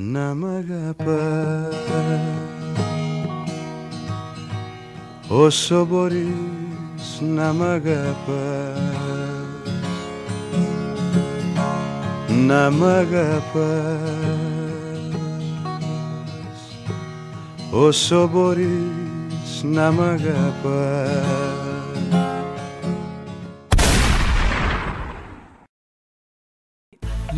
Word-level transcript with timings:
να 0.00 0.34
μ' 0.34 0.44
αγαπάς. 0.44 1.76
Όσο 5.28 5.84
μπορείς 5.84 7.20
να 7.34 7.52
μ' 7.52 7.62
αγαπάς. 7.62 8.78
Να 12.46 12.70
μ' 12.70 12.84
αγαπάς. 12.84 13.48
Όσο 17.70 18.28
μπορείς 18.32 19.62
να 19.62 19.90
μ' 19.90 20.00
αγαπάς 20.00 21.67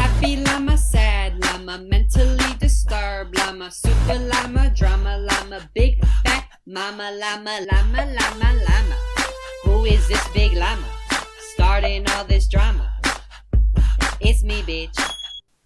Happy 0.00 0.36
llama, 0.44 0.76
sad 0.76 1.32
llama, 1.44 1.74
mentally 1.92 2.50
disturbed 2.58 3.32
llama, 3.38 3.68
super 3.70 4.18
llama, 4.30 4.62
drama 4.78 5.12
llama, 5.28 5.58
big 5.74 5.94
fat 6.22 6.46
mama 6.76 7.06
llama, 7.20 7.54
llama, 7.68 8.00
llama, 8.16 8.48
llama. 8.66 8.96
Who 9.64 9.84
is 9.94 10.02
this 10.10 10.24
big 10.36 10.52
llama? 10.62 10.88
Starting 11.52 12.02
all 12.12 12.24
this 12.32 12.46
drama. 12.54 12.86
It's 14.20 14.42
me, 14.48 14.58
bitch. 14.68 14.98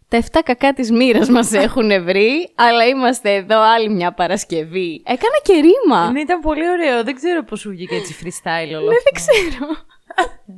Τα 0.09 0.23
7 0.33 0.41
κακά 0.45 0.73
της 0.73 0.91
μοίρα 0.91 1.31
μας 1.31 1.53
έχουν 1.53 2.05
βρει, 2.05 2.53
αλλά 2.55 2.87
είμαστε 2.87 3.35
εδώ 3.35 3.61
άλλη 3.61 3.89
μια 3.89 4.13
Παρασκευή. 4.13 5.03
Έκανα 5.05 5.39
και 5.43 5.53
ρήμα. 5.53 6.11
Ναι, 6.11 6.21
ήταν 6.21 6.41
πολύ 6.41 6.69
ωραίο. 6.69 7.05
Δεν 7.05 7.15
ξέρω 7.15 7.45
πώς 7.45 7.61
σου 7.61 7.71
βγήκε 7.71 7.95
έτσι 7.95 8.17
freestyle 8.23 8.77
όλο 8.77 8.89
Ναι, 8.91 8.97
δεν 9.05 9.13
ξέρω. 9.15 9.77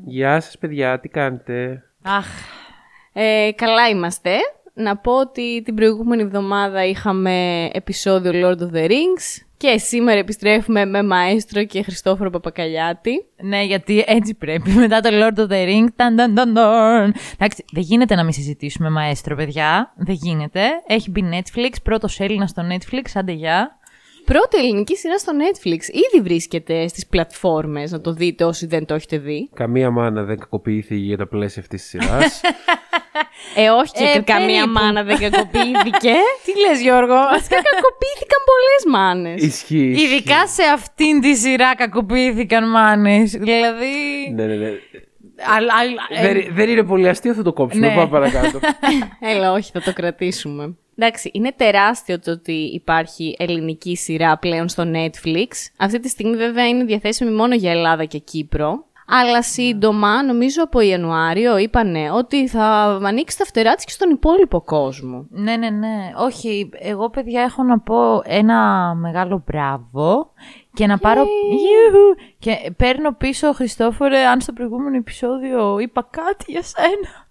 Γεια 0.05 0.41
σας 0.41 0.59
παιδιά, 0.59 1.01
τι 1.01 1.09
κάνετε. 1.09 1.83
Αχ, 2.03 2.27
Ε, 3.21 3.51
καλά 3.55 3.89
είμαστε. 3.89 4.37
Να 4.75 4.97
πω 4.97 5.13
ότι 5.13 5.63
την 5.65 5.75
προηγούμενη 5.75 6.23
εβδομάδα 6.23 6.85
είχαμε 6.85 7.65
επεισόδιο 7.73 8.33
Lord 8.35 8.59
of 8.59 8.77
the 8.77 8.91
Rings 8.91 9.43
και 9.57 9.79
σήμερα 9.79 10.19
επιστρέφουμε 10.19 10.85
με 10.85 11.03
Μαέστρο 11.03 11.65
και 11.65 11.83
Χριστόφορο 11.83 12.31
Παπακαλιάτη. 12.31 13.27
ναι, 13.43 13.63
γιατί 13.63 14.05
έτσι 14.07 14.35
πρέπει. 14.35 14.71
Μετά 14.83 15.01
το 15.01 15.09
Lord 15.13 15.39
of 15.39 15.53
the 15.53 15.67
Ring. 15.69 15.87
Ταν, 15.97 16.17
ταν, 16.17 16.35
ταν, 16.35 16.55
ταν. 16.55 17.15
Εντάξει, 17.39 17.65
δεν 17.73 17.83
γίνεται 17.83 18.15
να 18.15 18.25
μην 18.25 18.33
συζητήσουμε 18.33 18.91
μαέστρο, 18.91 19.37
παιδιά. 19.37 19.93
Δεν 19.97 20.15
γίνεται. 20.15 20.61
Έχει 20.87 21.11
μπει 21.11 21.25
Netflix, 21.33 21.73
πρώτος 21.83 22.21
Έλληνας 22.21 22.51
στο 22.51 22.63
Netflix, 22.71 23.05
άντε 23.15 23.33
γεια. 23.33 23.79
Πρώτη 24.29 24.57
ελληνική 24.59 24.97
σειρά 24.97 25.19
στο 25.19 25.33
Netflix. 25.43 25.83
Ήδη 25.95 26.23
βρίσκεται 26.23 26.89
στις 26.89 27.07
πλατφόρμες, 27.07 27.91
να 27.91 28.01
το 28.01 28.13
δείτε 28.13 28.45
όσοι 28.45 28.67
δεν 28.67 28.85
το 28.87 28.95
έχετε 28.95 29.19
δει. 29.19 29.51
Καμία 29.55 29.91
μάνα 29.91 30.23
δεν 30.23 30.39
κακοποιήθηκε 30.39 30.95
για 31.05 31.17
τα 31.17 31.27
πλαίσια 31.27 31.63
αυτής 31.63 31.81
της 31.81 31.89
σειράς. 31.91 32.41
Ε, 33.57 33.69
όχι 33.69 33.93
και 33.93 34.05
Ε, 34.15 34.21
καμία 34.21 34.47
περίπου. 34.47 34.71
μάνα 34.73 35.03
δεν 35.03 35.19
κακοποιήθηκε. 35.19 36.13
Τι 36.45 36.53
λες 36.69 36.81
Γιώργο; 36.83 37.15
Βασικά 37.15 37.57
κακοποιήθηκαν 37.57 38.41
πολλές 38.51 38.83
μάνες. 38.99 39.43
Ισχύει. 39.43 39.77
ισχύει. 39.91 40.05
Ειδικά 40.05 40.47
σε 40.47 40.63
αυτήν 40.75 41.21
τη 41.21 41.35
σειρά 41.35 41.75
κακοποιήθηκαν 41.75 42.71
μάνες. 42.71 43.31
Δηλαδή... 43.31 43.95
Ναι, 44.35 44.45
ναι, 44.47 44.55
ναι. 44.55 44.67
αλ- 45.57 45.71
αλ- 45.81 45.99
ε, 46.09 46.33
Δεν, 46.33 46.55
δεν 46.55 46.69
είναι 46.69 46.83
πολύ 46.85 47.09
αστείο 47.09 47.31
αυτό 47.31 47.43
το 47.43 47.53
κόψουμε. 47.53 47.87
Ναι. 47.87 47.95
Πάμε 47.95 48.09
παρακάτω. 48.09 48.59
Έλα, 49.35 49.53
όχι, 49.53 49.71
θα 49.73 49.81
το 49.81 49.93
κρατήσουμε. 49.93 50.77
Εντάξει, 51.01 51.31
είναι 51.33 51.53
τεράστιο 51.53 52.21
το 52.21 52.31
ότι 52.31 52.53
υπάρχει 52.53 53.37
ελληνική 53.39 53.97
σειρά 53.97 54.39
πλέον 54.39 54.69
στο 54.69 54.85
Netflix. 54.87 55.49
Αυτή 55.77 56.01
τη 56.01 56.09
στιγμή 56.09 56.37
βέβαια 56.37 56.69
είναι 56.69 56.85
διαθέσιμη 56.85 57.31
μόνο 57.31 57.55
για 57.55 57.71
Ελλάδα 57.71 58.05
και 58.05 58.19
Κύπρο. 58.19 58.85
Αλλά 59.11 59.43
σύντομα, 59.43 60.23
νομίζω 60.23 60.63
από 60.63 60.81
Ιανουάριο, 60.81 61.59
είπανε 61.59 62.11
ότι 62.11 62.49
θα 62.49 62.65
ανοίξει 63.03 63.39
τα 63.39 63.45
φτερά 63.45 63.75
της 63.75 63.85
και 63.85 63.91
στον 63.91 64.11
υπόλοιπο 64.11 64.61
κόσμο. 64.61 65.27
Ναι, 65.31 65.57
ναι, 65.57 65.71
ναι. 65.71 66.13
Όχι, 66.17 66.71
εγώ 66.73 67.11
παιδιά 67.11 67.43
έχω 67.43 67.63
να 67.63 67.79
πω 67.79 68.23
ένα 68.25 68.95
μεγάλο 68.95 69.43
μπράβο 69.47 70.33
και 70.73 70.87
να 70.87 70.99
πάρω... 70.99 71.21
Ιουχου. 71.21 72.35
Και 72.39 72.73
παίρνω 72.77 73.15
πίσω, 73.15 73.53
Χριστόφορε, 73.53 74.27
αν 74.27 74.41
στο 74.41 74.53
προηγούμενο 74.53 74.97
επεισόδιο 74.97 75.79
είπα 75.79 76.09
κάτι 76.11 76.45
για 76.53 76.63
σένα. 76.63 77.29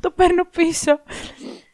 το 0.00 0.10
παίρνω 0.10 0.44
πίσω. 0.56 1.00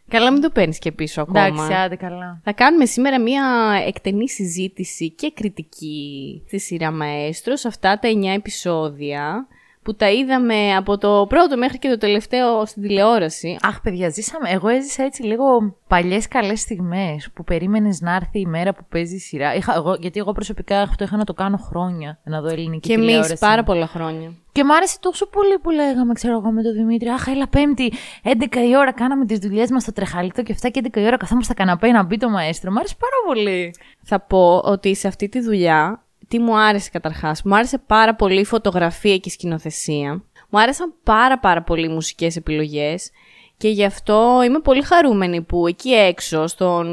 Καλά, 0.08 0.32
μην 0.32 0.40
το 0.40 0.50
παίρνεις 0.50 0.78
και 0.78 0.92
πίσω 0.92 1.20
ακόμα. 1.20 1.44
Εντάξει, 1.46 1.72
άντε 1.72 1.96
καλά. 1.96 2.40
Θα 2.44 2.52
κάνουμε 2.52 2.84
σήμερα 2.84 3.20
μία 3.20 3.44
εκτενή 3.86 4.28
συζήτηση 4.28 5.10
και 5.10 5.32
κριτική 5.34 6.42
στη 6.46 6.58
σειρά 6.58 6.90
Μαέστρος 6.90 7.60
σε 7.60 7.68
αυτά 7.68 7.98
τα 7.98 8.08
9 8.08 8.24
επεισόδια 8.36 9.46
που 9.86 9.94
τα 9.94 10.10
είδαμε 10.10 10.74
από 10.76 10.98
το 10.98 11.26
πρώτο 11.28 11.56
μέχρι 11.56 11.78
και 11.78 11.88
το 11.88 11.98
τελευταίο 11.98 12.66
στην 12.66 12.82
τηλεόραση. 12.82 13.58
Αχ, 13.62 13.80
παιδιά, 13.80 14.08
ζήσαμε. 14.08 14.50
Εγώ 14.50 14.68
έζησα 14.68 15.02
έτσι 15.02 15.22
λίγο 15.22 15.44
παλιές 15.88 16.28
καλές 16.28 16.60
στιγμές 16.60 17.30
που 17.34 17.44
περίμενες 17.44 18.00
να 18.00 18.14
έρθει 18.14 18.40
η 18.40 18.46
μέρα 18.46 18.74
που 18.74 18.84
παίζει 18.88 19.14
η 19.14 19.18
σειρά. 19.18 19.54
Είχα, 19.54 19.74
εγώ, 19.76 19.96
γιατί 20.00 20.18
εγώ 20.18 20.32
προσωπικά 20.32 20.94
το 20.96 21.04
είχα 21.04 21.16
να 21.16 21.24
το 21.24 21.32
κάνω 21.32 21.56
χρόνια 21.56 22.18
να 22.24 22.40
δω 22.40 22.48
ελληνική 22.48 22.88
Και 22.88 22.94
εμείς 22.94 23.06
τηλεόραση. 23.06 23.38
πάρα 23.38 23.62
πολλά 23.62 23.86
χρόνια. 23.86 24.32
Και 24.52 24.64
μ' 24.64 24.70
άρεσε 24.70 24.96
τόσο 25.00 25.26
πολύ 25.28 25.58
που 25.58 25.70
λέγαμε, 25.70 26.12
ξέρω 26.12 26.38
εγώ, 26.38 26.50
με 26.52 26.62
τον 26.62 26.72
Δημήτρη. 26.72 27.08
Αχ, 27.08 27.26
έλα 27.26 27.48
Πέμπτη, 27.48 27.92
11 28.22 28.56
η 28.68 28.76
ώρα 28.76 28.92
κάναμε 28.92 29.26
τις 29.26 29.38
δουλειές 29.38 29.70
μας 29.70 29.82
στο 29.82 29.92
τρεχαλίτο 29.92 30.42
και 30.42 30.56
7 30.62 30.70
και 30.70 30.80
11 30.92 30.96
η 30.96 31.04
ώρα 31.06 31.16
καθόμαστε 31.16 31.52
στα 31.52 31.62
καναπέ 31.64 31.90
να 31.90 32.02
μπει 32.02 32.16
το 32.16 32.28
μαέστρο. 32.30 32.70
Μ' 32.72 32.78
άρεσε 32.78 32.94
πάρα 32.98 33.16
πολύ. 33.26 33.74
Θα 34.02 34.20
πω 34.20 34.58
ότι 34.64 34.94
σε 34.94 35.08
αυτή 35.08 35.28
τη 35.28 35.40
δουλειά, 35.40 36.05
τι 36.28 36.38
μου 36.38 36.58
άρεσε 36.58 36.90
καταρχάς, 36.90 37.42
μου 37.42 37.56
άρεσε 37.56 37.78
πάρα 37.78 38.14
πολύ 38.14 38.40
η 38.40 38.44
φωτογραφία 38.44 39.16
και 39.16 39.28
η 39.28 39.30
σκηνοθεσία. 39.32 40.22
Μου 40.48 40.60
άρεσαν 40.60 40.94
πάρα 41.02 41.38
πάρα 41.38 41.62
πολύ 41.62 41.84
οι 41.86 41.92
μουσικές 41.92 42.36
επιλογές 42.36 43.10
και 43.56 43.68
γι' 43.68 43.84
αυτό 43.84 44.40
είμαι 44.46 44.58
πολύ 44.58 44.82
χαρούμενη 44.82 45.42
που 45.42 45.66
εκεί 45.66 45.90
έξω, 45.92 46.46
στον, 46.46 46.86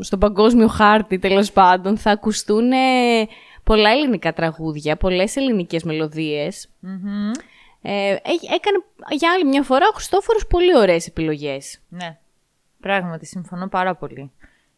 στον 0.00 0.18
παγκόσμιο 0.18 0.68
χάρτη 0.68 1.18
τέλος 1.18 1.52
πάντων, 1.52 1.96
θα 1.98 2.10
ακουστούν 2.10 2.72
ε, 2.72 3.26
πολλά 3.64 3.90
ελληνικά 3.90 4.32
τραγούδια, 4.32 4.96
πολλές 4.96 5.36
ελληνικές 5.36 5.82
μελωδίες. 5.82 6.68
Ε, 7.82 8.16
έχει- 8.22 8.46
έκανε 8.52 8.76
για 9.10 9.32
άλλη 9.32 9.44
μια 9.44 9.62
φορά 9.62 9.86
ο 9.90 9.94
Χριστόφορος 9.94 10.46
πολύ 10.46 10.76
ωραίες 10.76 11.06
επιλογές. 11.06 11.80
Ναι, 11.88 12.18
πράγματι, 12.80 13.26
συμφωνώ 13.26 13.68
πάρα 13.68 13.94
πολύ. 13.94 14.30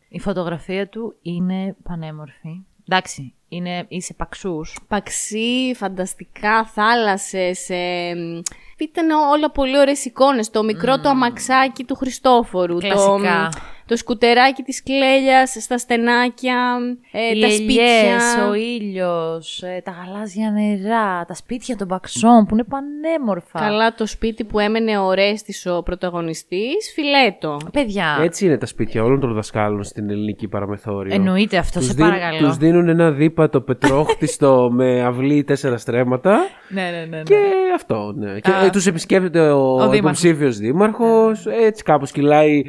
Η 0.09 0.19
φωτογραφία 0.21 0.89
του 0.89 1.15
είναι 1.23 1.77
πανέμορφη. 1.83 2.65
Εντάξει, 2.89 3.35
είναι, 3.49 3.85
είσαι 3.89 4.15
παξούς. 4.15 4.79
Παξί, 4.89 5.75
φανταστικά, 5.77 6.65
θάλασσες, 6.65 7.69
ε, 7.69 8.15
μ, 8.17 8.41
ήταν 8.79 9.11
όλα 9.11 9.51
πολύ 9.51 9.79
ωραίες 9.79 10.05
εικόνες. 10.05 10.51
Το 10.51 10.63
μικρό 10.63 11.01
το 11.01 11.09
αμαξάκι 11.09 11.85
του 11.85 11.95
Χριστόφορου, 11.95 12.75
το, 12.75 12.89
Κλασικά. 12.89 13.49
το 13.53 13.59
σκουτεράκι 13.95 14.63
της 14.63 14.83
κλέλιας 14.83 15.57
στα 15.61 15.79
στενάκια, 15.79 16.79
ε, 17.13 17.37
Οι 17.37 17.41
τα 17.41 17.47
ελιές, 17.47 17.55
σπίτια. 17.55 18.49
ο 18.51 18.55
ήλιος, 18.55 19.63
ε, 19.63 19.81
τα 19.85 19.91
γαλάζια 19.91 20.51
νερά, 20.51 21.25
τα 21.25 21.35
σπίτια 21.35 21.77
των 21.77 21.89
παξών 21.89 22.47
που 22.47 22.55
είναι 22.55 22.65
πανέμορφα. 22.65 23.59
Καλά 23.59 23.95
το 23.95 24.07
σπίτι 24.07 24.45
που 24.45 24.59
έμενε 24.59 24.99
ο 24.99 25.13
Ρέστης 25.13 25.67
ο 25.67 25.83
πρωταγωνιστής, 25.83 26.93
φιλέτο. 26.95 27.57
Παιδιά, 27.73 28.19
Έτσι 28.23 28.45
είναι 28.47 28.59
τα 28.59 28.67
σπίτια 28.67 29.03
όλων 29.05 29.21
των 29.21 29.35
δασκάλων 29.35 29.85
στην 29.85 30.11
ελληνική 30.11 30.49
παραμεθόριο. 30.49 31.15
εννοείται 31.15 31.57
αυτό, 31.57 31.79
Τους 31.79 31.89
σε 31.89 31.95
δίνουν- 31.95 32.11
παρακαλώ. 32.13 32.47
Τους 32.49 32.57
δίνουν 32.57 32.89
ένα 32.89 33.11
δίπατο 33.11 33.61
πετρόχτιστο 33.61 34.69
με 34.73 35.03
αυλή 35.03 35.45
τέσσερα 35.45 35.77
στρέμματα 35.79 36.39
Ναι, 36.69 36.83
ναι, 36.83 36.99
ναι. 36.99 37.17
ναι. 37.17 37.23
και 37.23 37.37
αυτό. 37.75 38.13
Ναι. 38.17 38.41
Και 38.41 38.51
Α. 38.51 38.65
ε, 38.65 38.71
τους 38.71 38.87
επισκέπτεται 38.87 39.41
ο, 39.51 39.59
Ο 39.73 39.75
δήμαρχος. 39.77 39.97
υποψήφιος 39.99 40.59
δήμαρχος. 40.59 41.47
Έτσι 41.47 41.83
κάπως 41.83 42.11
κυλάει 42.13 42.63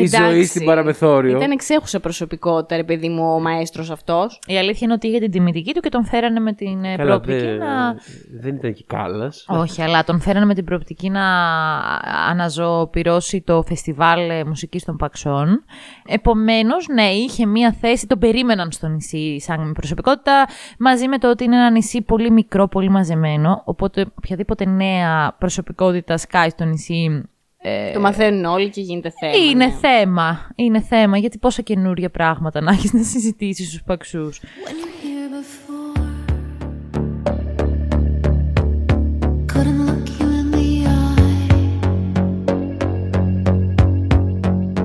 η 0.00 0.06
ζωή 0.06 0.24
Εντάξει, 0.24 0.44
στην 0.44 0.64
παραμεθόριο. 0.64 1.36
Ήταν 1.36 1.50
εξέχουσα 1.50 2.00
προσωπικότητα, 2.00 2.76
ρε 2.76 2.84
παιδί 2.84 3.08
μου, 3.08 3.34
ο 3.34 3.40
μαέστρος 3.40 3.90
αυτός. 3.90 4.40
Η 4.46 4.58
αλήθεια 4.58 4.80
είναι 4.82 4.92
ότι 4.92 5.06
είχε 5.08 5.18
την 5.18 5.30
τιμητική 5.30 5.74
του 5.74 5.80
και 5.80 5.88
τον 5.88 6.04
φέρανε 6.04 6.40
με 6.40 6.52
την 6.52 6.84
ε, 6.84 6.96
Καλά, 6.96 7.08
προοπτική 7.20 7.46
δε- 7.46 7.56
να... 7.56 7.94
δεν 8.40 8.54
ήταν 8.54 8.72
και 8.72 8.84
κάλλας. 8.86 9.44
Όχι, 9.48 9.82
αλλά 9.82 10.04
τον 10.04 10.20
φέρανε 10.20 10.46
με 10.46 10.54
την 10.54 10.64
προοπτική 10.64 11.10
να 11.10 11.24
αναζωοποιήσει 12.30 13.40
το 13.40 13.62
φεστιβάλ 13.62 14.30
ε, 14.30 14.44
μουσικής 14.44 14.84
των 14.84 14.96
Παξών. 14.96 15.64
Επομένως, 16.06 16.86
ναι, 16.88 17.02
είχε 17.10 17.46
μία 17.46 17.76
θέση, 17.80 18.06
τον 18.06 18.18
περίμεναν 18.18 18.70
στο 18.72 18.88
νησί 18.88 19.40
σαν 19.40 19.72
προσωπικότητα, 19.72 20.46
μαζί 20.78 21.08
με 21.08 21.18
το 21.18 21.30
ότι 21.30 21.44
είναι 21.44 21.56
ένα 21.56 21.70
νησί 21.70 22.02
πολύ 22.02 22.30
μικρό, 22.30 22.68
πολύ 22.68 22.88
μαζεμένο, 22.88 23.62
οπότε 23.64 24.06
οποιαδήποτε 24.18 24.64
νέα 24.66 25.34
προσωπικότητα 25.38 26.16
σκάει 26.16 26.48
στο 26.48 26.64
νησί 26.64 27.22
Ε, 27.64 27.92
Το 27.92 28.00
μαθαίνουν 28.00 28.44
όλοι 28.44 28.70
και 28.70 28.80
γίνεται 28.80 29.12
θέμα. 29.20 29.32
είναι 29.50 29.66
ναι. 29.66 29.72
θέμα. 29.80 30.50
Είναι 30.54 30.80
θέμα. 30.80 31.18
Γιατί 31.18 31.38
πόσα 31.38 31.62
καινούργια 31.62 32.10
πράγματα 32.10 32.60
να 32.60 32.70
έχεις 32.72 32.92
να 32.92 33.02
συζητήσεις 33.02 33.66
στους 33.68 33.82
παξούς. 33.82 34.40
here 35.02 35.28
before. 35.38 36.00
Couldn't 39.52 39.80
look 39.88 40.06
you 40.18 40.28
in 40.40 40.46
the 40.56 40.68
eye. 40.96 41.52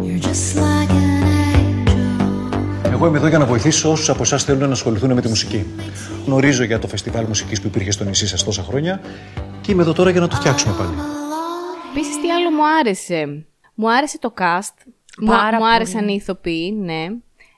You're 0.05 0.23
just 0.29 0.55
like 0.65 0.91
an 1.05 1.23
angel. 1.53 2.91
Εγώ 2.91 3.07
είμαι 3.07 3.17
εδώ 3.17 3.27
για 3.27 3.37
να 3.37 3.45
βοηθήσω 3.45 3.91
όσους 3.91 4.09
από 4.09 4.21
εσάς 4.21 4.43
θέλουν 4.43 4.59
να 4.67 4.71
ασχοληθούν 4.71 5.13
με 5.13 5.21
τη 5.21 5.27
μουσική. 5.27 5.65
Γνωρίζω 6.25 6.63
για 6.63 6.79
το 6.79 6.87
φεστιβάλ 6.87 7.25
μουσικής 7.27 7.61
που 7.61 7.67
υπήρχε 7.67 7.91
στο 7.91 8.03
νησί 8.03 8.27
σας 8.27 8.43
τόσα 8.43 8.63
χρόνια 8.63 9.01
και 9.61 9.71
είμαι 9.71 9.81
εδώ 9.81 9.93
τώρα 9.93 10.09
για 10.09 10.19
να 10.21 10.27
το 10.27 10.35
φτιάξουμε 10.35 10.73
πάλι. 10.77 10.89
Επίσης, 11.99 12.21
τι 12.21 12.31
άλλο 12.31 12.51
μου 12.51 12.67
άρεσε; 12.79 13.45
Μου 13.75 13.91
άρεσε 13.91 14.19
το 14.19 14.33
cast. 14.37 14.87
Μου, 15.19 15.27
Πάρα 15.27 15.57
μου 15.57 15.67
άρεσαν 15.67 15.99
πολύ. 15.99 16.11
οι 16.11 16.15
ηθοποιοί, 16.15 16.77
ναι. 16.79 17.05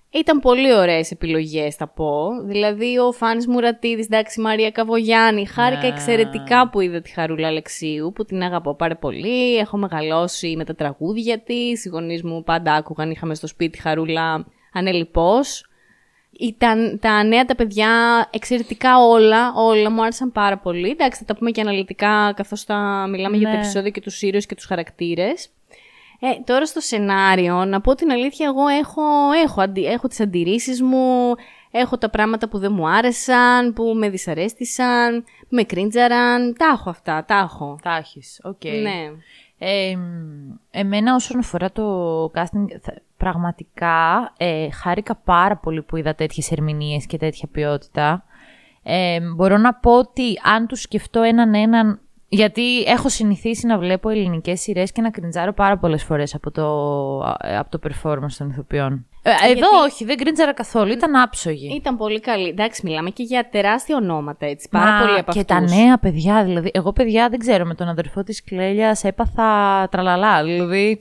Ήταν 0.09 0.39
πολύ 0.39 0.73
ωραίες 0.73 1.11
επιλογές, 1.11 1.75
θα 1.75 1.87
πω. 1.87 2.29
Δηλαδή, 2.45 2.97
ο 2.97 3.11
Φάνης 3.11 3.47
Μουρατίδης, 3.47 4.05
εντάξει, 4.05 4.39
η 4.39 4.43
Μαρία 4.43 4.71
Καβογιάννη. 4.71 5.45
Χάρηκα 5.45 5.87
εξαιρετικά 5.87 6.69
που 6.69 6.79
είδα 6.79 7.01
τη 7.01 7.09
Χαρούλα 7.11 7.47
Αλεξίου, 7.47 8.11
που 8.15 8.25
την 8.25 8.41
αγαπώ 8.41 8.75
πάρα 8.75 8.95
πολύ. 8.95 9.57
Έχω 9.57 9.77
μεγαλώσει 9.77 10.55
με 10.57 10.65
τα 10.65 10.75
τραγούδια 10.75 11.39
της. 11.39 11.85
Οι 11.85 11.89
γονείς 11.89 12.23
μου 12.23 12.43
πάντα 12.43 12.73
άκουγαν, 12.73 13.11
είχαμε 13.11 13.35
στο 13.35 13.47
σπίτι 13.47 13.81
Χαρούλα 13.81 14.45
ανελειπώς. 14.73 15.68
Ήταν 16.41 16.99
τα 17.01 17.23
νέα 17.23 17.45
τα 17.45 17.55
παιδιά 17.55 17.89
εξαιρετικά 18.31 18.99
όλα, 18.99 19.53
όλα 19.55 19.91
μου 19.91 20.01
άρεσαν 20.01 20.31
πάρα 20.31 20.57
πολύ. 20.57 20.89
Εντάξει, 20.89 21.19
θα 21.19 21.25
τα 21.25 21.35
πούμε 21.35 21.51
και 21.51 21.61
αναλυτικά 21.61 22.33
καθώς 22.35 22.63
θα 22.63 23.07
μιλάμε 23.09 23.37
για 23.37 23.47
το 23.47 23.53
Ναι. 23.53 23.59
επεισόδιο 23.59 23.91
και 23.91 24.01
τους 24.01 24.21
ήρωες 24.21 24.45
και 24.45 24.55
τους 24.55 24.65
χαρακτήρες. 24.65 25.49
Ε, 26.19 26.27
τώρα 26.45 26.65
στο 26.65 26.79
σενάριο, 26.79 27.65
να 27.65 27.81
πω 27.81 27.95
την 27.95 28.11
αλήθεια, 28.11 28.45
εγώ 28.45 28.67
έχω, 28.67 29.01
έχω, 29.43 29.61
αντι, 29.61 29.85
έχω 29.85 30.07
τις 30.07 30.19
αντιρρήσεις 30.19 30.81
μου, 30.81 31.35
έχω 31.71 31.97
τα 31.97 32.09
πράγματα 32.09 32.47
που 32.49 32.57
δεν 32.57 32.71
μου 32.73 32.87
άρεσαν, 32.89 33.73
που 33.73 33.83
με 33.83 34.09
δυσαρέστησαν, 34.09 35.23
που 35.23 35.47
με 35.55 35.63
κρίντζαραν, 35.63 36.55
τα 36.57 36.65
έχω 36.73 36.89
αυτά, 36.89 37.25
τα 37.27 37.37
έχω. 37.37 37.79
Τα 37.81 37.95
έχεις. 37.95 38.39
Οκ. 38.43 38.63
Ναι. 38.63 39.11
Ε, 39.57 39.95
μ, 39.95 40.01
εμένα 40.71 41.15
όσον 41.15 41.39
αφορά 41.39 41.71
το 41.71 42.23
casting, 42.35 42.65
θα- 42.81 43.01
πραγματικά 43.19 44.33
ε, 44.37 44.71
χάρηκα 44.71 45.15
πάρα 45.15 45.57
πολύ 45.57 45.81
που 45.81 45.95
είδα 45.95 46.15
τέτοιες 46.15 46.51
ερμηνείες 46.51 47.05
και 47.05 47.17
τέτοια 47.17 47.47
ποιότητα. 47.51 48.23
Ε, 48.83 49.19
μπορώ 49.35 49.57
να 49.57 49.73
πω 49.73 49.97
ότι 49.97 50.39
αν 50.43 50.67
τους 50.67 50.81
σκεφτώ 50.81 51.21
έναν 51.21 51.53
έναν, 51.53 51.99
γιατί 52.27 52.81
έχω 52.81 53.09
συνηθίσει 53.09 53.67
να 53.67 53.77
βλέπω 53.77 54.09
ελληνικές 54.09 54.61
σειρές 54.61 54.91
και 54.91 55.01
να 55.01 55.09
κριντζάρω 55.09 55.53
πάρα 55.53 55.77
πολλές 55.77 56.03
φορές 56.03 56.35
από 56.35 56.51
το, 56.51 56.67
ε, 57.41 57.57
από 57.57 57.79
το 57.79 57.89
performance 57.89 58.33
των 58.37 58.49
ηθοποιών. 58.49 59.05
Ε, 59.31 59.45
εδώ 59.45 59.53
Γιατί- 59.53 59.65
όχι, 59.85 60.05
δεν 60.05 60.17
κριντζάρα 60.17 60.53
καθόλου, 60.53 60.91
ήταν 60.91 61.15
άψογη. 61.15 61.73
Ήταν 61.75 61.97
πολύ 61.97 62.19
καλή. 62.19 62.47
Εντάξει, 62.47 62.81
μιλάμε 62.83 63.09
και 63.09 63.23
για 63.23 63.49
τεράστια 63.51 63.95
ονόματα, 63.95 64.45
έτσι. 64.45 64.67
Πάρα 64.71 64.91
Μα, 64.91 64.99
πολύ 65.05 65.19
από 65.19 65.31
και 65.31 65.39
αυτούς. 65.39 65.71
τα 65.71 65.75
νέα 65.75 65.97
παιδιά, 65.97 66.43
δηλαδή. 66.43 66.71
Εγώ, 66.73 66.93
παιδιά, 66.93 67.29
δεν 67.29 67.39
ξέρω, 67.39 67.65
με 67.65 67.73
τον 67.75 67.87
αδερφό 67.87 68.23
της 68.23 68.43
Κλέλιας 68.43 69.03
έπαθα 69.03 69.87
τραλαλά. 69.91 70.43
Δηλαδή. 70.43 70.99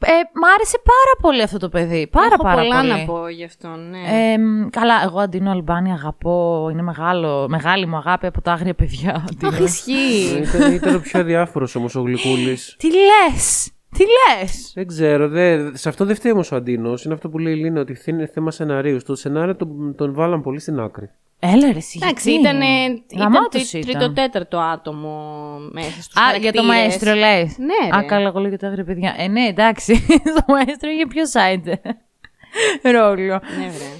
Ε, 0.00 0.10
μ' 0.10 0.44
άρεσε 0.54 0.76
πάρα 0.84 1.14
πολύ 1.20 1.42
αυτό 1.42 1.58
το 1.58 1.68
παιδί. 1.68 2.08
Πάρα 2.12 2.26
Έχω 2.32 2.42
πάρα 2.42 2.62
πολλά 2.62 2.76
πολύ. 2.76 2.88
να 2.88 3.04
πω 3.04 3.28
γι' 3.28 3.44
αυτό, 3.44 3.68
ναι. 3.68 3.98
Ε, 4.32 4.38
μ, 4.38 4.68
καλά, 4.70 4.94
εγώ 5.04 5.18
Αντίνο 5.20 5.50
Αλμπάνη 5.50 5.92
αγαπώ. 5.92 6.68
Είναι 6.72 6.82
μεγάλο, 6.82 7.46
μεγάλη 7.48 7.86
μου 7.86 7.96
αγάπη 7.96 8.26
από 8.26 8.40
τα 8.42 8.52
άγρια 8.52 8.74
παιδιά. 8.74 9.24
Αντίνο. 9.30 9.52
Αχ, 9.52 9.58
ισχύει. 9.60 10.42
Ήταν, 10.54 10.72
ήταν 10.72 10.94
ο 10.94 10.98
πιο 11.00 11.20
αδιάφορο 11.20 11.68
όμω 11.74 11.86
ο 11.94 12.00
Γλυκούλη. 12.00 12.58
Τι 12.76 12.86
λες! 12.86 13.70
Τι 13.96 14.04
λες! 14.04 14.72
Δεν 14.74 14.86
ξέρω, 14.86 15.28
δε, 15.28 15.76
σε 15.76 15.88
αυτό 15.88 16.04
δεν 16.04 16.14
φταίει 16.14 16.32
όμως 16.32 16.52
ο 16.52 16.56
Αντίνος. 16.56 17.04
Είναι 17.04 17.14
αυτό 17.14 17.28
που 17.28 17.38
λέει 17.38 17.52
η 17.52 17.56
Λίνα, 17.56 17.80
ότι 17.80 17.98
είναι 18.06 18.26
θέμα 18.26 18.50
σεναρίου. 18.50 19.00
Στο 19.00 19.14
σενάριο 19.14 19.56
τον, 19.56 19.94
τον 19.96 20.14
βάλαν 20.14 20.42
πολύ 20.42 20.60
στην 20.60 20.80
άκρη. 20.80 21.10
Έλα 21.40 21.72
ρε, 21.72 21.78
εσύ, 21.78 21.98
Εντάξει, 22.02 22.30
γιατί; 22.30 22.46
ήταν, 22.48 22.60
ήταν 22.60 23.18
Γαμάτος 23.20 23.70
τρι- 23.70 23.84
ήταν. 23.84 23.98
τρίτο-τέταρτο 23.98 24.58
άτομο 24.58 25.22
μέσα 25.72 25.90
στους 25.90 26.06
Α, 26.16 26.20
για 26.20 26.24
χαρακτήρες. 26.24 26.54
το 26.60 26.62
μαέστρο 26.66 27.12
λες. 27.14 27.56
Ναι, 27.58 27.96
Α, 27.96 28.00
ρε. 28.00 28.06
καλά, 28.06 28.26
εγώ 28.28 28.38
λέω 28.40 28.48
για 28.48 28.58
τα 28.58 28.66
άγρια 28.66 28.84
παιδιά. 28.84 29.14
Ε, 29.18 29.28
ναι, 29.28 29.40
εντάξει. 29.46 30.06
το 30.36 30.44
μαέστρο 30.48 30.90
είχε 30.90 31.06
πιο 31.06 31.22
side 31.32 31.74
ρόλο. 32.94 33.24
Ναι, 33.58 33.68
βρε. 33.68 33.90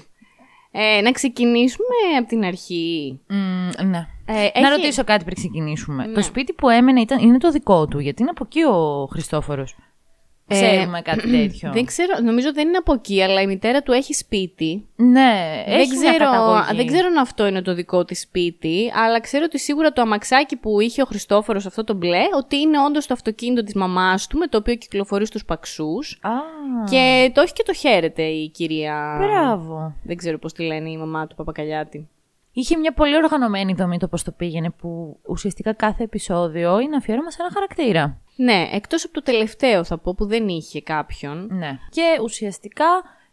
Ε, 0.81 1.01
να 1.01 1.13
ξεκινήσουμε 1.13 1.87
από 2.19 2.29
την 2.29 2.45
αρχή. 2.45 3.21
Μ, 3.29 3.35
ναι. 3.85 4.07
Ε, 4.27 4.33
Να 4.33 4.41
έχει- 4.69 4.69
ρωτήσω 4.77 5.05
κάτι 5.05 5.25
πριν 5.25 5.37
ξεκινήσουμε. 5.37 6.07
Ναι. 6.07 6.13
Το 6.13 6.23
σπίτι 6.23 6.53
που 6.53 6.69
έμενε 6.69 7.01
ήταν, 7.01 7.19
είναι 7.19 7.39
το 7.39 7.51
δικό 7.51 7.87
του, 7.87 7.99
γιατί 7.99 8.23
είναι 8.23 8.31
από 8.31 8.45
εκεί 8.47 8.63
ο 8.65 9.07
Χριστόφορος. 9.11 9.77
Ε, 10.51 10.55
Ξέρουμε 10.55 11.01
κάτι 11.01 11.29
τέτοιο. 11.39 11.73
Δεν 11.73 11.85
ξέρω, 11.85 12.19
νομίζω 12.25 12.53
δεν 12.53 12.69
είναι 12.69 12.77
από 12.77 12.93
εκεί, 12.93 13.23
αλλά 13.23 13.41
η 13.41 13.47
μητέρα 13.47 13.83
του 13.83 13.93
έχει 13.93 14.15
σπίτι. 14.15 14.87
Ναι, 14.97 15.63
δεν, 15.67 15.79
έχει 15.79 15.97
μια 15.97 16.11
ξέρω, 16.11 16.25
καταγωγή. 16.25 16.77
δεν 16.77 16.87
ξέρω 16.87 17.07
αν 17.07 17.17
αυτό 17.17 17.47
είναι 17.47 17.63
το 17.63 17.75
δικό 17.75 18.05
της 18.05 18.21
σπίτι, 18.21 18.93
αλλά 18.95 19.21
ξέρω 19.21 19.45
ότι 19.47 19.59
σίγουρα 19.59 19.93
το 19.93 20.01
αμαξάκι 20.01 20.57
που 20.57 20.81
είχε 20.81 21.03
ο 21.03 21.05
Χριστόφορος 21.05 21.67
αυτό 21.67 21.85
το 21.85 21.95
μπλε, 21.95 22.23
ότι 22.37 22.57
είναι 22.57 22.79
όντως 22.87 23.07
το 23.07 23.15
αυτοκίνητο 23.15 23.63
της 23.63 23.75
μαμάς 23.75 24.27
του, 24.27 24.39
με 24.39 24.47
το 24.47 24.59
οποίο 24.59 24.75
κυκλοφορεί 24.75 25.27
στους 25.27 25.45
παξούς. 25.45 26.19
Α, 26.23 26.31
Και 26.91 27.31
το 27.35 27.41
έχει 27.41 27.53
και 27.53 27.63
το 27.67 27.73
χαίρεται 27.73 28.23
η 28.23 28.49
κυρία... 28.49 29.17
μπράβο. 29.21 29.95
Δεν 30.05 30.17
ξέρω 30.17 30.39
πώς 30.39 30.53
τη 30.53 30.63
λένε 30.63 30.91
η 30.91 30.97
μαμά 30.97 31.27
του 31.27 31.35
Παπακαλιάτη. 31.37 32.09
Είχε 32.53 32.77
μια 32.77 32.93
πολύ 32.93 33.17
οργανωμένη 33.17 33.75
δομή 33.75 33.99
το 33.99 34.09
πώς 34.09 34.23
το 34.23 34.31
πήγαινε, 34.31 34.71
που 34.71 35.19
ουσιαστικά 35.27 35.73
κάθε 35.73 36.03
επεισόδιο 36.03 36.79
είναι 36.81 36.97
αφιέρωμα 36.97 37.31
σε 37.31 37.37
ένα 37.41 37.51
χαρακτήρα. 37.53 38.21
Ναι, 38.41 38.69
εκτός 38.73 39.05
από 39.05 39.15
το 39.15 39.23
τελευταίο 39.23 39.85
θα 39.85 39.99
πω 39.99 40.15
που 40.15 40.27
δεν 40.27 40.49
είχε 40.49 40.81
κάποιον. 40.83 41.49
Ναι. 41.51 41.79
Και 41.91 42.03
ουσιαστικά 42.23 42.85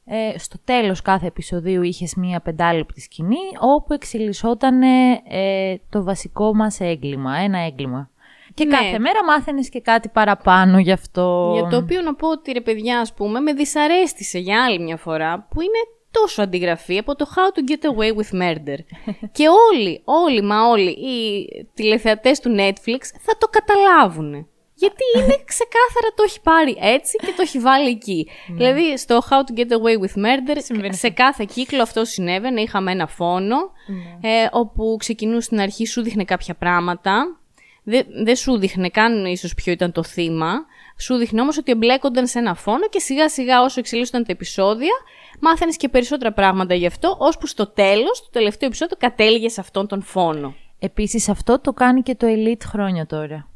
ε, 0.05 0.37
στο 0.37 0.57
τέλος 0.63 1.01
κάθε 1.01 1.27
επεισοδίου 1.27 1.81
είχες 1.81 2.15
μία 2.15 2.39
πεντάλεπτη 2.39 3.01
σκηνή 3.01 3.45
όπου 3.59 3.93
εξελισσόταν 3.93 4.81
ε, 4.81 5.81
το 5.89 6.03
βασικό 6.03 6.55
μας 6.55 6.79
έγκλημα, 6.79 7.37
ένα 7.37 7.59
έγκλημα. 7.59 8.09
Και 8.53 8.65
Ναι. 8.65 8.75
κάθε 8.77 8.99
μέρα 8.99 9.23
μάθαινες 9.25 9.69
και 9.69 9.81
κάτι 9.81 10.09
παραπάνω 10.09 10.79
γι' 10.79 10.91
αυτό. 10.91 11.51
Για 11.53 11.69
το 11.69 11.77
οποίο 11.77 12.01
να 12.01 12.15
πω 12.15 12.29
ότι 12.29 12.51
ρε 12.51 12.61
παιδιά, 12.61 12.99
ας 12.99 13.13
πούμε, 13.13 13.39
με 13.39 13.53
δυσαρέστησε 13.53 14.39
για 14.39 14.63
άλλη 14.63 14.79
μια 14.79 14.97
φορά 14.97 15.47
που 15.49 15.61
είναι 15.61 15.79
τόσο 16.11 16.41
αντιγραφή 16.41 16.97
από 16.97 17.15
το 17.15 17.25
How 17.35 17.57
to 17.57 17.71
Get 17.71 17.83
Away 17.91 18.15
with 18.17 18.41
Murder. 18.41 18.77
και 19.37 19.45
όλοι, 19.71 20.01
όλοι, 20.05 20.41
μα 20.41 20.67
όλοι 20.67 20.89
οι 20.89 21.47
τηλεθεατές 21.73 22.39
του 22.39 22.55
Netflix 22.57 22.99
θα 23.19 23.37
το 23.37 23.47
καταλάβουν. 23.49 24.47
Γιατί 24.75 25.03
είναι 25.15 25.43
ξεκάθαρα 25.45 26.09
το 26.15 26.23
έχει 26.25 26.41
πάρει 26.41 26.77
έτσι 26.79 27.17
και 27.17 27.33
το 27.35 27.41
έχει 27.41 27.59
βάλει 27.59 27.89
εκεί. 27.89 28.27
δηλαδή, 28.47 28.97
στο 28.97 29.21
How 29.29 29.33
to 29.33 29.59
Get 29.59 29.71
Away 29.71 29.99
with 30.03 30.25
Murder, 30.25 30.57
σε 30.89 31.09
κάθε 31.09 31.45
κύκλο 31.53 31.81
αυτό 31.81 32.05
συνέβαινε. 32.05 32.61
Είχαμε 32.61 32.91
ένα 32.91 33.07
φόνο, 33.07 33.57
ε, 34.21 34.47
όπου 34.51 34.95
ξεκινούσε 34.99 35.41
στην 35.41 35.59
αρχή, 35.59 35.85
σου 35.85 36.01
δείχνε 36.01 36.23
κάποια 36.23 36.53
πράγματα. 36.53 37.39
Δεν 37.83 38.05
δεν 38.23 38.35
σου 38.35 38.57
δείχνε 38.57 38.89
καν 38.89 39.25
ίσως 39.25 39.53
ποιο 39.53 39.71
ήταν 39.71 39.91
το 39.91 40.03
θύμα. 40.03 40.65
Σου 40.97 41.15
δείχνε 41.15 41.41
όμως 41.41 41.57
ότι 41.57 41.71
εμπλέκονταν 41.71 42.27
σε 42.27 42.39
ένα 42.39 42.55
φόνο 42.55 42.87
και 42.89 42.99
σιγά 42.99 43.29
σιγά 43.29 43.61
όσο 43.61 43.79
εξελίσσονταν 43.79 44.23
τα 44.23 44.31
επεισόδια, 44.31 44.93
μάθαινες 45.39 45.77
και 45.77 45.89
περισσότερα 45.89 46.33
πράγματα 46.33 46.73
γι' 46.73 46.85
αυτό, 46.85 47.15
ώσπου 47.19 47.47
στο 47.47 47.67
τέλος, 47.67 48.21
το 48.21 48.29
τελευταίο 48.31 48.67
επεισόδιο, 48.67 48.95
κατέληγε 48.99 49.49
σε 49.49 49.61
αυτόν 49.61 49.87
τον 49.87 50.01
φόνο. 50.01 50.55
Επίσης 50.79 51.29
αυτό 51.29 51.59
το 51.59 51.73
κάνει 51.73 52.01
και 52.01 52.15
το 52.15 52.27
Elite 52.29 52.63
χρόνια 52.65 53.05
τώρα. 53.05 53.49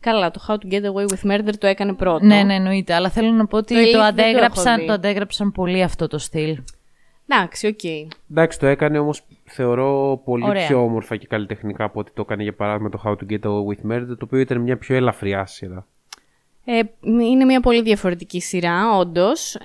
Καλά, 0.00 0.30
το 0.30 0.40
How 0.48 0.52
to 0.52 0.72
Get 0.72 0.82
Away 0.82 1.06
with 1.14 1.32
Murder 1.32 1.52
το 1.58 1.66
έκανε 1.66 1.92
πρώτο. 1.92 2.24
Ναι, 2.26 2.42
ναι, 2.42 2.54
εννοείται. 2.54 2.94
Αλλά 2.94 3.08
θέλω 3.10 3.30
να 3.30 3.46
πω 3.46 3.56
ότι 3.56 3.74
Το 3.74 3.80
το, 3.80 3.86
Elite 3.86 3.90
δεν 3.90 3.92
το 3.92 3.98
έχω 3.98 4.08
αντέγραψαν, 4.08 4.78
δει. 4.78 4.86
το 4.86 4.92
αντέγραψαν 4.92 5.52
πολύ 5.52 5.82
αυτό 5.82 6.06
το 6.06 6.18
στυλ. 6.18 6.58
Εντάξει, 7.28 7.66
οκ. 7.66 7.84
Εντάξει, 8.30 8.58
το 8.58 8.66
έκανε 8.66 8.98
όμως 8.98 9.22
θεωρώ 9.44 10.20
πολύ 10.24 10.44
Ωραία. 10.44 10.66
πιο 10.66 10.82
όμορφα 10.82 11.16
και 11.16 11.26
καλλιτεχνικά 11.26 11.84
από 11.84 12.00
ότι 12.00 12.10
το 12.14 12.22
έκανε 12.22 12.42
για 12.42 12.54
παράδειγμα 12.54 12.88
το 12.88 13.02
How 13.04 13.10
to 13.10 13.32
Get 13.32 13.48
Away 13.48 13.66
with 13.74 13.92
Murder, 13.92 14.06
το 14.08 14.24
οποίο 14.24 14.38
ήταν 14.38 14.60
μια 14.60 14.76
πιο 14.76 14.96
ελαφριά 14.96 15.46
σειρά. 15.46 15.86
Ε, 16.64 16.80
είναι 17.00 17.44
μια 17.44 17.60
πολύ 17.60 17.82
διαφορετική 17.82 18.40
σειρά, 18.40 18.96
όντως. 18.96 19.54
Ε, 19.54 19.60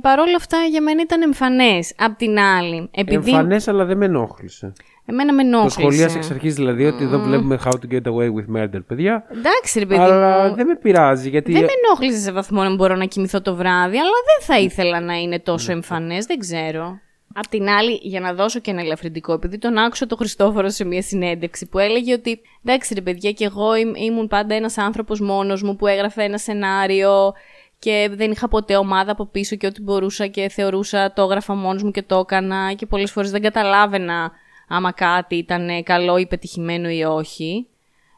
Παρ' 0.00 0.18
όλα 0.18 0.36
αυτά, 0.36 0.58
για 0.70 0.82
μένα 0.82 1.02
ήταν 1.02 1.22
εμφανές. 1.22 1.94
Απ' 1.98 2.16
την 2.16 2.38
άλλη, 2.38 2.88
επειδή. 2.90 3.30
Εμφανές, 3.30 3.68
αλλά 3.68 3.84
δεν 3.84 3.96
με 3.96 4.04
ενόχλησε. 4.04 4.72
Εμένα 5.06 5.32
με 5.34 5.42
Το 5.42 5.48
ενόχλησε. 5.48 5.78
σχολίασε 5.80 6.16
εξ 6.18 6.30
αρχή 6.30 6.48
δηλαδή 6.50 6.84
ότι 6.84 7.04
εδώ 7.04 7.18
βλέπουμε 7.18 7.58
How 7.64 7.70
to 7.70 7.92
Get 7.94 8.02
Away 8.12 8.26
with 8.34 8.56
Murder, 8.62 8.80
παιδιά. 8.86 9.24
Εντάξει, 9.30 9.78
ρε 9.78 9.86
παιδί 9.86 10.00
αλλά 10.00 10.48
μου. 10.48 10.54
δεν 10.54 10.66
με 10.66 10.76
πειράζει 10.76 11.28
γιατί. 11.28 11.52
Δεν 11.52 11.62
με 11.62 11.68
ενόχλησε 11.84 12.18
σε 12.18 12.32
βαθμό 12.32 12.62
να 12.62 12.74
μπορώ 12.74 12.96
να 12.96 13.04
κοιμηθώ 13.04 13.40
το 13.42 13.54
βράδυ, 13.54 13.96
αλλά 13.98 14.10
δεν 14.10 14.46
θα 14.46 14.58
ήθελα 14.58 15.00
να 15.00 15.14
είναι 15.14 15.38
τόσο 15.38 15.72
εμφανές, 15.72 16.24
δεν 16.26 16.38
ξέρω. 16.38 16.98
Απ' 17.34 17.46
την 17.46 17.68
άλλη, 17.68 17.98
για 18.02 18.20
να 18.20 18.32
δώσω 18.34 18.60
και 18.60 18.70
ένα 18.70 18.80
ελαφρυντικό, 18.80 19.32
επειδή 19.32 19.58
τον 19.58 19.78
άκουσα 19.78 20.06
τον 20.06 20.18
Χριστόφορο 20.18 20.68
σε 20.68 20.84
μια 20.84 21.02
συνέντευξη 21.02 21.66
που 21.66 21.78
έλεγε 21.78 22.12
ότι 22.12 22.40
εντάξει 22.64 22.94
ρε 22.94 23.00
παιδιά, 23.00 23.32
και 23.32 23.44
εγώ 23.44 23.74
ήμ- 23.76 23.94
ήμουν 23.94 24.26
πάντα 24.28 24.54
ένας 24.54 24.78
άνθρωπος 24.78 25.20
μόνος 25.20 25.62
μου 25.62 25.76
που 25.76 25.86
έγραφε 25.86 26.22
ένα 26.22 26.38
σενάριο 26.38 27.32
και 27.78 28.10
δεν 28.12 28.30
είχα 28.30 28.48
ποτέ 28.48 28.76
ομάδα 28.76 29.12
από 29.12 29.26
πίσω 29.26 29.56
και 29.56 29.66
ό,τι 29.66 29.82
μπορούσα 29.82 30.26
και 30.26 30.48
θεωρούσα 30.48 31.12
το 31.12 31.22
έγραφα 31.22 31.54
μόνος 31.54 31.82
μου 31.82 31.90
και 31.90 32.02
το 32.02 32.16
έκανα 32.18 32.72
και 32.72 32.86
πολλές 32.86 33.10
φορές 33.12 33.30
δεν 33.30 33.42
καταλάβαινα 33.42 34.32
άμα 34.72 34.92
κάτι 34.92 35.36
ήταν 35.36 35.82
καλό 35.82 36.16
ή 36.16 36.26
πετυχημένο 36.26 36.88
ή 36.88 37.02
όχι. 37.02 37.66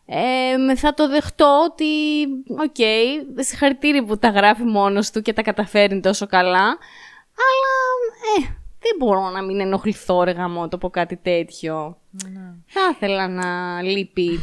Ε, 0.06 0.76
θα 0.76 0.94
το 0.94 1.08
δεχτώ 1.08 1.68
ότι, 1.70 1.84
οκ, 2.48 2.76
συγχαρητήρια 3.44 4.04
που 4.04 4.18
τα 4.18 4.28
γράφει 4.28 4.62
μόνος 4.62 5.10
του 5.10 5.22
και 5.22 5.32
τα 5.32 5.42
καταφέρνει 5.42 6.00
τόσο 6.00 6.26
καλά, 6.26 6.64
αλλά, 7.48 7.74
ε, 8.36 8.56
δεν 8.78 8.96
μπορώ 8.98 9.30
να 9.30 9.42
μην 9.42 9.60
ενοχληθώ 9.60 10.22
ρε 10.22 10.30
γαμό 10.30 10.68
το 10.68 10.78
πω 10.78 10.90
κάτι 10.90 11.16
τέτοιο. 11.16 11.96
Θα 12.66 12.80
ήθελα 12.94 13.28
να 13.28 13.82
λείπει 13.82 14.40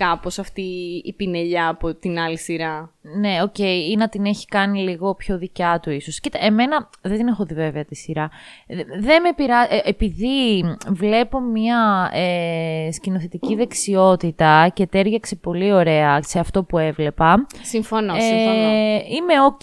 κάπως 0.00 0.38
αυτή 0.38 0.62
η 1.04 1.12
πινελιά 1.12 1.68
από 1.68 1.94
την 1.94 2.18
άλλη 2.18 2.38
σειρά; 2.38 2.92
Ναι, 3.20 3.42
οκ, 3.42 3.58
ή 3.58 3.94
να 3.98 4.08
την 4.08 4.24
έχει 4.24 4.46
κάνει 4.46 4.80
λίγο 4.80 5.14
πιο 5.14 5.38
δικιά 5.38 5.80
του 5.82 5.90
ίσως. 5.90 6.20
Κοίτα, 6.20 6.38
εμένα 6.42 6.90
δεν 7.00 7.16
την 7.16 7.28
έχω 7.28 7.44
δει 7.44 7.54
βέβαια 7.54 7.84
τη 7.84 7.94
σειρά. 7.94 8.30
Ε, 8.66 8.76
Δεν 9.00 9.22
με 9.22 9.32
πειράζει, 9.36 9.68
ε, 9.74 9.80
επειδή 9.84 10.64
βλέπω 10.88 11.40
μια 11.40 12.10
ε, 12.12 12.88
σκηνοθετική 12.92 13.54
δεξιότητα 13.54 14.70
και 14.74 14.86
ταίριαξε 14.86 15.36
πολύ 15.36 15.72
ωραία 15.72 16.22
σε 16.22 16.38
αυτό 16.38 16.62
που 16.62 16.78
έβλεπα. 16.78 17.46
Συμφωνώ, 17.62 18.14
συμφωνώ. 18.14 18.68
Ε, 18.68 18.94
είμαι 18.94 19.42
οκ. 19.46 19.62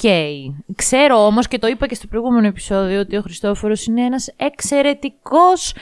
Ξέρω 0.75 1.25
όμως 1.25 1.47
και 1.47 1.59
το 1.59 1.67
είπα 1.67 1.87
και 1.87 1.95
στο 1.95 2.07
προηγούμενο 2.07 2.47
επεισόδιο 2.47 2.99
ότι 2.99 3.17
ο 3.17 3.21
Χριστόφορος 3.21 3.85
είναι 3.85 4.01
ένας 4.01 4.33
εξαιρετικός 4.37 5.73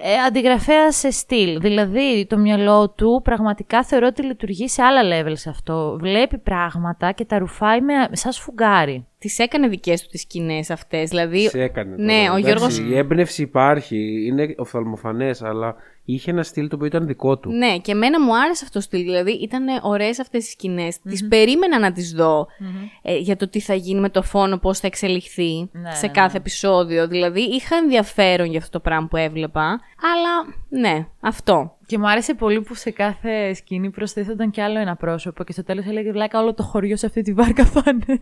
ε, 0.00 0.14
αντιγραφέα 0.14 0.92
σε 0.92 1.10
στυλ. 1.10 1.60
Δηλαδή, 1.60 2.26
το 2.28 2.38
μυαλό 2.38 2.90
του 2.90 3.20
πραγματικά 3.24 3.82
θεωρώ 3.84 4.06
ότι 4.06 4.22
λειτουργεί 4.22 4.68
σε 4.68 4.82
άλλα 4.82 5.00
level 5.02 5.32
σε 5.34 5.48
αυτό. 5.48 5.96
Βλέπει 6.00 6.38
πράγματα 6.38 7.12
και 7.12 7.24
τα 7.24 7.38
ρουφάει 7.38 7.80
με, 7.80 8.08
σαν 8.12 8.32
σφουγγάρι. 8.32 9.06
Τις 9.18 9.38
έκανε 9.38 9.68
δικές 9.68 10.02
του 10.02 10.08
τις 10.10 10.20
σκηνές 10.20 10.70
αυτές, 10.70 11.08
δηλαδή... 11.08 11.48
Σε 11.48 11.62
έκανε. 11.62 11.94
Ναι, 11.96 12.12
τώρα. 12.26 12.32
ο 12.32 12.36
Εντάξει, 12.36 12.40
Γιώργος... 12.40 12.78
Η 12.78 12.96
έμπνευση 12.96 13.42
υπάρχει, 13.42 14.26
είναι 14.26 14.54
οφθαλμοφανές, 14.56 15.42
αλλά 15.42 15.76
είχε 16.04 16.30
ένα 16.30 16.42
στυλ 16.42 16.68
το 16.68 16.74
οποίο 16.74 16.86
ήταν 16.86 17.06
δικό 17.06 17.38
του. 17.38 17.50
Ναι, 17.50 17.78
και 17.78 17.92
εμένα 17.92 18.20
μου 18.20 18.36
άρεσε 18.36 18.64
αυτό 18.64 18.78
το 18.78 18.84
στυλ. 18.84 19.02
Δηλαδή, 19.02 19.30
ήταν 19.30 19.64
ωραίες 19.82 20.18
αυτές 20.18 20.46
οι 20.46 20.50
σκηνές. 20.50 21.00
Τις 21.00 21.28
περίμενα 21.28 21.78
να 21.78 21.92
τις 21.92 22.12
δω 22.12 22.46
ε, 23.02 23.16
για 23.16 23.36
το 23.36 23.48
τι 23.48 23.60
θα 23.60 23.74
γίνει 23.74 24.00
με 24.00 24.08
το 24.08 24.22
φόνο, 24.22 24.58
πώς 24.58 24.78
θα 24.78 24.86
εξελιχθεί 24.86 25.68
Ναι, 25.72 25.94
σε 25.94 26.06
ναι, 26.06 26.12
κάθε 26.12 26.36
επεισόδιο. 26.36 27.08
Δηλαδή, 27.08 27.40
είχα 27.40 27.76
ενδιαφέρον 27.76 28.46
για 28.46 28.58
αυτό 28.58 28.70
το 28.70 28.80
πράγμα 28.80 29.06
που 29.06 29.16
έβλεπα. 29.16 29.80
Αλλά, 30.12 30.54
ναι, 30.68 31.06
αυτό. 31.20 31.76
Και 31.86 31.98
μου 31.98 32.08
άρεσε 32.08 32.34
πολύ 32.34 32.60
που 32.60 32.74
σε 32.74 32.90
κάθε 32.90 33.54
σκηνή 33.54 33.90
προσθέθονταν 33.90 34.50
κι 34.50 34.60
άλλο 34.60 34.78
ένα 34.78 34.96
πρόσωπο 34.96 35.44
και 35.44 35.52
στο 35.52 35.64
τέλος 35.64 35.86
έλεγε 35.86 36.12
βλάκα 36.12 36.40
όλο 36.40 36.54
το 36.54 36.62
χωριό 36.62 36.96
σε 36.96 37.06
αυτή 37.06 37.22
τη 37.22 37.32
βάρκα 37.32 37.64
θα 37.64 37.82
είναι. 37.86 38.20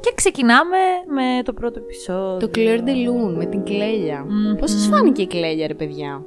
Και 0.00 0.12
ξεκινάμε 0.14 0.76
με 1.06 1.42
το 1.42 1.52
πρώτο 1.52 1.78
επεισόδιο. 1.78 2.48
Το 2.48 2.50
Claire 2.54 2.80
de 2.80 2.90
Lune 2.90 3.34
με 3.36 3.46
την 3.46 3.64
κλέλια. 3.64 4.26
Πώς 4.58 4.70
σας 4.70 4.86
φάνηκε 4.86 5.22
η 5.22 5.26
κλέλια, 5.26 5.66
ρε 5.66 5.74
παιδιά; 5.74 6.24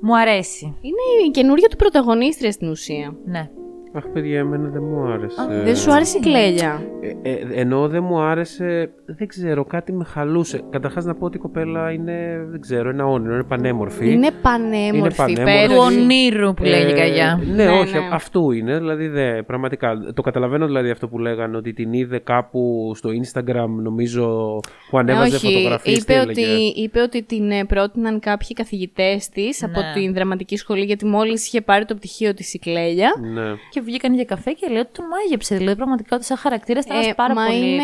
Μου 0.00 0.18
αρέσει. 0.18 0.64
Είναι 0.80 1.26
η 1.26 1.30
καινούργια 1.30 1.68
του 1.68 1.76
πρωταγωνίστρια 1.76 2.52
στην 2.52 2.68
ουσία. 2.68 3.16
Ναι. 3.24 3.50
Αχ, 3.92 4.04
παιδιά, 4.12 4.38
εμένα 4.38 4.68
δεν 4.68 4.82
μου 4.82 5.02
άρεσε. 5.12 5.62
Δεν 5.64 5.76
σου 5.76 5.92
άρεσε 5.92 6.18
η 6.18 6.20
κλέλια; 6.20 6.82
Ε, 7.22 7.30
ε, 7.30 7.60
ενώ 7.60 7.88
δεν 7.88 8.02
μου 8.02 8.18
άρεσε, 8.20 8.90
δεν 9.06 9.26
ξέρω, 9.26 9.64
κάτι 9.64 9.92
με 9.92 10.04
χαλούσε. 10.04 10.60
Καταρχάς 10.70 11.04
να 11.04 11.14
πω 11.14 11.24
ότι 11.24 11.36
η 11.36 11.40
κοπέλα 11.40 11.90
είναι, 11.92 12.46
δεν 12.50 12.60
ξέρω, 12.60 12.88
ένα 12.88 13.06
όνειρο, 13.06 13.34
είναι 13.34 13.42
πανέμορφη. 13.44 14.12
Είναι 14.12 14.30
πανέμορφη, 14.42 15.16
πανέμορφη. 15.16 15.34
Του 15.34 15.40
υπέροχη. 15.40 15.96
ονείρου 16.00 16.54
που 16.54 16.62
λέγει 16.64 16.90
η 16.90 16.94
Καγιά. 16.94 17.40
Ναι, 17.54 17.64
Ναι, 17.64 17.70
όχι, 17.70 17.94
ναι. 17.98 18.08
αυτού 18.12 18.50
είναι. 18.50 18.78
Δηλαδή, 18.78 19.08
δε, 19.08 19.42
πραγματικά. 19.42 19.92
Το 20.14 20.22
καταλαβαίνω 20.22 20.66
δηλαδή 20.66 20.90
αυτό 20.90 21.08
που 21.08 21.18
λέγανε 21.18 21.56
ότι 21.56 21.72
την 21.72 21.92
είδε 21.92 22.18
κάπου 22.18 22.92
στο 22.94 23.08
Instagram, 23.10 23.68
νομίζω, 23.82 24.56
που 24.90 24.98
ανέβαζε 24.98 25.34
Ε, 25.34 25.36
Όχι, 25.36 25.46
φωτογραφίες. 25.56 25.94
τι 26.04 26.12
είπε 26.12 26.20
έλεγε. 26.20 26.30
ότι, 26.52 26.80
είπε 26.80 27.00
ότι 27.00 27.22
την 27.22 27.50
ε, 27.50 27.64
πρότειναν 27.64 28.18
κάποιοι 28.20 28.52
καθηγητές 28.52 29.28
της 29.28 29.62
από 29.64 29.80
Ναι. 29.80 29.92
την 29.94 30.14
δραματική 30.14 30.56
σχολή 30.56 30.84
γιατί 30.84 31.06
μόλις 31.06 31.46
είχε 31.46 31.60
πάρει 31.60 31.84
το 31.84 31.94
πτυχίο 31.94 32.34
της 32.34 32.54
η 32.54 32.58
Κλέλια. 32.58 33.10
Ναι. 33.34 33.42
Και 33.70 33.79
βγήκαν 33.80 34.14
για 34.14 34.24
καφέ 34.24 34.52
και 34.52 34.66
λέει 34.68 34.80
ότι 34.80 34.90
τον 34.92 35.04
μάγεψε. 35.06 35.56
Δηλαδή, 35.56 35.76
πραγματικά 35.76 36.16
ότι 36.16 36.24
σαν 36.24 36.36
χαρακτήρας 36.36 36.84
ήταν 36.84 36.96
ένας 37.02 37.14
πάρα 37.14 37.32
Ε, 37.32 37.34
μα 37.34 37.44
πολύ. 37.46 37.58
είναι, 37.72 37.82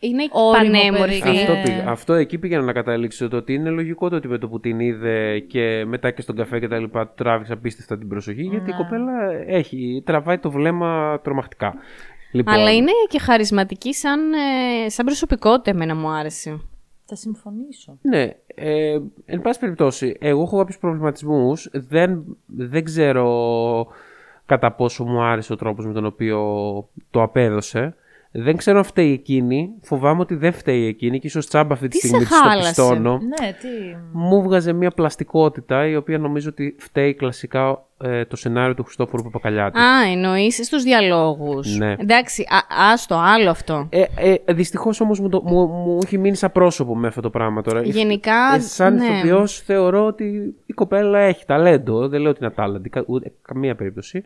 είναι 0.00 0.28
όριμο 0.30 0.72
πανέμορφη. 0.78 1.20
παιδί. 1.22 1.38
Αυτό, 1.38 1.52
Ε. 1.52 1.62
πήγα- 1.64 1.88
αυτό 1.88 2.12
εκεί 2.12 2.38
πήγαινα 2.38 2.62
να 2.62 2.72
καταλήξω 2.72 3.28
το 3.28 3.36
ότι 3.36 3.54
είναι 3.54 3.70
λογικό 3.70 4.08
το 4.08 4.16
ότι 4.16 4.28
με 4.28 4.38
το 4.38 4.48
που 4.48 4.60
την 4.60 4.80
είδε 4.80 5.38
και 5.38 5.84
μετά 5.86 6.10
και 6.10 6.22
στον 6.22 6.36
καφέ 6.36 6.58
και 6.58 6.68
τα 6.68 6.78
λοιπά 6.78 7.06
του 7.06 7.12
τράβηξε 7.16 7.52
απίστευτα 7.52 7.98
την 7.98 8.08
προσοχή 8.08 8.42
γιατί 8.42 8.70
Ναι. 8.70 8.74
η 8.74 8.82
κοπέλα 8.82 9.12
έχει, 9.46 10.02
τραβάει 10.06 10.38
το 10.38 10.50
βλέμμα 10.50 11.20
τρομακτικά. 11.22 11.74
Λοιπόν, 12.32 12.54
Αλλά 12.54 12.72
είναι 12.72 12.90
και 13.08 13.18
χαρισματική 13.18 13.94
σαν, 13.94 14.32
ε, 14.32 14.88
σαν 14.88 15.04
προσωπικότητα, 15.06 15.70
εμένα 15.70 15.94
μου 15.94 16.08
άρεσε. 16.08 16.60
Θα 17.06 17.14
συμφωνήσω. 17.16 17.98
Ναι, 18.02 18.30
ε, 18.54 18.98
εν 19.24 19.40
πάση 19.40 19.58
περιπτώσει, 19.58 20.16
εγώ 20.20 20.42
έχω 20.42 20.56
κάποιους 20.58 20.78
προβληματισμούς. 20.78 21.68
Δεν, 21.72 22.24
δεν 22.46 22.84
ξέρω 22.84 23.86
κατά 24.52 24.72
πόσο 24.72 25.04
μου 25.04 25.22
άρεσε 25.22 25.52
ο 25.52 25.56
τρόπος 25.56 25.86
με 25.86 25.92
τον 25.92 26.04
οποίο 26.04 26.38
το 27.10 27.22
απέδωσε. 27.22 27.94
Δεν 28.34 28.56
ξέρω 28.56 28.78
αν 28.78 28.84
φταίει 28.84 29.12
εκείνη. 29.12 29.70
Φοβάμαι 29.82 30.20
ότι 30.20 30.34
δεν 30.34 30.52
φταίει 30.52 30.86
εκείνη 30.86 31.18
και 31.18 31.26
ίσως 31.26 31.46
τσάμπα 31.46 31.72
αυτή 31.74 31.88
τη 31.88 31.98
Τι 31.98 32.06
στιγμή 32.06 32.24
σε 32.24 32.28
της 32.30 32.38
το 32.40 32.48
χάλασε; 32.48 32.68
πιστώνω. 32.68 33.12
Ναι, 33.18 33.52
τι. 33.52 33.96
Μου 34.12 34.42
βγάζε 34.42 34.72
μια 34.72 34.90
πλαστικότητα 34.90 35.86
η 35.86 35.96
οποία 35.96 36.18
νομίζω 36.18 36.48
ότι 36.48 36.76
φταίει 36.78 37.14
κλασικά 37.14 37.84
ε, 38.04 38.24
το 38.24 38.36
σενάριο 38.36 38.74
του 38.74 38.84
Χριστόφορου 38.84 39.22
Παπακαλιάτη. 39.22 39.78
Α, 39.78 40.02
εννοείς 40.12 40.66
στους 40.66 40.82
διαλόγους. 40.82 41.76
Ναι. 41.76 41.94
Εντάξει, 41.98 42.42
α, 42.42 42.90
άστο, 42.92 43.14
άλλο 43.24 43.50
αυτό. 43.50 43.86
Ε, 43.90 44.04
ε, 44.16 44.52
Δυστυχώς 44.52 45.00
όμως 45.00 45.20
μου, 45.20 45.28
το- 45.28 45.42
μου, 45.44 45.66
μου 45.66 45.98
έχει 46.04 46.18
μείνει 46.18 46.36
σαν 46.36 46.52
πρόσωπο 46.52 46.96
με 46.96 47.06
αυτό 47.06 47.20
το 47.20 47.30
πράγμα 47.30 47.62
τώρα. 47.62 47.82
Γενικά, 47.82 48.54
Ε, 48.54 48.60
σαν 48.60 48.94
ναι. 48.94 49.04
ηθοποιός 49.04 49.60
θεωρώ 49.60 50.06
ότι 50.06 50.54
η 50.66 50.72
κοπέλα 50.72 51.18
έχει 51.18 51.44
ταλέντο. 51.46 52.08
Δεν 52.08 52.20
λέω 52.20 52.30
ότι 52.30 52.38
είναι 52.42 52.52
ατάλλαντη, 52.56 52.88
κα- 52.88 53.04
ούτε 53.06 53.32
καμία 53.42 53.74
περίπτωση. 53.74 54.24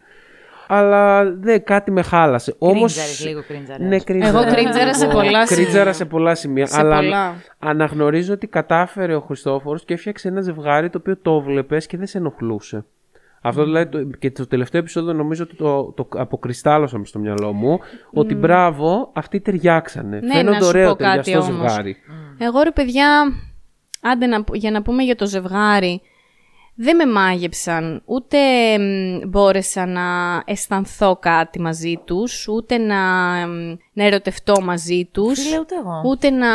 Αλλά 0.68 1.24
δεν, 1.32 1.64
κάτι 1.64 1.90
με 1.90 2.02
χάλασε. 2.02 2.54
Όμως, 2.58 2.92
Κρίντζαρες, 2.94 3.24
λίγο 3.26 3.42
κρίντζαρες. 3.48 3.86
Ναι, 3.88 3.98
κρίντζαρα. 3.98 4.38
Εγώ 4.42 4.52
κρίντζαρα 4.54 4.94
σε 4.94 5.06
πολλά 5.06 5.46
σημεία. 5.46 5.64
Κρίντζαρα 5.64 5.92
σε 5.92 6.04
πολλά 6.04 6.34
σημεία. 6.34 6.66
Σε 6.66 6.80
αλλά 6.80 6.96
πολλά. 6.96 7.34
αναγνωρίζω 7.58 8.32
ότι 8.32 8.46
κατάφερε 8.46 9.14
ο 9.14 9.20
Χριστόφορος 9.20 9.84
και 9.84 9.94
έφτιαξε 9.94 10.28
ένα 10.28 10.40
ζευγάρι 10.40 10.90
το 10.90 10.98
οποίο 10.98 11.16
το 11.22 11.40
βλέπες 11.40 11.86
και 11.86 11.96
δεν 11.96 12.06
σε 12.06 12.18
ενοχλούσε. 12.18 12.84
Αυτό 13.40 13.64
δηλαδή 13.64 13.86
το- 13.90 14.04
και 14.18 14.30
το 14.30 14.46
τελευταίο 14.46 14.80
επεισόδιο 14.80 15.12
νομίζω 15.12 15.42
ότι 15.42 15.56
το, 15.56 15.92
το 15.96 16.08
αποκριστάλλωσα 16.16 16.98
μες 16.98 17.08
στο 17.08 17.18
μυαλό 17.18 17.52
μου 17.52 17.78
ότι 18.12 18.34
μπράβο, 18.34 19.10
αυτοί 19.12 19.40
ταιριάξανε. 19.40 20.20
Ναι, 20.20 20.32
Φαίνονται 20.34 20.56
να 20.56 20.62
σου 20.62 20.68
ωραίο 20.68 20.88
πω 20.90 20.96
κάτι 20.96 21.22
ταιριαστό 21.22 21.52
όμως. 21.52 21.70
ζευγάρι. 21.72 21.96
Εγώ 22.38 22.62
ρε 22.62 22.70
παιδιά, 22.70 23.08
άντε 24.00 24.26
να, 24.26 24.44
για 24.52 24.70
να 24.70 24.82
πούμε 24.82 25.02
για 25.02 25.16
το 25.16 25.26
ζευγάρι, 25.26 26.00
δεν 26.76 26.96
με 26.96 27.06
μάγεψαν, 27.06 28.02
ούτε 28.04 28.38
μ, 28.78 29.28
μπόρεσα 29.28 29.86
να 29.86 30.02
αισθανθώ 30.44 31.16
κάτι 31.16 31.60
μαζί 31.60 32.00
τους, 32.04 32.48
ούτε 32.48 32.78
να, 32.78 32.96
μ, 33.46 33.76
να 33.92 34.04
ερωτευτώ 34.04 34.60
μαζί 34.62 35.08
τους, 35.12 35.42
Φίλε, 35.42 35.58
ούτε 35.58 35.74
εγώ; 35.74 36.02
ούτε 36.06 36.30
να... 36.30 36.46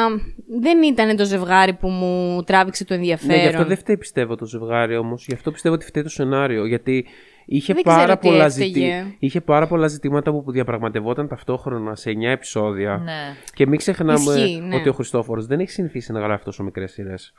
Δεν 0.59 0.81
ήταν 0.83 1.15
το 1.15 1.25
ζευγάρι 1.25 1.73
που 1.73 1.89
μου 1.89 2.43
τράβηξε 2.43 2.85
το 2.85 2.93
ενδιαφέρον. 2.93 3.35
Ναι, 3.35 3.41
γι' 3.41 3.47
αυτό 3.47 3.65
δεν 3.65 3.77
φταίει 3.77 3.97
πιστεύω 3.97 4.35
το 4.35 4.45
ζευγάρι 4.45 4.97
όμως. 4.97 5.25
Γι' 5.27 5.33
αυτό 5.33 5.51
πιστεύω 5.51 5.75
ότι 5.75 5.85
φταίει 5.85 6.03
το 6.03 6.09
σενάριο. 6.09 6.65
Γιατί 6.65 7.05
είχε, 7.45 7.73
Δεν 7.73 7.83
πάρα 7.83 7.97
ξέρω 7.97 8.17
τι 8.17 8.27
πολλά, 8.27 8.45
έφταιγε. 8.45 8.73
ζητή... 8.73 9.15
είχε 9.19 9.41
πάρα 9.41 9.67
πολλά 9.67 9.87
ζητήματα 9.87 10.31
που 10.31 10.51
διαπραγματευόταν 10.51 11.27
ταυτόχρονα 11.27 11.95
σε 11.95 12.09
9 12.09 12.13
επεισόδια. 12.21 13.01
Ναι. 13.03 13.35
Και 13.53 13.67
μην 13.67 13.77
ξεχνάμε 13.77 14.33
Ισχύει, 14.33 14.59
ναι. 14.59 14.75
ότι 14.75 14.89
ο 14.89 14.93
Χριστόφορος 14.93 15.45
δεν 15.45 15.59
έχει 15.59 15.69
συνηθίσει 15.71 16.11
να 16.11 16.19
γράφει 16.19 16.43
τόσο 16.43 16.63
μικρές 16.63 16.91
σειρές. 16.91 17.33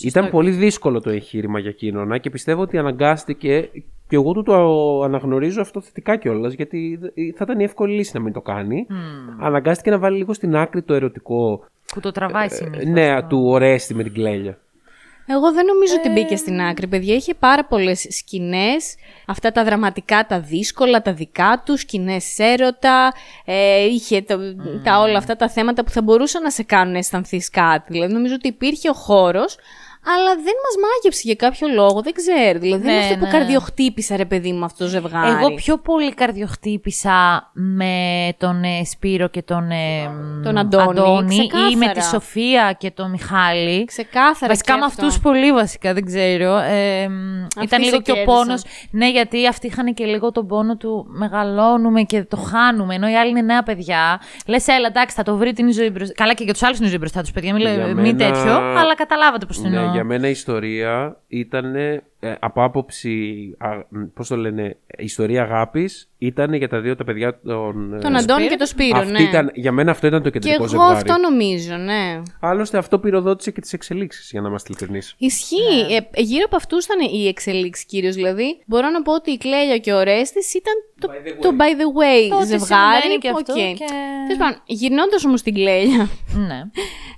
Ήταν 0.00 0.30
πολύ 0.30 0.50
δύσκολο 0.50 1.00
το 1.00 1.10
εγχείρημα 1.10 1.58
για 1.58 1.70
εκείνον 1.70 2.20
και 2.20 2.30
πιστεύω 2.30 2.62
ότι 2.62 2.78
αναγκάστηκε. 2.78 3.70
Και 4.08 4.16
εγώ 4.16 4.32
του 4.32 4.42
το 4.42 5.02
αναγνωρίζω 5.02 5.60
αυτό 5.60 5.80
θετικά 5.80 6.16
κιόλας, 6.16 6.52
γιατί 6.52 6.98
θα 7.14 7.44
ήταν 7.44 7.60
η 7.60 7.64
εύκολη 7.64 7.94
λύση 7.94 8.10
να 8.14 8.20
μην 8.20 8.32
το 8.32 8.40
κάνει. 8.40 8.86
Αναγκάστηκε 9.40 9.90
να 9.90 9.98
βάλει 9.98 10.16
λίγο 10.16 10.32
στην 10.32 10.56
άκρη 10.56 10.82
το 10.82 10.94
ερωτικό. 10.94 11.64
Που 11.94 12.00
το 12.00 12.10
τραβάει 12.10 12.48
συνήθως. 12.48 12.84
Ναι, 12.84 13.22
του 13.22 13.46
Ορέστη 13.46 13.94
με 13.94 14.02
την 14.02 14.12
κλέλια. 14.12 14.58
Εγώ 15.26 15.52
δεν 15.52 15.66
νομίζω 15.66 15.94
ότι 15.98 16.08
μπήκε 16.08 16.36
στην 16.36 16.60
άκρη, 16.60 16.86
παιδιά. 16.86 17.14
Είχε 17.14 17.34
πάρα 17.34 17.64
πολλές 17.64 18.06
σκηνές, 18.10 18.94
αυτά 19.26 19.52
τα 19.52 19.64
δραματικά, 19.64 20.26
τα 20.26 20.40
δύσκολα, 20.40 21.02
τα 21.02 21.12
δικά 21.12 21.62
τους, 21.64 21.80
σκηνές 21.80 22.38
έρωτα, 22.38 23.12
ε, 23.44 23.84
είχε 23.84 24.22
τα, 24.22 24.38
τα 24.84 24.98
όλα 24.98 25.18
αυτά 25.18 25.36
τα 25.36 25.48
θέματα 25.48 25.84
που 25.84 25.90
θα 25.90 26.02
μπορούσαν 26.02 26.42
να 26.42 26.50
σε 26.50 26.62
κάνουν 26.62 26.92
να 26.92 26.98
αισθανθείς 26.98 27.50
κάτι. 27.50 27.92
Δηλαδή 27.92 28.12
νομίζω 28.12 28.34
ότι 28.34 28.48
υπήρχε 28.48 28.88
ο 28.88 28.92
χώρος, 28.92 29.56
αλλά 30.12 30.30
δεν 30.34 30.56
μας 30.64 30.74
μάγεψε 30.84 31.20
για 31.24 31.34
κάποιο 31.34 31.68
λόγο. 31.74 32.00
Δεν 32.02 32.12
ξέρω. 32.12 32.58
Δηλαδή, 32.58 32.82
δεν 32.82 32.90
Ναι, 32.90 32.92
είναι 32.92 33.00
αυτό 33.04 33.14
που 33.18 33.24
ναι. 33.24 33.30
καρδιοχτύπησα, 33.30 34.16
ρε 34.16 34.24
παιδί 34.24 34.52
μου, 34.52 34.64
αυτό 34.64 34.84
το 34.84 34.90
ζευγάρι. 34.90 35.30
Εγώ 35.30 35.54
πιο 35.54 35.78
πολύ 35.78 36.14
καρδιοχτύπησα 36.14 37.50
με 37.52 37.94
τον 38.38 38.62
ε, 38.64 38.84
Σπύρο 38.84 39.28
και 39.28 39.42
τον, 39.42 39.70
ε, 39.70 40.10
Τον 40.42 40.58
Αντώνη, 40.58 41.34
ή 41.34 41.76
με 41.76 41.86
ξεκάθαρα. 41.86 41.92
τη 41.92 42.02
Σοφία 42.04 42.74
και 42.78 42.90
τον 42.90 43.10
Μιχάλη. 43.10 43.84
Ξεκάθαρα. 43.84 44.46
Βασικά 44.52 44.72
και 44.72 44.78
με 44.78 44.84
αυτό. 44.84 45.06
αυτούς 45.06 45.20
πολύ 45.22 45.52
βασικά, 45.52 45.92
δεν 45.94 46.04
ξέρω. 46.04 46.56
Ε, 46.56 47.02
ήταν 47.62 47.82
σε 47.82 47.90
λίγο 47.90 48.00
και 48.00 48.10
ο 48.10 48.14
κέρδισαν. 48.14 48.24
πόνος. 48.24 48.62
Ναι, 48.90 49.10
γιατί 49.10 49.46
αυτοί 49.46 49.66
είχαν 49.66 49.94
και 49.94 50.04
λίγο 50.04 50.32
τον 50.32 50.46
πόνο 50.46 50.76
του 50.76 51.06
μεγαλώνουμε 51.08 52.02
και 52.02 52.22
το 52.24 52.36
χάνουμε. 52.36 52.94
Ενώ 52.94 53.08
οι 53.08 53.16
άλλοι 53.16 53.30
είναι 53.30 53.42
νέα 53.42 53.62
παιδιά. 53.62 54.20
Λες, 54.46 54.66
έλα, 54.68 54.86
εντάξει, 54.86 55.16
θα 55.16 55.22
το 55.22 55.36
βρει 55.36 55.52
την 55.52 55.72
ζωή 55.72 55.90
μπροστά. 55.90 56.14
Καλά, 56.14 56.34
και 56.34 56.44
για 56.44 56.52
τους 56.52 56.62
άλλους 56.62 56.76
είναι 56.78 56.86
η 56.86 56.90
ζωή 56.90 56.98
μπροστά 56.98 57.20
τους, 57.20 57.30
παιδιά. 57.30 57.52
Μην, 57.52 57.62
Για 57.62 57.76
λέω- 57.76 57.86
μένα- 57.86 58.00
μην 58.00 58.16
τέτοιο. 58.16 58.52
Αλλά 58.78 58.94
καταλάβατε 58.94 59.46
πώς 59.46 59.56
το 59.62 59.68
Ναι, 59.68 59.76
εννοώ. 59.76 59.92
Για 59.94 60.04
μένα 60.04 60.26
η 60.26 60.30
ιστορία 60.30 61.20
ήταν 61.26 61.74
από 62.38 62.62
άποψη, 62.62 63.54
α, 63.58 63.68
πώς 64.14 64.28
το 64.28 64.36
λένε, 64.36 64.76
ιστορία 64.98 65.42
αγάπης, 65.42 66.08
ήταν 66.18 66.52
για 66.54 66.68
τα 66.68 66.80
δύο 66.80 66.96
τα 66.96 67.04
παιδιά 67.04 67.40
των... 67.40 67.98
Τον 68.00 68.14
ε, 68.14 68.18
Αντώνη 68.18 68.46
και 68.46 68.56
τον 68.56 68.66
Σπύρο, 68.66 68.98
αυτή 68.98 69.12
ναι. 69.12 69.22
ήταν, 69.22 69.50
για 69.54 69.72
μένα 69.72 69.90
αυτό 69.90 70.06
ήταν 70.06 70.22
το 70.22 70.30
Και 70.30 70.38
κεντρικό 70.38 70.62
εγώ 70.62 70.68
ζευγάρι. 70.68 70.94
αυτό 70.94 71.14
νομίζω, 71.30 71.76
ναι. 71.76 72.22
Άλλωστε 72.40 72.78
αυτό 72.78 72.98
πυροδότησε 72.98 73.50
και 73.50 73.60
τις 73.60 73.72
εξελίξεις, 73.72 74.30
για 74.30 74.40
να 74.40 74.48
είμαστε 74.48 74.72
ειλικρινείς. 74.72 75.14
Ισχύει. 75.18 75.56
Ναι. 75.88 75.94
Ε, 75.96 76.22
γύρω 76.22 76.42
από 76.46 76.56
αυτούς 76.56 76.84
ήταν 76.84 76.98
οι 77.14 77.26
εξελίξεις 77.26 77.84
κυρίως. 77.84 78.14
Δηλαδή, 78.14 78.62
μπορώ 78.66 78.88
να 78.90 79.02
πω 79.02 79.12
ότι 79.14 79.30
η 79.30 79.36
Κλέλια 79.38 79.78
και 79.78 79.92
ο 79.92 80.02
Ορέστης 80.02 80.54
ήταν 80.54 80.74
το, 80.98 81.08
το 81.40 81.56
by 81.58 81.62
the 81.62 82.00
way 82.00 82.28
Το 82.28 82.36
ότι 82.36 82.46
ζευγάρι. 82.46 83.00
συμβαίνει 83.00 83.18
και 83.20 83.28
αυτό 83.28 83.52
οκ. 83.52 83.58
και- 83.58 83.84
Τέλος 84.26 84.38
πάντων, 84.38 84.60
γυρνώντας 84.66 85.24
όμως 85.24 85.42
την 85.42 85.54
Κλέλια, 85.54 86.08
Ναι. 86.48 86.62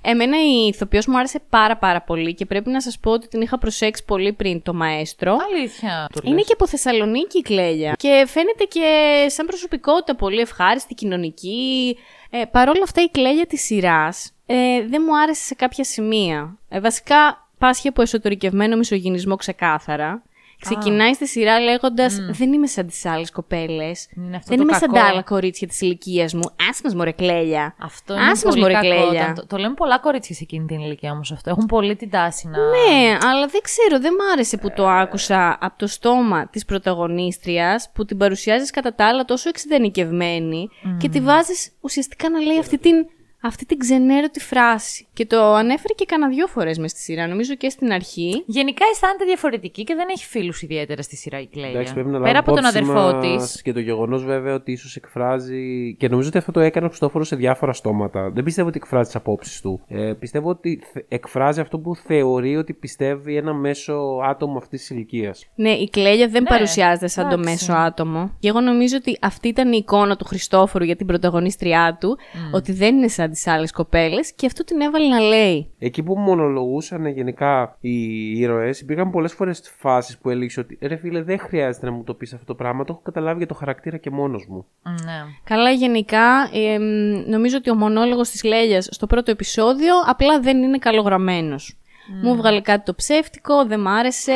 εμένα 0.01 0.37
η 0.37 0.67
ηθοποιός 0.67 1.07
μου 1.07 1.17
άρεσε 1.17 1.39
πάρα 1.49 1.77
πάρα 1.77 2.01
πολύ 2.01 2.33
και 2.33 2.45
πρέπει 2.45 2.69
να 2.69 2.81
σας 2.81 2.99
πω 2.99 3.11
ότι 3.11 3.27
την 3.27 3.41
είχα 3.41 3.57
προσέξει 3.57 4.05
πολύ 4.05 4.33
πριν 4.33 4.61
το 4.61 4.73
Μαέστρο. 4.97 5.37
Αλήθεια. 5.53 6.07
το 6.13 6.21
Είναι 6.23 6.35
λες. 6.35 6.45
και 6.45 6.53
από 6.53 6.67
Θεσσαλονίκη 6.67 7.37
η 7.37 7.41
Κλέλια. 7.41 7.93
Και 7.97 8.25
φαίνεται 8.27 8.63
και 8.63 9.25
σαν 9.27 9.45
προσωπικότητα 9.45 10.15
πολύ 10.15 10.39
ευχάριστη, 10.39 10.93
κοινωνική. 10.93 11.97
Ε, 12.29 12.45
Παρ' 12.51 12.69
όλα 12.69 12.83
αυτά 12.83 13.01
η 13.01 13.09
Κλέλια 13.09 13.45
της 13.45 13.61
σειράς 13.61 14.31
ε, 14.45 14.55
δεν 14.87 15.03
μου 15.05 15.19
άρεσε 15.19 15.43
σε 15.43 15.55
κάποια 15.55 15.83
σημεία. 15.83 16.57
Ε, 16.69 16.79
βασικά 16.79 17.47
πάσχει 17.57 17.87
από 17.87 18.01
εσωτερικευμένο 18.01 18.77
μισογυνισμό 18.77 19.35
ξεκάθαρα. 19.35 20.23
Ξεκινάει 20.61 21.13
στη 21.13 21.27
σειρά 21.27 21.59
λέγοντας: 21.59 22.15
Δεν 22.31 22.53
είμαι 22.53 22.67
σαν 22.67 22.87
τις 22.87 23.05
άλλες 23.05 23.31
κοπέλες. 23.31 24.07
Είναι 24.15 24.35
αυτό 24.35 24.47
Δεν 24.49 24.57
το 24.57 24.63
είμαι 24.63 24.71
σαν 24.73 24.81
κακό. 24.81 24.93
τα 24.93 25.05
άλλα 25.05 25.21
κορίτσια 25.23 25.67
της 25.67 25.81
ηλικίας 25.81 26.33
μου. 26.33 26.41
Άσε 26.69 26.81
μας, 26.83 26.95
μωρέ 26.95 27.11
κλέλια. 27.11 27.75
Αυτό 27.79 28.13
είναι 28.13 28.23
Άσε 28.23 28.45
μας, 28.45 28.53
πολύ 28.55 28.59
μωρέ, 28.61 28.73
κακό. 28.73 28.85
κλέλια. 28.87 29.21
όταν 29.21 29.33
Το, 29.35 29.45
το 29.47 29.57
λέμε 29.57 29.73
πολλά 29.73 29.99
κορίτσια 29.99 30.35
σε 30.35 30.43
εκείνη 30.43 30.65
την 30.65 30.79
ηλικία 30.79 31.11
όμως 31.11 31.31
αυτό. 31.31 31.49
Έχουν 31.49 31.65
πολύ 31.65 31.95
την 31.95 32.09
τάση 32.09 32.47
να. 32.47 32.57
Ναι, 32.57 33.17
αλλά 33.21 33.47
δεν 33.47 33.61
ξέρω, 33.61 33.99
δεν 33.99 34.13
μ' 34.13 34.31
άρεσε 34.33 34.57
που 34.57 34.71
το 34.75 34.87
άκουσα 34.89 35.57
από 35.61 35.77
το 35.77 35.87
στόμα 35.87 36.47
της 36.47 36.65
πρωταγωνίστριας 36.65 37.89
που 37.93 38.05
την 38.05 38.17
παρουσιάζεις 38.17 38.71
κατά 38.71 38.93
τα 38.95 39.07
άλλα 39.07 39.25
τόσο 39.25 39.49
εξειδανικευμένη 39.49 40.69
και 40.97 41.09
τη 41.09 41.19
βάζεις 41.21 41.71
ουσιαστικά 41.81 42.29
να 42.29 42.39
λέει 42.39 42.57
αυτή 42.59 42.77
την, 42.77 42.95
αυτή 43.41 43.65
την 43.65 43.77
ξενέρωτη 43.77 44.39
φράση. 44.39 45.07
Και 45.13 45.25
το 45.25 45.53
ανέφερε 45.53 45.93
και 45.95 46.05
κανένα 46.05 46.29
δυο 46.31 46.47
φορές 46.47 46.77
μες 46.77 46.91
στη 46.91 46.99
σειρά, 46.99 47.27
νομίζω 47.27 47.55
και 47.55 47.69
στην 47.69 47.91
αρχή. 47.91 48.43
Γενικά 48.45 48.85
αισθάνεται 48.91 49.25
διαφορετική 49.25 49.83
και 49.83 49.95
δεν 49.95 50.07
έχει 50.11 50.25
φίλους 50.25 50.61
ιδιαίτερα 50.61 51.01
στη 51.01 51.15
σειρά 51.15 51.39
η 51.39 51.47
Κλέλια. 51.47 51.69
Εντάξει, 51.69 51.93
πρέπει 51.93 52.09
να 52.09 52.19
Πέρα 52.21 52.39
από 52.39 52.51
λάβουμε 52.51 52.71
τον 52.71 52.81
υπόψη 52.83 52.99
αδερφό 53.01 53.19
της. 53.19 53.35
μας 53.41 53.61
Και 53.61 53.73
το 53.73 53.79
γεγονός 53.79 54.23
βέβαια 54.25 54.53
ότι 54.53 54.71
ίσως 54.71 54.95
εκφράζει. 54.95 55.95
Και 55.99 56.09
νομίζω 56.09 56.27
ότι 56.27 56.37
αυτό 56.37 56.51
το 56.51 56.59
έκανε 56.59 56.85
ο 56.85 56.89
Χριστόφορος 56.89 57.27
σε 57.27 57.35
διάφορα 57.35 57.73
στόματα. 57.73 58.29
Δεν 58.29 58.43
πιστεύω 58.43 58.67
ότι 58.67 58.77
εκφράζει 58.81 59.05
τις 59.05 59.15
απόψεις 59.15 59.61
του. 59.61 59.81
Ε, 59.87 60.13
πιστεύω 60.19 60.49
ότι 60.49 60.79
θε- 60.93 61.05
εκφράζει 61.07 61.59
αυτό 61.59 61.79
που 61.79 61.95
θεωρεί 61.95 62.57
ότι 62.57 62.73
πιστεύει 62.73 63.35
ένα 63.35 63.53
μέσο 63.53 63.93
άτομο 64.23 64.57
αυτής 64.57 64.79
της 64.79 64.89
ηλικίας. 64.89 65.45
Ναι, 65.55 65.69
η 65.71 65.89
Κλέλια 65.89 66.27
δεν 66.27 66.41
Ναι, 66.41 66.49
παρουσιάζεται 66.49 67.07
σαν 67.07 67.23
το 67.29 67.33
εντάξει. 67.33 67.49
μέσο 67.49 67.73
άτομο. 67.73 68.35
Και 68.39 68.47
εγώ 68.47 68.59
νομίζω 68.59 68.97
ότι 68.97 69.17
αυτή 69.21 69.47
ήταν 69.47 69.71
η 69.73 69.77
εικόνα 69.81 70.15
του 70.15 70.25
Χριστόφορου 70.25 70.83
για 70.83 70.95
την 70.95 71.05
πρωταγωνίστριά 71.07 71.97
του, 71.99 72.17
ότι 72.53 72.71
δεν 72.71 72.95
είναι 72.95 73.07
σαν 73.07 73.26
τις 73.29 73.47
άλλες 73.47 73.71
κοπέλες 73.71 74.33
και 74.33 74.45
αυτό 74.45 74.63
την 74.63 74.81
έβαλε 74.81 75.07
να 75.07 75.19
λέει. 75.19 75.71
Εκεί 75.79 76.03
που 76.03 76.17
μονολογούσαν 76.17 77.05
γενικά 77.05 77.77
οι 77.81 78.37
ήρωες, 78.39 78.81
υπήρχαν 78.81 79.11
πολλές 79.11 79.33
φορές 79.33 79.73
φάσεις 79.77 80.17
που 80.17 80.29
έλεγε 80.29 80.59
ότι 80.59 80.77
ρε 80.81 80.95
φίλε, 80.95 81.21
δεν 81.21 81.39
χρειάζεται 81.39 81.85
να 81.85 81.91
μου 81.91 82.03
το 82.03 82.13
πεις 82.13 82.33
αυτό 82.33 82.45
το 82.45 82.55
πράγμα. 82.55 82.83
Το 82.83 82.93
έχω 82.93 83.01
καταλάβει 83.03 83.37
για 83.37 83.47
το 83.47 83.53
χαρακτήρα 83.53 83.97
και 83.97 84.09
μόνος 84.09 84.45
μου. 84.49 84.65
Ναι. 84.83 85.23
Καλά, 85.43 85.71
γενικά, 85.71 86.49
ε, 86.53 86.79
μ, 86.79 87.29
νομίζω 87.29 87.57
ότι 87.57 87.69
ο 87.69 87.75
μονόλογος 87.75 88.29
της 88.29 88.43
Κλέλιας 88.43 88.87
στο 88.91 89.07
πρώτο 89.07 89.31
επεισόδιο 89.31 89.93
απλά 90.05 90.39
δεν 90.39 90.63
είναι 90.63 90.77
καλογραμμένος. 90.77 91.77
Μου 92.23 92.35
'βγαλε 92.35 92.61
κάτι 92.61 92.83
το 92.85 92.95
ψεύτικο, 92.95 93.65
δεν 93.65 93.79
μ' 93.79 93.87
άρεσε. 93.87 94.33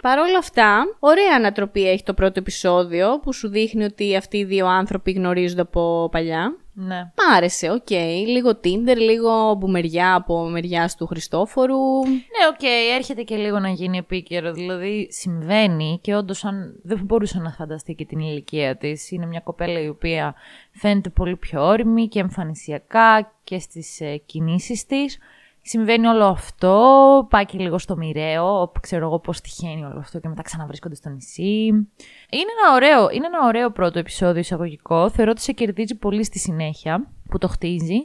Παρ' 0.00 0.18
όλα 0.18 0.38
αυτά, 0.38 0.96
ωραία 0.98 1.34
ανατροπή 1.36 1.88
έχει 1.88 2.02
το 2.02 2.14
πρώτο 2.14 2.40
επεισόδιο 2.40 3.20
που 3.22 3.32
σου 3.32 3.48
δείχνει 3.48 3.84
ότι 3.84 4.16
αυτοί 4.16 4.36
οι 4.36 4.44
δύο 4.44 4.66
άνθρωποι 4.66 5.10
γνωρίζονται 5.12 5.60
από 5.60 6.08
παλιά. 6.12 6.56
Ναι. 6.72 7.02
Μ' 7.02 7.34
άρεσε, 7.36 7.70
οκ. 7.70 7.90
Λίγο 8.26 8.50
Tinder, 8.50 8.96
λίγο 8.96 9.54
μπουμεριά 9.54 10.14
από 10.14 10.48
μεριάς 10.48 10.96
του 10.96 11.06
Χριστόφορου. 11.06 12.04
Ναι, 12.06 12.46
οκ, 12.52 12.62
έρχεται 12.96 13.22
και 13.22 13.36
λίγο 13.36 13.58
να 13.58 13.68
γίνει 13.68 13.98
επίκαιρο. 13.98 14.52
Δηλαδή, 14.52 15.08
συμβαίνει 15.10 15.98
και 16.02 16.14
όντως, 16.14 16.44
αν 16.44 16.80
δεν 16.82 17.00
μπορούσα 17.04 17.40
να 17.40 17.50
φανταστεί 17.50 17.94
και 17.94 18.04
την 18.04 18.18
ηλικία 18.18 18.76
της. 18.76 19.10
Είναι 19.10 19.26
μια 19.26 19.40
κοπέλα 19.40 19.80
η 19.80 19.88
οποία 19.88 20.34
φαίνεται 20.72 21.10
πολύ 21.10 21.36
πιο 21.36 21.66
ώριμη 21.66 22.08
και 22.08 22.20
εμφανισιακά 22.20 23.32
και 23.44 23.58
στις 23.58 24.00
ε, 24.00 24.16
κινήσεις 24.16 24.86
της. 24.86 25.18
Συμβαίνει 25.70 26.06
όλο 26.06 26.24
αυτό, 26.24 27.26
πάει 27.30 27.44
και 27.44 27.58
λίγο 27.58 27.78
στο 27.78 27.96
μοιραίο, 27.96 28.60
όπου 28.60 28.80
ξέρω 28.80 29.06
εγώ 29.06 29.18
πώς 29.18 29.40
τυχαίνει 29.40 29.84
όλο 29.84 29.98
αυτό 29.98 30.18
και 30.18 30.28
μετά 30.28 30.42
ξαναβρίσκονται 30.42 30.94
στο 30.94 31.08
νησί. 31.08 31.66
Είναι 32.30 32.52
ένα 32.60 32.74
ωραίο, 32.74 33.10
είναι 33.10 33.26
ένα 33.26 33.46
ωραίο 33.46 33.70
πρώτο 33.70 33.98
επεισόδιο 33.98 34.40
εισαγωγικό, 34.40 35.10
θεωρώ 35.10 35.30
ότι 35.30 35.40
σε 35.40 35.52
κερδίζει 35.52 35.94
πολύ 35.94 36.24
στη 36.24 36.38
συνέχεια 36.38 37.10
που 37.28 37.38
το 37.38 37.48
χτίζει 37.48 38.04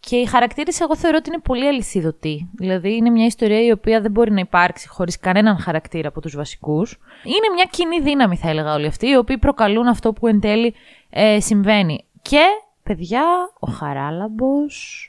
και 0.00 0.16
οι 0.16 0.26
χαρακτήρες, 0.26 0.80
εγώ 0.80 0.96
θεωρώ 0.96 1.16
ότι 1.20 1.28
είναι 1.30 1.40
πολύ 1.40 1.66
αλυσίδωτοι. 1.66 2.50
Δηλαδή, 2.54 2.96
είναι 2.96 3.10
μια 3.10 3.26
ιστορία 3.26 3.64
η 3.64 3.70
οποία 3.70 4.00
δεν 4.00 4.10
μπορεί 4.10 4.32
να 4.32 4.40
υπάρξει 4.40 4.88
χωρίς 4.88 5.18
κανέναν 5.18 5.58
χαρακτήρα 5.58 6.08
από 6.08 6.20
τους 6.20 6.36
βασικούς. 6.36 6.98
Είναι 7.24 7.54
μια 7.54 7.64
κοινή 7.70 8.00
δύναμη, 8.00 8.36
θα 8.36 8.48
έλεγα, 8.48 8.74
όλοι 8.74 8.86
αυτοί, 8.86 9.08
οι 9.08 9.16
οποίοι 9.16 9.38
προκαλούν 9.38 9.86
αυτό 9.86 10.12
που 10.12 10.26
εν 10.26 10.40
τέλει 10.40 10.74
ε, 11.10 11.40
συμβαίνει. 11.40 12.04
Και, 12.22 12.44
παιδιά, 12.82 13.24
ο 13.58 13.70
Χαράλαμπος 13.70 15.07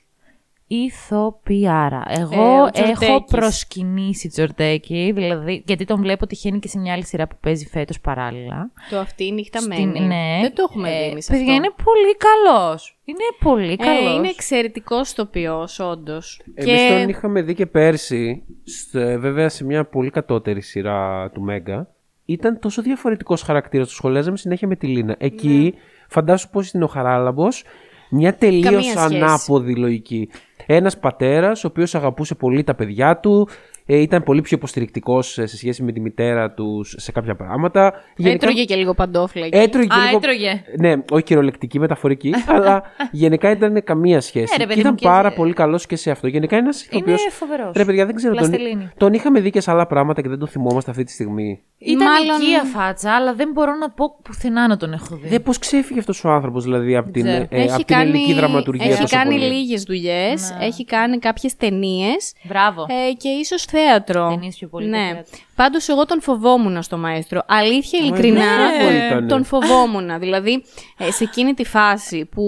ηθοποιάρα. 0.72 2.04
Ε, 2.08 2.20
Εγώ 2.20 2.62
ο 2.62 2.70
Τζορτέκης. 2.70 3.08
έχω 3.08 3.24
προσκυνήσει 3.24 4.28
Τζορτέκη, 4.30 5.12
δηλαδή, 5.16 5.64
γιατί 5.68 5.86
τον 5.86 6.02
βλέπω 6.02 6.28
τυχαίνει 6.28 6.60
και 6.60 6.68
σε 6.68 6.80
μια 6.80 6.94
άλλη 6.94 7.06
σειρά 7.06 7.28
που 7.28 7.36
παίζει 7.40 7.66
φέτος 7.68 8.00
παράλληλα. 8.00 8.72
Το 8.90 8.98
αυτή 9.00 9.26
η 9.26 9.32
νύχτα 9.32 9.60
Στην- 9.60 9.74
μένει. 9.90 10.00
ναι. 10.00 10.38
Δεν 10.42 10.54
το 10.56 10.66
έχουμε 10.70 10.90
Ε, 10.90 11.04
δει 11.04 11.10
εμείς 11.12 11.28
Παιδιά, 11.28 11.42
αυτό. 11.44 11.54
είναι 11.56 11.70
πολύ 11.84 12.16
καλός. 12.18 12.98
Είναι 13.04 13.18
πολύ 13.40 13.76
καλός. 13.76 14.12
Ε, 14.12 14.16
είναι 14.16 14.28
εξαιρετικός 14.28 15.14
τοπίο, 15.14 15.68
όντως. 15.80 16.42
Εμείς 16.56 16.88
τον 16.90 17.10
είχαμε 17.10 17.42
δει 17.42 17.54
και 17.54 17.66
πέρσι, 17.66 18.44
στο- 18.64 19.00
ε, 19.00 19.18
βέβαια 19.18 19.50
σε 19.50 19.66
μια 19.66 19.86
πολύ 19.86 20.10
κατώτερη 20.10 20.62
σειρά 20.62 21.30
του 21.34 21.42
Μέγκα. 21.42 21.88
Ήταν 22.26 22.60
τόσο 22.60 22.82
διαφορετικός 22.82 23.42
χαρακτήρας. 23.42 23.88
Το 23.88 23.94
σχολιάζαμε 23.94 24.38
συνέχεια 24.38 24.68
με 24.68 24.76
τη 24.76 24.88
Λίνα. 24.88 25.16
Εκεί, 25.18 25.74
φαντάσου 26.08 26.50
πώς 26.50 26.72
είναι 26.72 26.84
ο 26.84 26.88
Χαράλαμπος, 26.88 27.64
μια 28.10 28.36
τελείως 28.36 28.64
Καμία 28.74 28.98
σχέση. 28.98 29.16
ανάποδη 29.16 29.76
λογική. 29.76 30.30
Ένας 30.66 30.98
πατέρας, 30.98 31.64
ο 31.64 31.68
οποίος 31.68 31.96
αγαπούσε 31.96 32.36
πολύ 32.36 32.64
τα 32.64 32.76
παιδιά 32.76 33.18
του, 33.20 33.48
ε, 33.92 33.98
ήταν 33.98 34.24
πολύ 34.24 34.42
πιο 34.42 34.58
υποστηρικτικός 34.58 35.28
σε 35.32 35.48
σχέση 35.48 35.84
με 35.84 35.92
τη 35.92 36.00
μητέρα 36.00 36.52
τους 36.52 36.96
σε 36.98 37.12
κάποια 37.12 37.36
πράγματα. 37.36 37.94
Γενικά- 38.16 38.46
Έτρωγε 38.48 38.64
και 38.66 38.76
λίγο 38.76 38.94
παντόφλα. 38.94 39.46
εκεί. 39.46 39.58
Έτρωγε 39.58 39.88
και 39.88 39.94
Α, 40.00 40.06
λίγο... 40.06 40.18
έτρωγε. 40.18 40.64
Ναι, 40.80 40.94
όχι 41.12 41.24
κυριολεκτική, 41.24 41.80
μεταφορική, 41.80 42.34
αλλά 42.56 42.84
γενικά 43.12 43.52
ήταν 43.52 43.84
καμία 43.84 44.22
σχέση. 44.22 44.46
Ναι, 44.52 44.58
ρε, 44.58 44.62
και 44.64 44.68
παιδί 44.68 44.80
ήταν 44.80 44.92
μου, 44.92 44.98
και 44.98 45.08
πάρα 45.08 45.30
σε- 45.30 45.36
πολύ 45.36 45.54
καλός 45.54 45.86
και 45.86 45.96
σε 45.96 46.12
αυτό. 46.12 46.28
Γενικά 46.28 46.58
ένας 46.58 46.84
ηθοποιό. 46.86 47.16
φοβερός. 47.32 47.72
Ρε, 47.76 47.86
παιδιά, 47.86 48.06
δεν 48.06 48.16
ξέρω. 48.16 48.36
Τον, 48.36 48.50
Πλαστελίνη. 48.50 48.90
τον 48.98 49.14
είχαμε 49.14 49.40
δει 49.40 49.50
και 49.50 49.62
σε 49.62 49.72
άλλα 49.72 49.88
πράγματα 49.88 50.22
και 50.22 50.30
δεν 50.30 50.40
τον 50.40 50.48
θυμόμαστε 50.48 50.92
αυτή 50.92 51.04
τη 51.04 51.12
στιγμή. 51.12 51.62
Ήταν 51.78 52.08
Μάλλον- 52.08 52.42
οικία 52.42 52.64
φάτσα, 52.64 53.12
αλλά 53.16 53.34
δεν 53.34 53.50
μπορώ 53.54 53.76
να 53.76 53.90
πω 53.90 54.06
πουθενά 54.24 54.68
να 54.68 54.78
τον 54.78 54.94
έχω 54.94 55.16
δει. 55.16 55.28
Δεν 55.28 55.42
πώς 55.42 55.58
ξέφυγε 55.60 56.00
αυτός 56.00 56.24
ο 56.24 56.30
άνθρωπος, 56.30 56.64
δηλαδή, 56.64 56.96
από 56.96 57.12
την, 57.12 57.24
ξέρω. 57.24 57.46
ε, 57.50 57.58
έχει 57.62 57.68
από 57.70 57.78
την 57.86 57.96
κάνει, 57.96 58.10
ελληνική 58.10 58.34
δραματουργία 58.34 58.86
έχει 58.92 59.02
τόσο 59.02 59.16
κάνει 59.18 59.36
πολύ. 59.40 59.46
λίγες 59.54 59.84
δουλειές, 59.84 60.56
έχει 60.60 60.86
κάνει 60.86 61.18
κάποιες 61.18 61.56
ταινίες 61.56 62.34
Μπράβο. 62.44 62.86
ε, 63.10 63.14
και 63.14 63.30
ίσως 63.30 63.66
θέατρο. 63.80 64.28
Ταινίες 64.30 64.56
πιο 64.58 64.68
πολύ 64.68 64.88
Ναι. 64.88 64.98
και 64.98 65.14
θέατρο. 65.14 65.38
Πάντως 65.56 65.88
εγώ 65.90 66.06
τον 66.06 66.22
φοβόμουν 66.22 66.82
στο 66.82 66.98
μαέστρο. 66.98 67.42
Αλήθεια, 67.48 68.00
ειλικρινά, 68.00 68.46
μπράβο 68.80 68.96
ήτανε. 69.06 69.28
τον 69.28 69.44
φοβόμουν. 69.44 70.20
δηλαδή, 70.20 70.64
ε, 70.98 71.12
σε 71.12 71.24
εκείνη 71.24 71.54
τη 71.54 71.64
φάση 71.66 72.26
που 72.26 72.44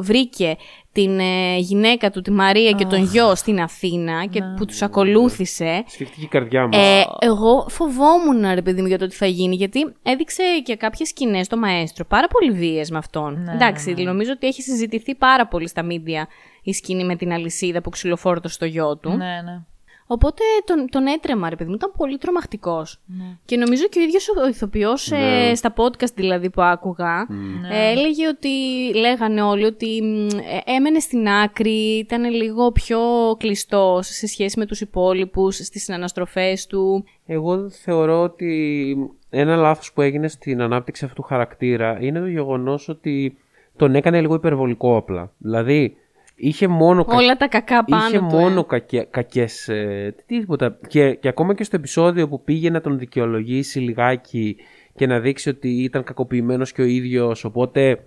βρήκε 0.00 0.56
την 0.92 1.18
ε, 1.20 1.56
γυναίκα 1.58 2.10
του, 2.10 2.20
τη 2.20 2.30
Μαρία 2.30 2.70
και 2.70 2.84
τον 2.84 3.02
γιο 3.04 3.34
στην 3.34 3.60
Αθήνα 3.60 4.26
και 4.26 4.40
που 4.56 4.64
τους 4.64 4.82
ακολούθησε, 4.82 5.84
Σφιχτική 5.86 6.24
η 6.24 6.26
καρδιά 6.28 6.62
μου. 6.62 6.68
ε, 6.72 7.02
εγώ 7.18 7.66
φοβόμουν, 7.68 8.54
ρε 8.54 8.62
παιδί 8.62 8.80
μου, 8.80 8.86
για 8.86 8.98
το 8.98 9.06
τι 9.06 9.14
θα 9.14 9.26
γίνει, 9.26 9.54
γιατί 9.54 9.92
έδειξε 10.02 10.42
και 10.64 10.76
κάποιες 10.76 11.08
σκηνές 11.08 11.46
στο 11.46 11.56
μαέστρο. 11.56 12.04
Πάρα 12.04 12.26
πολύ 12.28 12.50
βίαιες 12.50 12.90
με 12.90 12.98
αυτόν. 12.98 13.48
Εντάξει, 13.54 13.92
νομίζω 13.94 14.32
ότι 14.32 14.46
έχει 14.46 14.62
συζητηθεί 14.62 15.14
πάρα 15.14 15.46
πολύ 15.46 15.68
στα 15.68 15.82
μίντια 15.82 16.28
η 16.62 16.72
σκηνή 16.72 17.04
με 17.04 17.16
την 17.16 17.32
αλυσίδα 17.32 17.80
που 17.80 17.90
ξυλοφόρτωσε 17.90 18.54
στο 18.54 18.64
γιο 18.64 18.96
του. 18.96 19.10
Ναι, 19.10 19.16
ναι. 19.16 19.62
Οπότε 20.06 20.42
τον, 20.64 20.88
τον 20.90 21.06
έτρεμα, 21.06 21.48
ρε 21.48 21.56
παιδί 21.56 21.68
μου, 21.70 21.74
ήταν 21.76 21.92
πολύ 21.96 22.18
τρομακτικός. 22.18 23.00
Και 23.44 23.56
νομίζω 23.56 23.86
και 23.88 23.98
ο 23.98 24.02
ίδιος 24.02 24.28
ο 24.28 24.48
ηθοποιός, 24.48 25.10
Ναι. 25.10 25.54
στα 25.54 25.74
podcast 25.76 26.12
δηλαδή 26.14 26.50
που 26.50 26.62
άκουγα, 26.62 27.26
ε, 27.70 27.90
έλεγε 27.90 28.28
ότι. 28.28 28.48
λέγανε 28.94 29.42
όλοι 29.42 29.64
ότι 29.64 30.02
μ, 30.02 30.26
ε, 30.36 30.72
έμενε 30.72 30.98
στην 30.98 31.28
άκρη, 31.28 31.98
ήταν 31.98 32.24
λίγο 32.30 32.72
πιο 32.72 33.00
κλειστό 33.38 33.98
σε 34.02 34.26
σχέση 34.26 34.58
με 34.58 34.66
τους 34.66 34.80
υπόλοιπους 34.80 35.56
στις 35.56 35.82
συναναστροφές 35.82 36.66
του. 36.66 37.04
Εγώ 37.26 37.68
θεωρώ 37.70 38.22
ότι 38.22 38.96
ένα 39.30 39.56
λάθος 39.56 39.92
που 39.92 40.00
έγινε 40.02 40.28
στην 40.28 40.60
ανάπτυξη 40.62 41.04
αυτού 41.04 41.22
του 41.22 41.28
χαρακτήρα 41.28 41.98
είναι 42.00 42.20
το 42.20 42.26
γεγονός 42.26 42.88
ότι 42.88 43.36
τον 43.76 43.94
έκανε 43.94 44.20
λίγο 44.20 44.34
υπερβολικό 44.34 44.96
απλά. 44.96 45.32
Δηλαδή, 45.38 45.96
είχε 46.34 46.68
μόνο, 46.68 47.04
κα- 47.04 47.16
Όλα 47.16 47.36
τα 47.36 47.48
κακά 47.48 47.84
πάνω 47.84 48.06
είχε 48.06 48.18
του. 48.18 48.24
μόνο 48.24 48.60
ε. 48.60 48.64
κακέ, 48.68 49.06
κακές... 49.10 49.68
ε, 49.68 50.14
τίποτα. 50.26 50.78
Και, 50.88 51.14
και 51.14 51.28
ακόμα 51.28 51.54
και 51.54 51.64
στο 51.64 51.76
επεισόδιο 51.76 52.28
που 52.28 52.42
πήγε 52.44 52.70
να 52.70 52.80
τον 52.80 52.98
δικαιολογήσει 52.98 53.78
λιγάκι 53.78 54.56
και 54.96 55.06
να 55.06 55.20
δείξει 55.20 55.48
ότι 55.48 55.68
ήταν 55.82 56.02
κακοποιημένος 56.04 56.72
και 56.72 56.82
ο 56.82 56.84
ίδιος, 56.84 57.44
οπότε 57.44 57.98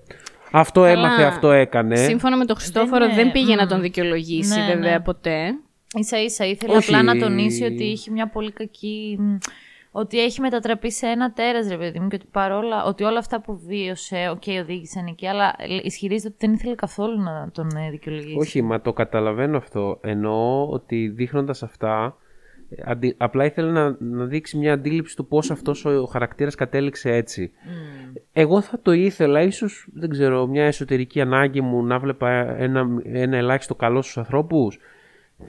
αυτό 0.51 0.81
Καλά. 0.81 0.91
έμαθε, 0.91 1.23
αυτό 1.23 1.51
έκανε. 1.51 1.95
Σύμφωνα 1.95 2.37
με 2.37 2.45
τον 2.45 2.55
Χριστόφορο, 2.55 3.05
Δεν 3.05 3.15
δεν, 3.15 3.23
είναι- 3.23 3.33
πήγε 3.33 3.55
να 3.55 3.63
μμ. 3.65 3.67
τον 3.67 3.81
δικαιολογήσει, 3.81 4.59
Ναι, 4.59 4.65
βέβαια, 4.73 4.91
ναι. 4.97 4.99
ποτέ. 4.99 5.39
Ίσα 5.97 6.21
ίσα 6.23 6.45
ήθελε 6.45 6.75
Όχι. 6.75 6.95
απλά 6.95 7.13
να 7.13 7.19
τονίσει 7.19 7.63
ότι 7.63 7.83
είχε 7.83 8.11
μια 8.11 8.27
πολύ 8.29 8.51
κακή. 8.51 9.19
Μ, 9.95 9.99
Ότι 9.99 10.19
έχει 10.23 10.41
μετατραπεί 10.41 10.91
σε 10.91 11.07
ένα 11.07 11.33
τέρας, 11.33 11.67
ρε 11.67 11.77
παιδί 11.77 11.99
μου, 11.99 12.07
και 12.07 12.15
ότι 12.15 12.27
παρόλα. 12.31 12.83
ότι 12.83 13.03
όλα 13.03 13.19
αυτά 13.19 13.41
που 13.41 13.57
βίωσε, 13.65 14.29
οκ, 14.31 14.43
οδήγησαν 14.61 15.05
εκεί, 15.05 15.27
αλλά 15.27 15.55
ισχυρίζεται 15.83 16.27
ότι 16.27 16.45
δεν 16.45 16.53
ήθελε 16.55 16.75
καθόλου 16.75 17.21
να 17.21 17.49
τον 17.53 17.67
ε, 17.75 17.89
δικαιολογήσει. 17.89 18.37
Όχι, 18.39 18.61
μα 18.61 18.81
το 18.81 18.93
καταλαβαίνω 18.93 19.57
αυτό. 19.57 19.99
Εννοώ 20.01 20.67
ότι 20.69 21.07
δείχνοντας 21.07 21.63
αυτά, 21.63 22.17
ε, 22.69 22.83
αντι- 22.85 23.15
απλά 23.17 23.45
ήθελε 23.45 23.71
να, 23.71 23.95
να 23.99 24.25
δείξει 24.25 24.57
μια 24.57 24.73
αντίληψη 24.73 25.15
του 25.15 25.27
πώς 25.27 25.51
αυτός 25.51 25.85
ο 25.85 26.05
χαρακτήρας 26.05 26.55
κατέληξε 26.55 27.11
έτσι. 27.11 27.51
Εγώ 28.33 28.61
θα 28.61 28.79
το 28.81 28.91
ήθελα, 28.91 29.41
ίσως, 29.41 29.87
δεν 29.93 30.09
ξέρω, 30.09 30.47
μια 30.47 30.65
εσωτερική 30.65 31.21
ανάγκη 31.21 31.61
μου 31.61 31.85
να 31.85 31.99
βλέπα 31.99 32.29
ένα, 32.57 32.87
ένα 33.03 33.37
ελάχιστο 33.37 33.75
καλό 33.75 34.01
στους 34.01 34.17
ανθρώπους. 34.17 34.79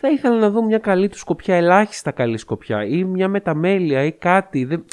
Θα 0.01 0.11
ήθελα 0.11 0.39
να 0.39 0.51
δω 0.51 0.65
μια 0.65 0.79
καλή 0.79 1.09
του 1.09 1.19
σκοπιά, 1.19 1.57
ελάχιστα 1.57 2.11
καλή 2.11 2.39
σκοπιά 2.39 2.85
ή 2.85 3.05
μια 3.05 3.29
μεταμέλεια 3.29 4.05
ή 4.05 4.13
κάτι. 4.13 4.65
Δεν, 4.65 4.85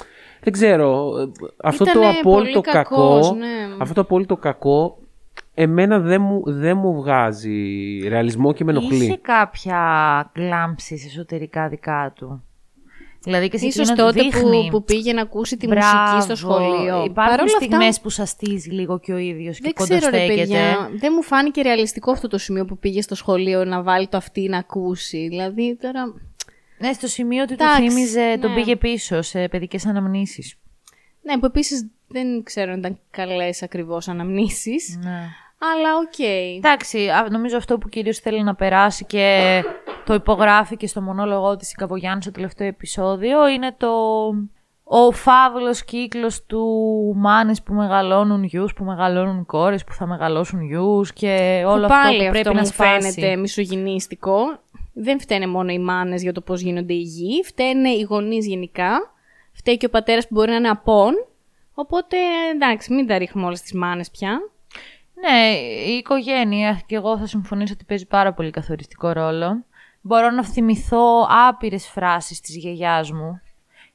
δεν 0.42 0.54
ξέρω. 0.54 1.14
ε, 1.20 1.30
Αυτό 1.64 1.84
το 1.86 1.92
Ήτανε 1.92 2.18
απόλυτο 2.20 2.62
πολύ 2.62 2.76
κακός, 2.76 3.28
κακό, 3.28 3.36
ναι. 3.36 3.76
αυτό 3.80 3.94
το 3.94 4.02
απόλυτο 4.02 4.38
κακό 4.38 4.98
εμένα 5.54 6.00
δεν 6.00 6.22
μου, 6.22 6.42
δεν 6.46 6.78
μου 6.78 6.94
βγάζει 6.94 8.00
ρεαλισμό 8.08 8.54
και 8.54 8.64
με 8.64 8.72
ενοχλεί. 8.72 9.04
Είχε 9.04 9.18
κάποια 9.18 10.32
γλάμψη 10.36 11.02
εσωτερικά 11.06 11.68
δικά 11.68 12.14
του; 12.16 12.44
Δηλαδή 13.24 13.50
και 13.50 13.58
σε 13.58 13.66
Ίσως 13.66 13.90
εκείνο 13.90 14.06
τότε 14.06 14.22
δείχνει. 14.22 14.64
που, 14.64 14.70
που 14.70 14.84
πήγε 14.84 15.14
να 15.14 15.22
ακούσει 15.22 15.58
τη 15.58 15.68
Μπράβο. 15.68 16.02
μουσική 16.02 16.22
στο 16.22 16.36
σχολείο. 16.36 17.04
Υπάρχουν 17.04 17.14
Παρ' 17.14 17.40
όλα 17.40 17.50
στιγμές 17.50 17.88
αυτά, 17.88 18.02
που 18.02 18.10
σαστίζει 18.10 18.70
λίγο 18.70 19.00
και 19.00 19.14
ο 19.14 19.18
ίδιος 19.18 19.60
δεν 19.60 19.74
και 19.74 19.84
ξέρω 19.84 20.00
ρε 20.00 20.06
κοντοστέκεται. 20.06 20.42
παιδιά, 20.42 20.90
δεν 21.00 21.12
μου 21.16 21.24
φάνηκε 21.24 21.62
ρεαλιστικό 21.62 22.12
αυτό 22.12 22.28
το 22.28 22.38
σημείο 22.38 22.66
που 22.66 22.78
πήγε 22.78 23.02
στο 23.02 23.16
σχολείο 23.16 23.66
να 23.66 23.82
βάλει 23.82 24.08
το 24.08 24.18
αυτή 24.18 24.50
να 24.50 24.58
ακούσει. 24.58 25.28
Δηλαδή 25.28 25.78
τώρα... 25.82 26.14
Ναι, 26.78 26.94
στο 26.94 27.08
σημείο 27.08 27.44
ότι 27.44 27.56
του 27.56 27.64
Εντάξει, 27.64 27.90
θύμιζε, 27.90 28.38
τον 28.42 28.50
ναι. 28.50 28.56
πήγε 28.56 28.76
πίσω 28.76 29.22
σε 29.22 29.48
παιδικές 29.48 29.86
αναμνήσεις. 29.86 30.56
Ναι, 31.22 31.40
που 31.40 31.46
επίσης 31.46 31.90
δεν 32.08 32.44
ξέρω 32.44 32.72
αν 32.72 32.80
ήταν 32.80 33.00
καλές 33.12 33.64
ακριβώς 33.64 34.08
αναμνήσεις. 34.08 34.98
Ναι. 35.04 35.20
Αλλά 35.72 35.98
οκ. 35.98 36.20
Εντάξει, 36.58 37.08
α, 37.08 37.30
νομίζω 37.30 37.58
αυτό 37.58 37.78
που 37.78 37.90
κυρίως 37.90 38.18
θέλει 38.18 38.44
να 38.44 38.56
περάσει 38.56 39.06
και 39.06 39.64
το 40.06 40.14
υπογράφει 40.14 40.78
και 40.78 40.88
στο 40.88 41.02
μονόλογο 41.02 41.56
της 41.56 41.72
η 41.72 41.76
Καβογιάννη 41.76 42.22
στο 42.22 42.32
τελευταίο 42.32 42.68
επεισόδιο 42.68 43.48
είναι 43.48 43.76
το... 43.78 43.90
Ο 44.84 45.12
φαύλος 45.12 45.86
κύκλος 45.86 46.46
του 46.46 46.66
μάνες 47.16 47.62
που 47.62 47.74
μεγαλώνουν 47.74 48.44
γιους, 48.44 48.74
που 48.74 48.84
μεγαλώνουν 48.84 49.46
κόρες, 49.46 49.84
που 49.84 49.94
θα 49.94 50.06
μεγαλώσουν 50.06 50.62
γιους 50.62 51.14
και 51.14 51.64
όλο 51.68 51.88
που 51.88 51.94
αυτό 51.94 52.08
πάλι 52.08 52.24
που 52.24 52.30
πρέπει 52.30 52.38
αυτό 52.38 52.54
να 52.54 52.60
μου 52.60 52.66
σπάσει. 52.66 53.12
φαίνεται 53.12 53.36
μισογυνίστικο. 53.36 54.36
Δεν 54.94 55.20
φταίνε 55.20 55.48
μόνο 55.48 55.72
οι 55.72 55.80
μάνες 55.80 56.22
για 56.22 56.34
το 56.34 56.42
πώς 56.42 56.62
γίνονται 56.62 56.94
οι 56.94 57.02
γη, 57.02 57.44
φταίνε 57.44 57.90
οι 57.90 58.02
γονείς 58.02 58.48
γενικά, 58.48 59.14
φταίει 59.52 59.78
και 59.78 59.86
ο 59.86 59.90
πατέρας 59.90 60.28
που 60.28 60.34
μπορεί 60.34 60.50
να 60.50 60.56
είναι 60.56 60.70
απόν, 60.70 61.14
οπότε 61.74 62.18
εντάξει 62.54 62.94
μην 62.94 63.08
τα 63.08 63.18
ρίχνουμε 63.18 63.48
όλες 63.48 63.62
τις 63.62 63.74
μάνες 63.74 64.12
πια. 64.12 64.40
Ναι, 65.30 65.50
η 65.88 65.92
οικογένεια 65.92 66.82
και 66.86 66.96
εγώ 66.96 67.18
θα 67.18 67.26
συμφωνήσω 67.26 67.74
ότι 67.74 67.86
παίζει 67.86 68.08
πάρα 68.08 68.34
πολύ 68.34 68.52
καθοριστικό 68.52 69.12
ρόλο. 69.12 69.66
Μπορώ 70.02 70.30
να 70.30 70.44
θυμηθώ 70.44 71.28
άπειρες 71.48 71.88
φράσεις 71.88 72.40
της 72.40 72.56
γιαγιάς 72.56 73.12
μου, 73.12 73.42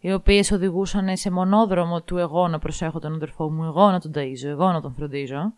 οι 0.01 0.13
οποίες 0.13 0.51
οδηγούσαν 0.51 1.17
σε 1.17 1.31
μονόδρομο 1.31 2.03
του 2.03 2.19
εγώ 2.19 2.49
να 2.49 2.59
προσέχω 2.59 2.99
τον 2.99 3.15
αδερφό 3.15 3.51
μου, 3.51 3.65
εγώ 3.65 3.91
να 3.91 4.01
τον 4.01 4.13
ταΐζω, 4.15 4.49
εγώ 4.49 4.73
να 4.73 4.81
τον 4.81 4.95
φροντίζω. 4.97 5.53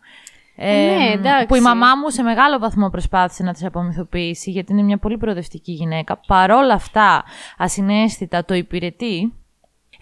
Ναι, 0.55 1.11
εντάξει. 1.13 1.45
Που 1.45 1.55
η 1.55 1.59
μαμά 1.59 1.95
μου 1.95 2.09
σε 2.09 2.21
μεγάλο 2.21 2.59
βαθμό 2.59 2.89
προσπάθησε 2.89 3.43
να 3.43 3.53
τις 3.53 3.65
απομυθοποιήσει, 3.65 4.51
γιατί 4.51 4.71
είναι 4.71 4.81
μια 4.81 4.97
πολύ 4.97 5.17
προοδευτική 5.17 5.71
γυναίκα. 5.71 6.19
Παρόλα 6.27 6.73
αυτά, 6.73 7.23
ασυναίσθητα 7.57 8.45
το 8.45 8.53
υπηρετεί. 8.53 9.33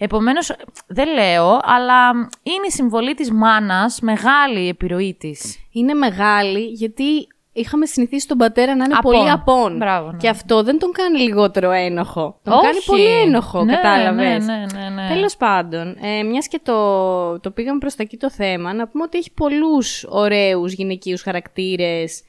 Επομένως, 0.02 0.52
δεν 0.86 1.08
λέω, 1.14 1.60
αλλά 1.62 2.10
είναι 2.42 2.66
η 2.68 2.70
συμβολή 2.70 3.14
της 3.14 3.30
μάνας 3.32 4.00
μεγάλη 4.00 4.60
η 4.64 4.68
επιρροή 4.68 5.16
της. 5.18 5.58
Είναι 5.72 5.94
μεγάλη 5.94 6.60
γιατί 6.64 7.04
είχαμε 7.52 7.86
συνηθίσει 7.86 8.26
τον 8.28 8.38
πατέρα 8.38 8.76
να 8.76 8.84
είναι 8.84 8.94
Απόν. 8.98 9.12
πολύ 9.14 9.30
απόν. 9.30 9.76
Μπράβο, 9.76 10.10
ναι. 10.10 10.16
Και 10.16 10.28
αυτό 10.28 10.62
δεν 10.62 10.78
τον 10.78 10.92
κάνει 10.92 11.18
λιγότερο 11.18 11.70
ένοχο. 11.70 12.38
Τον 12.42 12.52
Όχι. 12.52 12.62
κάνει 12.64 12.78
πολύ 12.86 13.20
ένοχο, 13.26 13.64
Ναι, 13.64 13.74
κατάλαβες. 13.74 14.46
ναι, 14.46 14.54
ναι, 14.54 14.66
ναι, 14.88 15.02
ναι. 15.02 15.08
Τέλος 15.14 15.36
πάντων, 15.36 15.96
ε, 16.00 16.22
μιας 16.22 16.48
και 16.48 16.60
το, 16.62 17.40
το 17.40 17.50
πήγαμε 17.50 17.78
προς 17.78 17.94
τα 17.94 18.02
εκεί 18.02 18.16
το 18.16 18.30
θέμα, 18.30 18.74
να 18.74 18.88
πούμε 18.88 19.02
ότι 19.04 19.18
έχει 19.18 19.32
πολλούς 19.32 20.04
ωραίους 20.08 20.72
γυναικείους 20.72 21.22
χαρακτήρες 21.22 22.22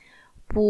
που 0.54 0.64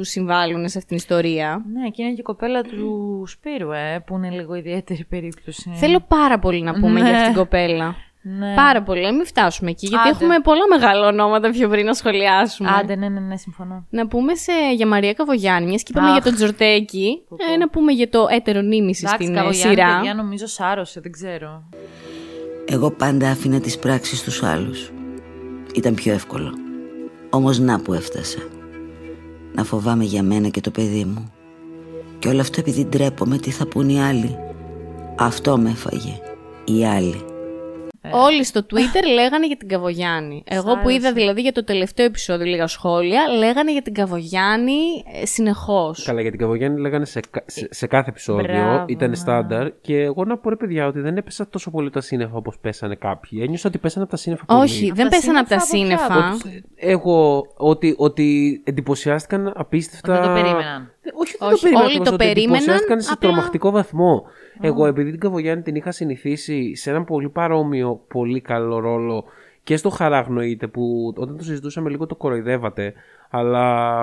συμβάλλουν 0.00 0.60
σε 0.68 0.78
αυτήν 0.78 0.86
την 0.86 0.96
ιστορία. 0.96 1.64
Ναι, 1.72 1.88
και 1.88 2.02
είναι 2.02 2.12
και 2.12 2.20
η 2.20 2.22
κοπέλα 2.22 2.62
του 2.62 3.22
Σπύρου, 3.26 3.72
ε, 3.72 3.98
που 4.06 4.14
είναι 4.16 4.30
λίγο 4.30 4.54
ιδιαίτερη 4.54 5.04
περίπτωση. 5.08 5.70
Θέλω 5.74 6.04
πάρα 6.08 6.38
πολύ 6.38 6.62
να 6.62 6.72
πούμε 6.72 7.00
Ναι. 7.00 7.08
για 7.08 7.10
αυτήν 7.10 7.32
την 7.32 7.42
κοπέλα. 7.42 7.94
Ναι. 8.24 8.54
Πάρα 8.54 8.82
πολύ, 8.82 9.12
μην 9.14 9.26
φτάσουμε 9.26 9.70
εκεί, 9.70 9.86
γιατί 9.86 10.08
Άντε. 10.08 10.16
έχουμε 10.16 10.38
πολλά 10.42 10.60
μεγάλα 10.70 11.06
ονόματα 11.06 11.50
πιο 11.50 11.68
πριν 11.68 11.86
να 11.86 11.92
σχολιάσουμε. 11.94 12.70
Άντε, 12.80 12.96
ναι, 12.96 13.08
ναι, 13.08 13.20
ναι, 13.20 13.36
συμφωνώ. 13.36 13.86
Να 13.90 14.06
πούμε 14.08 14.34
σε, 14.34 14.52
για 14.74 14.86
Μαρία 14.86 15.12
Καβογιάννη, 15.12 15.68
μιας 15.68 15.82
και 15.82 15.92
είπαμε 15.94 16.06
Αχ. 16.08 16.12
για 16.12 16.22
τον 16.22 16.34
Τζορτέκι, 16.34 17.22
ε, 17.52 17.56
να 17.56 17.68
πούμε 17.68 17.92
για 17.92 18.08
το 18.08 18.26
έτερο 18.30 18.60
νήμιση 18.60 19.02
Εντάξει, 19.06 19.22
στην 19.24 19.36
ε, 19.36 19.38
Καβογιάννη, 19.38 19.76
σειρά. 19.76 19.96
παιδιά, 19.96 20.14
νομίζω 20.14 20.46
σάρωσε, 20.46 21.00
δεν 21.00 21.12
ξέρω. 21.12 21.68
Εγώ 22.64 22.90
πάντα 22.90 23.30
άφηνα 23.30 23.60
τις 23.60 23.78
πράξεις 23.78 24.18
στους 24.18 24.42
άλλους. 24.42 24.92
Ήταν 25.74 25.94
πιο 25.94 26.12
εύκολο. 26.12 26.52
Όμως 27.30 27.58
να 27.58 27.80
που 27.80 27.92
έφτασα. 27.92 28.38
Να 29.54 29.64
φοβάμαι 29.64 30.04
για 30.04 30.22
μένα 30.22 30.48
και 30.48 30.60
το 30.60 30.70
παιδί 30.70 31.04
μου. 31.04 31.32
Και 32.18 32.28
όλο 32.28 32.40
αυτό 32.40 32.60
επειδή 32.60 32.84
ντρέπομαι 32.84 33.38
τι 33.38 33.50
θα 33.50 33.66
πούν 33.66 33.88
οι 33.88 34.02
άλλοι. 34.02 34.36
Αυτό 35.18 35.58
με 35.58 35.70
έφαγε. 35.70 36.20
Οι 36.64 36.86
άλλοι. 36.86 37.31
Όλοι 38.10 38.44
στο 38.44 38.60
Twitter 38.70 39.04
λέγανε 39.18 39.46
για 39.46 39.56
την 39.56 39.68
Καβογιάννη. 39.68 40.42
Εγώ 40.46 40.76
που 40.78 40.88
είδα 40.88 41.12
δηλαδή 41.12 41.40
για 41.40 41.52
το 41.52 41.64
τελευταίο 41.64 42.06
επεισόδιο 42.06 42.46
λίγα 42.46 42.66
σχόλια, 42.66 43.28
λέγανε 43.38 43.72
για 43.72 43.82
την 43.82 43.94
Καβογιάννη 43.94 44.72
ε, 45.22 45.26
συνεχώς. 45.26 46.04
Καλά, 46.04 46.20
για 46.20 46.30
την 46.30 46.38
Καβογιάννη 46.40 46.80
λέγανε 46.80 47.04
σε, 47.04 47.20
κα- 47.30 47.44
σε, 47.46 47.68
σε 47.70 47.86
κάθε 47.86 48.10
επεισόδιο. 48.10 48.44
Μπράβο, 48.44 48.84
ήταν 48.88 49.08
ναι. 49.08 49.16
στάνταρ. 49.16 49.80
Και 49.80 50.00
εγώ 50.00 50.24
να 50.24 50.38
πω 50.38 50.48
ρε 50.48 50.56
παιδιά 50.56 50.86
ότι 50.86 51.00
δεν 51.00 51.16
έπεσα 51.16 51.48
τόσο 51.48 51.70
πολύ 51.70 51.90
τα 51.90 52.00
σύννεφα 52.00 52.34
όπως 52.36 52.58
πέσανε 52.58 52.94
κάποιοι. 52.94 53.38
Ένιωσα 53.42 53.68
ότι 53.68 53.78
πέσανε 53.78 54.02
από 54.02 54.10
τα 54.10 54.18
σύννεφα 54.18 54.44
πολύ. 54.44 54.60
Όχι, 54.60 54.92
δεν 54.94 55.04
τα 55.04 55.16
πέσανε 55.16 55.38
από 55.38 55.48
τα 55.48 55.58
σύννεφα 55.58 56.04
από 56.04 56.14
ποια 56.14 56.34
σύννεφα. 56.40 56.66
Εγώ 56.76 57.46
ότι, 57.56 57.94
ότι 57.98 58.60
εντυπωσιάστηκαν 58.64 59.52
απίστευτα. 59.56 60.12
Δεν 60.12 60.22
το 60.22 60.28
περίμεναν. 60.28 60.90
Ε, 61.04 61.10
Όχι, 61.14 61.36
δεν 61.38 61.48
Όχι, 61.48 61.60
το 61.62 61.66
περίμεναν. 61.66 61.84
όλοι 61.86 61.94
όμως, 61.96 62.08
το 62.08 62.14
ότι 62.14 62.24
περίμεναν, 62.24 62.54
εντυπωσιάστηκαν 62.54 63.00
σε 63.02 63.12
απλά- 63.12 63.30
τρομακτικό 63.30 63.70
βαθμό. 63.70 64.24
Εγώ, 64.60 64.86
επειδή 64.86 65.10
την 65.10 65.20
Καβογιάννη 65.20 65.62
την 65.62 65.74
είχα 65.74 65.90
συνηθίσει 65.90 66.74
σε 66.74 66.90
έναν 66.90 67.04
πολύ 67.04 67.28
παρόμοιο, 67.28 68.00
πολύ 68.08 68.40
καλό 68.40 68.78
ρόλο 68.78 69.24
και 69.64 69.76
στο 69.76 69.88
χαράγνοείται 69.90 70.66
που 70.66 71.12
όταν 71.16 71.36
το 71.36 71.44
συζητούσαμε 71.44 71.90
λίγο 71.90 72.06
το 72.06 72.14
κοροϊδεύατε, 72.14 72.92
αλλά 73.30 73.96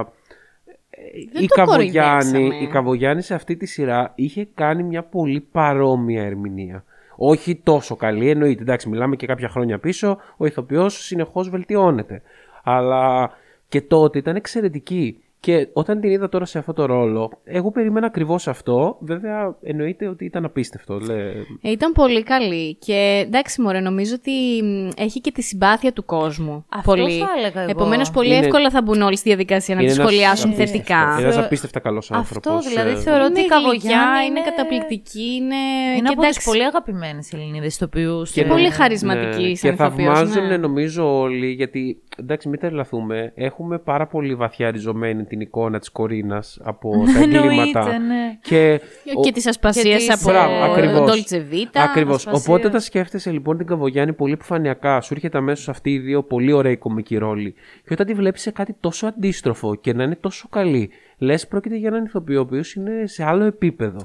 Δεν 1.33 1.43
η 1.43 1.47
το 1.47 1.55
Καβογιάννη, 1.55 2.31
κοροϊδέψαμε. 2.31 2.63
η 2.63 2.67
Καβογιάννη 2.67 3.21
σε 3.21 3.33
αυτή 3.33 3.55
τη 3.57 3.65
σειρά 3.65 4.11
είχε 4.15 4.47
κάνει 4.55 4.83
μια 4.83 5.03
πολύ 5.03 5.39
παρόμοια 5.51 6.23
ερμηνεία. 6.23 6.83
Όχι 7.15 7.55
τόσο 7.63 7.95
καλή, 7.95 8.29
εννοείται. 8.29 8.61
Εντάξει, 8.61 8.89
μιλάμε 8.89 9.15
και 9.15 9.25
κάποια 9.25 9.49
χρόνια 9.49 9.79
πίσω. 9.79 10.17
Ο 10.37 10.45
ηθοποιός 10.45 11.03
συνεχώς 11.05 11.49
βελτιώνεται. 11.49 12.21
Αλλά 12.63 13.31
και 13.67 13.81
τότε 13.81 14.17
ήταν 14.17 14.35
εξαιρετική. 14.35 15.23
Και 15.41 15.67
όταν 15.73 15.99
την 15.99 16.09
είδα 16.11 16.29
τώρα 16.29 16.45
σε 16.45 16.57
αυτό 16.57 16.73
το 16.73 16.85
ρόλο, 16.85 17.31
εγώ 17.43 17.71
περίμενα 17.71 18.05
ακριβώς 18.05 18.47
αυτό. 18.47 18.97
Βέβαια, 18.99 19.57
εννοείται 19.61 20.07
ότι 20.07 20.25
ήταν 20.25 20.45
απίστευτο. 20.45 20.99
Λέ... 20.99 21.13
Ε, 21.61 21.71
ήταν 21.71 21.91
πολύ 21.91 22.23
καλή. 22.23 22.75
Και 22.75 23.23
εντάξει, 23.25 23.61
μωρέ, 23.61 23.79
νομίζω 23.79 24.15
ότι 24.15 24.63
μ, 24.63 24.89
έχει 24.97 25.21
και 25.21 25.31
τη 25.31 25.41
συμπάθεια 25.41 25.93
του 25.93 26.05
κόσμου. 26.05 26.65
Αυτό 26.69 26.91
πολύ. 26.91 27.19
θα 27.19 27.27
έλεγα 27.37 27.61
εγώ. 27.61 27.69
Επομένως, 27.69 28.11
πολύ 28.11 28.27
Είναι- 28.35 28.45
εύκολα 28.45 28.69
θα 28.69 28.81
μπουν 28.81 29.01
όλοι 29.01 29.17
στη 29.17 29.29
διαδικασία 29.29 29.75
να 29.75 29.81
τη 29.81 29.89
σχολιάσουν 29.89 30.53
θετικά. 30.53 31.17
Ένας 31.19 31.37
απίστευτα 31.37 31.79
καλός 31.79 32.11
άνθρωπος. 32.11 32.55
Αυτό 32.55 32.69
δηλαδή 32.69 32.95
θεωρώ 32.95 33.23
ότι 33.25 33.39
η 33.39 33.43
είναι 33.45 33.55
γλυκιά, 33.69 33.89
Καβογιάννη 33.91 34.25
είναι 34.27 34.41
καταπληκτική, 34.41 35.21
είναι. 35.35 35.55
Είναι 35.97 36.07
και 36.07 36.13
από 36.13 36.21
τις 36.21 36.29
εντάξει, 36.29 36.49
πολύ 36.49 36.63
αγαπημένες 36.63 37.33
Ελληνίδες 37.33 37.75
ηθοποιού. 37.75 38.21
Και 38.33 38.45
πολύ 38.45 38.69
χαρισματική 38.69 39.47
ναι, 39.47 39.55
σαν 39.55 39.75
Και 39.75 39.83
ηθοποιός, 39.83 40.05
θαυμάζουν 40.17 40.47
ναι. 40.47 40.57
νομίζω 40.57 41.19
όλοι, 41.19 41.47
γιατί 41.51 42.01
εντάξει, 42.17 42.49
μην 42.49 42.59
τρελαθούμε. 42.59 43.31
Έχουμε 43.35 43.77
πάρα 43.77 44.07
πολύ 44.07 44.35
βαθιά 44.35 44.71
ριζωμένη 44.71 45.25
την 45.29 45.39
εικόνα 45.41 45.79
της 45.79 45.89
Κορίνας 45.89 46.59
από 46.63 46.91
τα 47.13 47.19
εγκλήματα. 47.19 47.79
Εννοείται, 47.79 47.97
ναι. 47.97 48.37
Και, 48.41 48.81
Και 49.23 49.31
της 49.31 49.47
ασπασίας 49.47 49.97
της- 50.03 50.09
από 50.13 50.29
Μπράβο, 50.29 50.53
ακριβώς. 50.63 51.09
Dolce 51.29 51.35
Vita. 51.53 51.67
Ακριβώς. 51.73 52.15
ασπασία. 52.15 52.39
Οπότε 52.45 52.67
όταν 52.67 52.81
σκέφτεσαι 52.81 53.31
λοιπόν 53.31 53.57
την 53.57 53.65
Καβογιάννη 53.67 54.13
πολύ 54.13 54.33
επιφανειακά, 54.33 55.01
σου 55.01 55.13
έρχεται 55.13 55.37
αμέσως 55.37 55.69
αυτοί 55.69 55.89
οι 55.93 55.99
δύο 55.99 56.23
πολύ 56.23 56.51
ωραίοι 56.51 56.77
κομικοί 56.77 57.17
ρόλοι. 57.17 57.53
Και 57.83 57.93
όταν 57.93 58.05
τη 58.05 58.13
βλέπεις 58.13 58.41
σε 58.41 58.51
κάτι 58.51 58.75
τόσο 58.79 59.07
αντίστροφο 59.07 59.75
και 59.75 59.93
να 59.93 60.03
είναι 60.03 60.15
τόσο 60.15 60.47
καλή, 60.49 60.89
λες 61.17 61.47
πρόκειται 61.47 61.75
για 61.75 61.87
έναν 61.87 62.05
ηθοποιό 62.05 62.37
ο 62.39 62.41
οποίος 62.41 62.73
είναι 62.73 63.07
σε 63.07 63.23
άλλο 63.23 63.43
επίπεδο. 63.43 63.97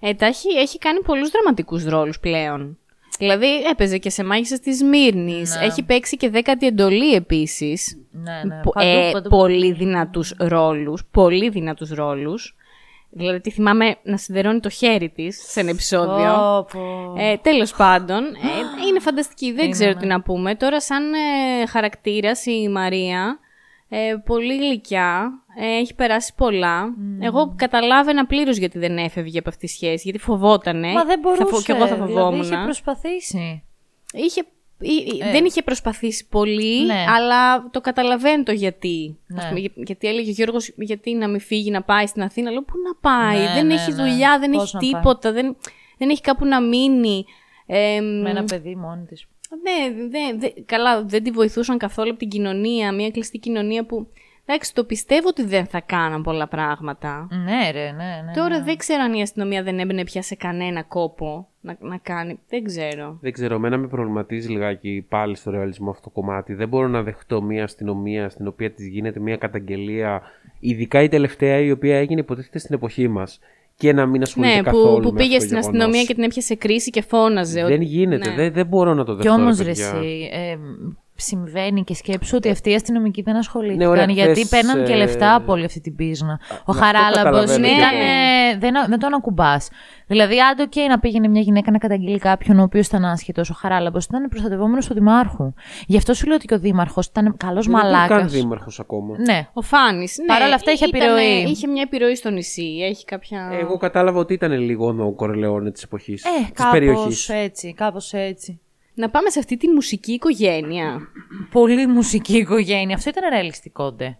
Ε, 0.00 0.14
τα 0.14 0.26
έχει, 0.26 0.48
έχει 0.58 0.78
κάνει 0.78 1.00
πολλούς 1.00 1.30
δραματικούς 1.30 1.84
ρόλους 1.84 2.20
πλέον. 2.20 2.78
Δηλαδή 3.18 3.46
έπαιζε 3.70 3.98
και 3.98 4.10
σε 4.10 4.24
μάγισσες 4.24 4.60
της 4.60 4.82
Μύρνης. 4.82 5.56
Έχει 5.56 5.82
παίξει 5.82 6.16
και 6.16 6.30
δέκατη 6.30 6.66
εντολή 6.66 7.14
επίσης. 7.14 7.96
Ναι, 8.10 8.32
ναι. 8.44 8.60
Πο- 8.62 8.72
Παντού, 8.72 8.88
ε, 8.88 9.10
παντού. 9.12 9.28
Πολύ 9.28 9.72
δυνατούς 9.72 10.34
ρόλους. 10.38 11.02
Πολύ 11.10 11.48
δυνατούς 11.48 11.90
ρόλους. 11.90 12.56
Δηλαδή 13.10 13.40
τη 13.40 13.50
θυμάμαι 13.50 13.96
να 14.02 14.16
σιδερώνει 14.16 14.60
το 14.60 14.68
χέρι 14.68 15.08
της 15.08 15.42
σε 15.48 15.60
ένα 15.60 15.70
επεισόδιο. 15.70 16.34
Πω, 16.34 16.66
πω. 16.78 17.14
Ε, 17.18 17.36
τέλος 17.36 17.72
πάντων, 17.74 18.24
ε, 18.24 18.28
είναι 18.88 19.00
φανταστική, 19.00 19.52
δεν 19.52 19.64
Είναι, 19.64 19.72
ξέρω 19.72 19.90
ναι. 19.92 20.00
τι 20.00 20.06
να 20.06 20.20
πούμε. 20.22 20.54
Τώρα 20.54 20.80
σαν 20.80 21.12
ε, 21.12 21.66
χαρακτήρας 21.66 22.46
η 22.46 22.68
Μαρία, 22.68 23.38
ε, 23.88 24.14
πολύ 24.24 24.56
γλυκιά, 24.56 25.32
ε, 25.58 25.66
έχει 25.78 25.94
περάσει 25.94 26.32
πολλά. 26.36 26.94
Εγώ 27.20 27.52
καταλάβαινα 27.56 28.26
πλήρως 28.26 28.56
γιατί 28.56 28.78
δεν 28.78 28.98
έφευγε 28.98 29.38
από 29.38 29.48
αυτή 29.48 29.66
τη 29.66 29.72
σχέση, 29.72 30.00
γιατί 30.04 30.18
φοβότανε. 30.18 30.92
Μα 30.92 31.04
δεν 31.04 31.20
Θα 31.22 31.28
φο- 31.30 31.36
μπορούσε. 31.44 31.64
και 31.64 31.72
εγώ 31.72 31.86
θα 31.86 31.96
φοβόμουν. 31.96 32.30
Δηλαδή, 32.30 32.54
είχε 32.54 32.62
προσπαθήσει. 32.64 33.62
Είχε- 34.12 34.44
ή- 34.80 34.92
ή- 35.14 35.22
Δεν 35.32 35.44
είχε 35.44 35.62
προσπαθήσει 35.62 36.26
πολύ, 36.28 36.84
Ναι. 36.86 37.04
αλλά 37.08 37.70
το 37.70 37.80
καταλαβαίνω 37.80 38.42
το 38.42 38.52
γιατί. 38.52 39.18
Ναι. 39.26 39.38
Ας 39.42 39.48
πούμε, 39.48 39.60
για- 39.60 39.72
γιατί 39.74 40.08
έλεγε 40.08 40.28
ο 40.30 40.32
Γιώργος, 40.32 40.72
γιατί 40.76 41.14
να 41.14 41.28
μην 41.28 41.40
φύγει 41.40 41.70
να 41.70 41.82
πάει 41.82 42.06
στην 42.06 42.22
Αθήνα. 42.22 42.50
Λέω, 42.50 42.62
πού 42.62 42.72
να 42.84 43.10
πάει, 43.10 43.38
Ναι, 43.38 43.52
δεν 43.54 43.66
ναι, 43.66 43.74
έχει 43.74 43.90
ναι. 43.92 43.96
δουλειά, 43.96 44.38
δεν 44.38 44.50
Πώς 44.50 44.62
έχει 44.62 44.74
να 44.74 44.80
πάει; 44.80 44.90
τίποτα, 44.90 45.32
δεν, 45.32 45.56
δεν 45.98 46.08
έχει 46.10 46.20
κάπου 46.20 46.44
να 46.44 46.60
μείνει. 46.62 47.24
Ε, 47.68 48.00
Με 48.00 48.30
ένα 48.30 48.44
παιδί 48.44 48.74
μόνη 48.76 49.04
της. 49.04 49.26
Ναι, 49.54 50.08
δε, 50.08 50.38
δε- 50.38 50.62
καλά, 50.66 51.04
δεν 51.04 51.22
τη 51.22 51.30
βοηθούσαν 51.30 51.78
καθόλου 51.78 52.10
από 52.10 52.18
την 52.18 52.28
κοινωνία, 52.28 52.92
μια 52.92 53.10
κλειστή 53.10 53.38
κοινωνία 53.38 53.84
που... 53.84 54.08
Εντάξει, 54.48 54.74
το 54.74 54.84
πιστεύω 54.84 55.28
ότι 55.28 55.44
δεν 55.44 55.66
θα 55.66 55.80
κάναν 55.80 56.22
πολλά 56.22 56.48
πράγματα. 56.48 57.28
Ναι, 57.30 57.70
ρε, 57.70 57.90
ναι, 57.90 58.22
ναι. 58.26 58.32
Τώρα 58.34 58.58
ναι. 58.58 58.64
δεν 58.64 58.76
ξέρω 58.76 59.02
αν 59.02 59.14
η 59.14 59.22
αστυνομία 59.22 59.62
δεν 59.62 59.78
έμπαινε 59.78 60.04
πια 60.04 60.22
σε 60.22 60.34
κανένα 60.34 60.82
κόπο 60.82 61.48
να, 61.60 61.76
να 61.80 61.96
κάνει. 61.96 62.38
Δεν 62.48 62.64
ξέρω. 62.64 63.18
Δεν 63.20 63.32
ξέρω, 63.32 63.54
εμένα 63.54 63.76
με 63.76 63.86
προβληματίζει 63.86 64.48
λιγάκι 64.48 65.06
πάλι 65.08 65.36
στο 65.36 65.50
ρεαλισμό 65.50 65.90
αυτό 65.90 66.02
το 66.02 66.10
κομμάτι. 66.10 66.54
Δεν 66.54 66.68
μπορώ 66.68 66.88
να 66.88 67.02
δεχτώ 67.02 67.42
μια 67.42 67.64
αστυνομία 67.64 68.28
στην 68.28 68.46
οποία 68.46 68.70
της 68.70 68.86
γίνεται 68.86 69.20
μια 69.20 69.36
καταγγελία, 69.36 70.22
ειδικά 70.60 71.02
η 71.02 71.08
τελευταία 71.08 71.58
η 71.58 71.70
οποία 71.70 71.98
έγινε 71.98 72.20
υποτίθεται 72.20 72.58
στην 72.58 72.74
εποχή 72.74 73.08
μας, 73.08 73.40
και 73.76 73.92
να 73.92 74.06
μην 74.06 74.22
ασχολείται 74.22 74.54
Ναι, 74.54 74.60
καθόλου 74.62 74.94
που, 74.96 75.00
που 75.08 75.12
με 75.12 75.18
πήγε 75.18 75.36
αυτό 75.36 75.38
το 75.38 75.44
στην 75.44 75.56
γεγονός. 75.56 75.66
αστυνομία 75.76 76.04
και 76.04 76.14
την 76.14 76.22
έπιασε 76.22 76.54
κρίση 76.54 76.90
και 76.90 77.02
φώναζε. 77.02 77.62
Δεν 77.64 77.72
ότι- 77.74 77.84
γίνεται, 77.84 78.28
Ναι. 78.28 78.34
δεν, 78.36 78.52
δεν 78.52 78.66
μπορώ 78.66 78.94
να 78.94 79.04
το 79.04 79.16
Κι 79.16 79.22
δεχτώ. 79.22 79.40
όμω 79.42 79.50
ρε 79.50 79.56
ρε, 79.56 79.64
παιδιά. 79.64 79.86
εσύ, 79.86 80.28
ε, 80.32 80.56
συμβαίνει 81.16 81.84
και 81.84 81.94
σκέψου 81.94 82.36
ότι 82.36 82.50
αυτοί 82.50 82.70
οι 82.70 82.74
αστυνομικοί 82.74 83.22
δεν 83.22 83.36
ασχολήθηκαν. 83.36 83.78
Ναι, 83.78 83.86
ωραία, 83.86 84.04
γιατί 84.04 84.30
χθες, 84.32 84.48
παίρναν 84.48 84.84
και 84.84 84.92
ε, 84.92 84.96
λεφτά 84.96 85.34
από 85.34 85.52
όλη 85.52 85.64
αυτή 85.64 85.80
την 85.80 85.96
πίσνα. 85.96 86.40
Ο 86.50 86.54
αυτό 86.66 86.72
Χαράλαμπος 86.72 87.14
καταλαβαίνω 87.16 87.66
και 87.66 87.72
ήταν. 87.72 87.94
εγώ. 87.94 88.02
ε, 88.52 88.58
δεν, 88.58 88.74
δεν 88.88 88.98
τον 88.98 89.14
ακουμπάς. 89.14 89.68
Δηλαδή, 90.06 90.36
άντε, 90.40 90.62
οκ, 90.62 90.76
να 90.88 90.98
πήγαινε 90.98 91.28
μια 91.28 91.40
γυναίκα 91.40 91.70
να 91.70 91.78
καταγγείλει 91.78 92.18
κάποιον 92.18 92.58
ο 92.58 92.62
οποίος 92.62 92.86
ήταν 92.86 93.04
άσχετος. 93.04 93.50
Ο 93.50 93.54
Χαράλαμπος 93.54 94.04
ήταν 94.04 94.28
προστατευόμενος 94.28 94.86
του 94.86 94.94
Δημάρχου. 94.94 95.52
Γι' 95.86 95.96
αυτό 95.96 96.14
σου 96.14 96.26
λέω 96.26 96.34
ότι 96.36 96.46
και 96.46 96.54
ο 96.54 96.58
Δήμαρχος 96.58 97.06
ήταν 97.06 97.36
καλός 97.36 97.66
Δεν 97.66 97.74
είναι 97.74 97.82
μαλάκας. 97.82 98.18
καν 98.18 98.28
δήμαρχος 98.28 98.80
ακόμα. 98.80 99.18
Ναι. 99.18 99.48
Ο 99.52 99.62
Φάνης. 99.62 100.16
Ναι, 100.18 100.26
Παρ' 100.26 100.42
όλα 100.42 100.54
αυτά 100.54 100.70
είχε 100.72 100.86
ήταν- 100.86 101.00
επιρροή. 101.00 101.50
Είχε 101.50 101.66
μια 101.66 101.82
επιρροή 101.82 102.14
στο 102.14 102.30
νησί. 102.30 102.78
Έχει 102.88 103.04
κάποια. 103.04 103.50
Εγώ 103.60 103.76
κατάλαβα 103.76 104.18
ότι 104.18 104.32
ήταν 104.32 104.52
λίγο 104.52 104.94
ο 104.98 105.12
Κορλεόνε 105.12 105.70
της 105.70 105.82
εποχής. 105.82 106.24
Ε, 106.24 106.28
της 106.40 106.50
κάπως 106.54 106.72
περιοχή. 106.72 107.32
έτσι, 107.32 107.74
κάπως 107.74 108.12
έτσι. 108.12 108.60
Να 108.98 109.10
πάμε 109.10 109.30
σε 109.30 109.38
αυτή 109.38 109.56
τη 109.56 109.68
μουσική 109.68 110.12
οικογένεια. 110.12 111.08
Πολύ 111.50 111.86
μουσική 111.86 112.36
οικογένεια. 112.36 112.94
Αυτό 112.94 113.10
ήταν 113.10 113.30
ρεαλιστικό, 113.30 113.92
ντε. 113.92 114.18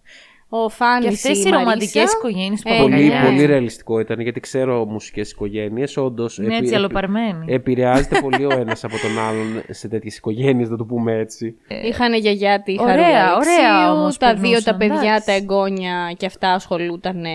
Ο 0.49 0.69
Φάνης. 0.69 1.07
Και 1.07 1.15
αυτές 1.29 1.45
οι 1.45 1.49
ρομαντικές 1.51 2.13
οικογένειες 2.13 2.63
που 2.63 2.69
Ε, 2.73 2.79
Πολύ, 2.81 3.05
ναι. 3.05 3.23
πολύ 3.25 3.45
ρεαλιστικό 3.45 4.01
ήταν 4.01 4.21
γιατί 4.21 4.41
ξέρω 4.41 4.85
μουσικές 4.85 5.31
οικογένειες. 5.31 5.97
Όντως. 5.97 6.39
Είναι 6.39 6.57
έτσι 6.57 6.75
αλλοπαρμένοι. 6.75 7.53
Επηρεάζεται 7.53 8.21
πολύ 8.21 8.45
ο 8.45 8.51
ένας 8.61 8.85
από 8.85 8.95
τον 8.99 9.19
άλλον 9.19 9.63
σε 9.71 9.89
τέτοιες 9.89 10.17
οικογένειες, 10.17 10.69
να 10.69 10.77
το 10.77 10.85
πούμε 10.85 11.13
έτσι. 11.19 11.57
Είχαν 11.85 12.15
γιαγιά 12.15 12.63
τη 12.63 12.77
Ωραία, 12.81 12.95
Χαρούλα 12.95 13.37
ωραία 13.37 13.75
Αλεξίου, 13.75 13.93
όμως 14.01 14.17
Τα 14.19 14.35
δύο 14.35 14.41
περνούσαν, 14.43 14.65
τα 14.65 14.77
παιδιά, 14.77 15.01
εντάξει. 15.11 15.27
τα 15.27 15.33
εγγόνια 15.33 16.15
και 16.17 16.27
αυτά 16.27 16.53
ασχολούνταν 16.53 17.25
ε, 17.25 17.31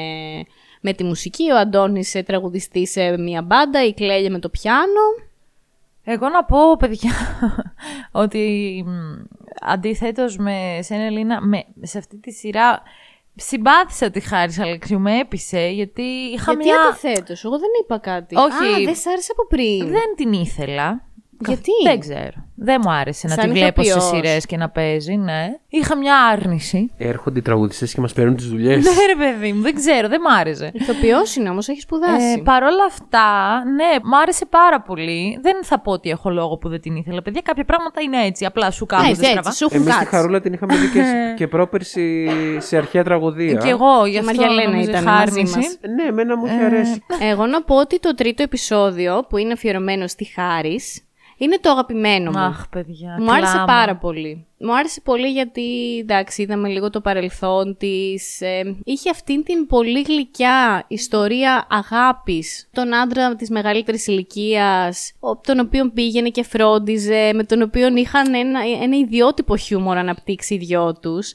με 0.81 0.93
τη 0.93 1.03
μουσική. 1.03 1.51
Ο 1.51 1.57
Αντώνης 1.57 2.15
ε, 2.15 2.23
τραγουδιστή 2.23 2.87
σε 2.87 3.17
μια 3.17 3.41
μπάντα, 3.41 3.85
η 3.85 3.93
Κλέλια 3.93 4.31
με 4.31 4.39
το 4.39 4.49
πιάνο. 4.49 5.29
Εγώ 6.03 6.29
να 6.29 6.43
πω, 6.43 6.77
παιδιά, 6.77 7.11
ότι 8.23 8.85
αντιθέτως 9.61 10.37
με 10.37 10.79
σένα, 10.81 11.03
Ελίνα, 11.03 11.41
με, 11.41 11.65
σε 11.81 11.97
αυτή 11.97 12.17
τη 12.17 12.31
σειρά 12.31 12.81
συμπάθησα 13.35 14.09
τη 14.09 14.19
Χάρη 14.19 14.53
Αλεξίου, 14.59 14.99
με 14.99 15.19
έπεισε, 15.19 15.67
γιατί 15.67 16.01
είχα 16.01 16.51
Γιατί 16.51 16.67
μια... 16.67 16.81
αντιθέτως, 16.81 17.43
εγώ 17.43 17.59
δεν 17.59 17.69
είπα 17.83 17.97
κάτι. 17.97 18.35
Όχι. 18.35 18.81
Α, 18.81 18.83
δεν 18.85 18.95
σ' 18.95 19.07
άρεσε 19.07 19.31
από 19.31 19.47
πριν. 19.47 19.87
Δεν 19.87 20.15
την 20.15 20.33
ήθελα. 20.33 21.05
Γιατί; 21.47 21.71
Δεν 21.83 21.99
ξέρω. 21.99 22.49
Δεν 22.63 22.81
μου 22.83 22.91
άρεσε 22.91 23.27
να 23.27 23.33
Σαν 23.33 23.43
τη 23.43 23.49
βλέπω 23.59 23.83
σε 23.83 23.89
ηθοποιός. 23.89 24.09
σειρές 24.09 24.45
και 24.45 24.57
να 24.57 24.69
παίζει, 24.69 25.15
ναι. 25.15 25.45
Είχα 25.67 25.97
μια 25.97 26.15
άρνηση. 26.31 26.91
Έρχονται 26.97 27.39
οι 27.39 27.41
τραγουδιστές 27.41 27.93
και 27.93 28.01
μας 28.01 28.13
παίρνουν 28.13 28.35
τις 28.35 28.45
δουλειές. 28.47 28.83
ναι, 28.83 28.91
ρε 29.05 29.15
παιδί 29.25 29.53
μου, 29.53 29.61
δεν 29.61 29.75
ξέρω, 29.75 30.07
δεν 30.07 30.21
μ' 30.21 30.27
άρεσε. 30.39 30.71
Ηθοποιός 30.73 31.35
είναι 31.35 31.49
όμως, 31.49 31.67
έχεις 31.67 31.83
σπουδάσει. 31.83 32.25
Ε, 32.37 32.41
Παρ' 32.43 32.63
όλα 32.63 32.83
αυτά, 32.87 33.27
ναι, 33.75 33.89
μ' 34.03 34.13
άρεσε 34.13 34.45
πάρα 34.45 34.81
πολύ. 34.81 35.39
Δεν 35.41 35.63
θα 35.63 35.79
πω 35.79 35.91
ότι 35.91 36.09
έχω 36.09 36.29
λόγο 36.29 36.57
που 36.57 36.69
δεν 36.69 36.81
την 36.81 36.95
ήθελα. 36.95 37.21
Παιδιά, 37.21 37.41
κάποια 37.43 37.63
πράγματα 37.65 38.01
είναι 38.01 38.25
έτσι. 38.25 38.45
Απλά 38.45 38.71
σου 38.71 38.85
κάθονται 38.85 39.09
έτσι, 39.09 39.23
στραβά. 39.25 39.39
έτσι, 39.47 39.57
σου 39.57 39.65
έχουν 39.65 39.77
Εμείς 39.81 39.93
τη 39.93 39.99
κάτσει. 39.99 40.15
Χαρούλα 40.15 40.41
την 40.41 40.53
είχαμε 40.53 40.75
δει 40.75 40.87
και, 40.89 41.03
και 41.37 41.47
πρόπερση 41.47 42.27
σε 42.57 42.77
αρχαία 42.77 43.03
τραγωδία. 43.03 43.53
Και 43.53 43.69
εγώ, 43.69 44.05
γι' 44.05 44.15
Η 44.15 44.17
αυτό 44.17 44.31
Μαριαλένα 44.31 44.69
νομίζω 44.71 44.89
ήταν 44.89 45.01
είχα 45.03 45.11
μαζί 45.11 45.31
άρνηση. 45.37 45.57
μας. 45.57 45.77
Ναι, 45.95 46.03
εμένα 46.07 46.37
μου 46.37 46.45
είχε 46.45 46.63
αρέσει. 46.63 47.03
Εγώ 47.19 47.45
να 47.45 47.61
πω 47.63 47.75
ότι 47.75 47.99
το 47.99 48.15
τρίτο 48.15 48.43
επεισόδιο 48.43 49.25
που 49.29 49.37
είναι 49.37 49.51
αφιερωμένο 49.53 50.07
στη 50.07 50.25
Χάρης 50.25 51.05
είναι 51.43 51.57
το 51.59 51.69
αγαπημένο 51.69 52.31
μου. 52.31 52.39
Αχ, 52.39 52.69
παιδιά. 52.69 53.17
Μου 53.19 53.31
άρεσε 53.31 53.51
κλάμα. 53.51 53.65
πάρα 53.65 53.95
πολύ. 53.95 54.45
Μου 54.63 54.75
άρεσε 54.75 55.01
πολύ 55.01 55.27
γιατί, 55.27 55.97
εντάξει, 56.01 56.41
είδαμε 56.41 56.67
λίγο 56.67 56.89
το 56.89 57.01
παρελθόν 57.01 57.77
της. 57.77 58.41
ε, 58.41 58.75
είχε 58.83 59.09
αυτήν 59.09 59.43
την 59.43 59.67
πολύ 59.67 60.01
γλυκιά 60.01 60.85
ιστορία 60.87 61.67
αγάπης. 61.69 62.69
Τον 62.73 62.93
άντρα 62.95 63.35
της 63.35 63.49
μεγαλύτερης 63.49 64.07
ηλικίας, 64.07 65.13
τον 65.43 65.59
οποίο 65.59 65.91
πήγαινε 65.93 66.29
και 66.29 66.43
φρόντιζε, 66.43 67.31
με 67.33 67.43
τον 67.43 67.61
οποίο 67.61 67.87
είχαν 67.95 68.33
ένα, 68.33 68.59
ένα 68.81 68.97
ιδιότυπο 68.97 69.57
χιούμορ 69.57 69.97
αναπτύξει 69.97 70.53
οι 70.53 70.57
δυο 70.57 70.93
τους. 71.01 71.33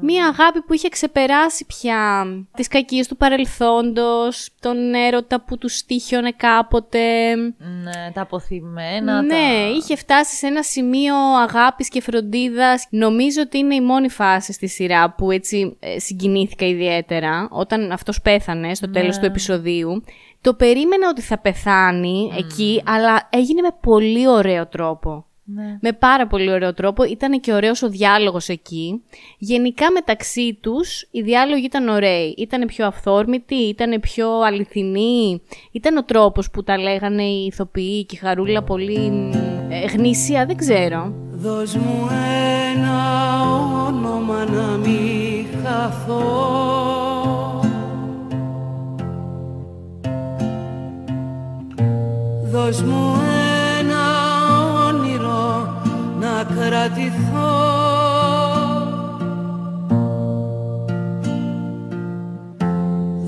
Μία 0.00 0.26
αγάπη 0.26 0.60
που 0.60 0.72
είχε 0.72 0.88
ξεπεράσει 0.88 1.66
πια 1.66 2.26
τις 2.56 2.68
κακίες 2.68 3.08
του 3.08 3.16
παρελθόντος, 3.16 4.48
τον 4.60 4.94
έρωτα 4.94 5.40
που 5.40 5.58
τους 5.58 5.76
στήχιωνε 5.76 6.32
κάποτε. 6.36 7.34
Ναι, 7.58 8.10
τα 8.14 8.20
αποθυμένα. 8.20 9.22
Ναι, 9.22 9.28
τα... 9.28 9.70
είχε 9.76 9.96
φτάσει 9.96 10.36
σε 10.36 10.46
ένα 10.46 10.62
σημείο 10.62 11.14
αγάπης 11.16 11.88
και 11.88 12.00
φροντίδας. 12.60 12.86
Νομίζω 12.90 13.42
ότι 13.42 13.58
είναι 13.58 13.74
η 13.74 13.80
μόνη 13.80 14.08
φάση 14.08 14.52
στη 14.52 14.68
σειρά 14.68 15.10
που 15.10 15.30
έτσι 15.30 15.76
ε, 15.80 15.98
συγκινήθηκα 15.98 16.66
ιδιαίτερα 16.66 17.48
όταν 17.50 17.92
αυτός 17.92 18.20
πέθανε 18.20 18.74
στο 18.74 18.90
τέλος 18.90 19.18
του 19.18 19.24
επεισοδίου. 19.24 20.02
Το 20.40 20.54
περίμενα 20.54 21.08
ότι 21.08 21.20
θα 21.20 21.38
πεθάνει 21.38 22.32
εκεί, 22.38 22.82
αλλά 22.86 23.28
έγινε 23.30 23.60
με 23.60 23.68
πολύ 23.80 24.28
ωραίο 24.28 24.66
τρόπο. 24.66 25.24
Ναι. 25.54 25.78
Με 25.80 25.92
πάρα 25.92 26.26
πολύ 26.26 26.50
ωραίο 26.50 26.74
τρόπο. 26.74 27.04
Ήταν 27.04 27.40
και 27.40 27.52
ωραίος 27.52 27.82
ο 27.82 27.88
διάλογος 27.88 28.48
εκεί. 28.48 29.02
Γενικά 29.38 29.90
μεταξύ 29.90 30.58
τους 30.60 31.08
οι 31.10 31.22
διάλογοι 31.22 31.64
ήταν 31.64 31.88
ωραίοι. 31.88 32.34
Ήταν 32.38 32.66
πιο 32.66 32.86
αυθόρμητοι, 32.86 33.54
ήταν 33.54 34.00
πιο 34.00 34.40
αληθινοί. 34.40 35.42
Ήταν 35.72 35.96
ο 35.96 36.04
τρόπος 36.04 36.50
που 36.50 36.62
τα 36.62 36.78
λέγανε 36.78 37.22
οι 37.22 37.46
ηθοποιοί 37.46 38.04
και 38.04 38.16
η 38.16 38.18
Χαρούλα 38.18 38.62
πολύ 38.62 39.12
ε, 39.70 39.86
γνήσια, 39.86 40.46
δεν 40.46 40.56
ξέρω. 40.56 41.29
Δώσ' 41.42 41.74
μου 41.74 42.08
ένα 42.72 42.98
όνομα 43.86 44.44
να 44.44 44.76
μη 44.76 45.46
χαθώ. 45.62 46.20
Δώσ' 52.52 52.82
μου 52.82 53.14
ένα 53.78 54.04
όνειρο 54.88 55.82
να 56.20 56.44
κρατηθώ. 56.54 57.52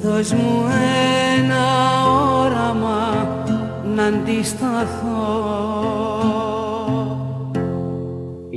Δώσ' 0.02 0.32
μου 0.32 0.64
ένα 1.36 1.64
όραμα 2.40 3.26
να 3.94 4.04
αντισταθώ. 4.04 6.01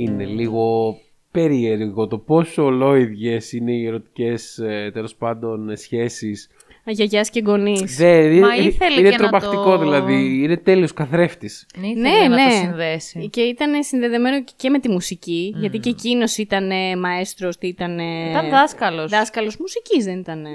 Είναι 0.06 0.24
λίγο 0.24 0.96
περίεργο 1.30 2.06
το 2.06 2.18
πόσο 2.18 2.64
ολόιδιες 2.64 3.52
είναι 3.52 3.72
οι 3.72 3.86
ερωτικές 3.86 4.58
ε, 4.58 4.90
τέλος 4.92 5.14
πάντων 5.14 5.76
σχέσεις. 5.76 6.50
Γιαγιάς 6.88 7.30
και 7.30 7.42
γονείς. 7.46 7.96
Δεν, 7.96 8.32
είναι, 8.32 8.54
ήθελε 8.56 9.00
είναι 9.00 9.10
και 9.10 9.16
να 9.16 9.28
τρομακτικό 9.28 9.70
το- 9.70 9.78
δηλαδή, 9.78 10.40
είναι 10.42 10.56
τέλειος 10.56 10.92
καθρέφτης. 10.92 11.66
Ήθελε 11.76 12.00
Ναι, 12.00 12.28
να 12.28 12.28
ναι. 12.28 12.44
το 12.44 12.50
συνδέσει. 12.50 13.28
Και 13.28 13.40
ήταν 13.40 13.82
συνδεδεμένο 13.82 14.42
και- 14.42 14.52
και 14.56 14.70
με 14.70 14.78
τη 14.78 14.88
μουσική, 14.88 15.54
γιατί 15.56 15.78
και 15.78 15.88
εκείνος 15.88 16.36
ήταν 16.36 16.70
μαέστρος, 17.00 17.56
ήταν. 17.60 17.98
Ήταν 18.30 18.48
δάσκαλος. 18.50 19.10
Δάσκαλος 19.10 19.56
μουσικής, 19.56 20.04
δεν 20.04 20.18
ήταν. 20.18 20.40
Ναι. 20.40 20.48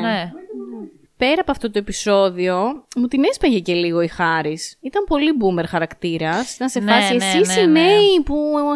Ναι. 0.00 0.30
Πέρα 1.24 1.40
από 1.40 1.50
αυτό 1.50 1.70
το 1.70 1.78
επεισόδιο, 1.78 2.84
μου 2.96 3.06
την 3.06 3.24
έσπαγε 3.24 3.58
και 3.58 3.74
λίγο 3.74 4.00
η 4.00 4.08
Χάρη. 4.08 4.58
Ήταν 4.80 5.04
πολύ 5.06 5.30
boomer 5.40 5.64
χαρακτήρας. 5.68 6.54
Ήταν 6.54 6.68
σε 6.68 6.80
Ναι, 6.80 6.92
φάση 6.92 7.14
ναι, 7.16 7.24
εσείς 7.24 7.54
ναι, 7.56 7.60
οι 7.62 7.66
ναι. 7.66 7.80
νέοι 7.80 8.20
που 8.24 8.34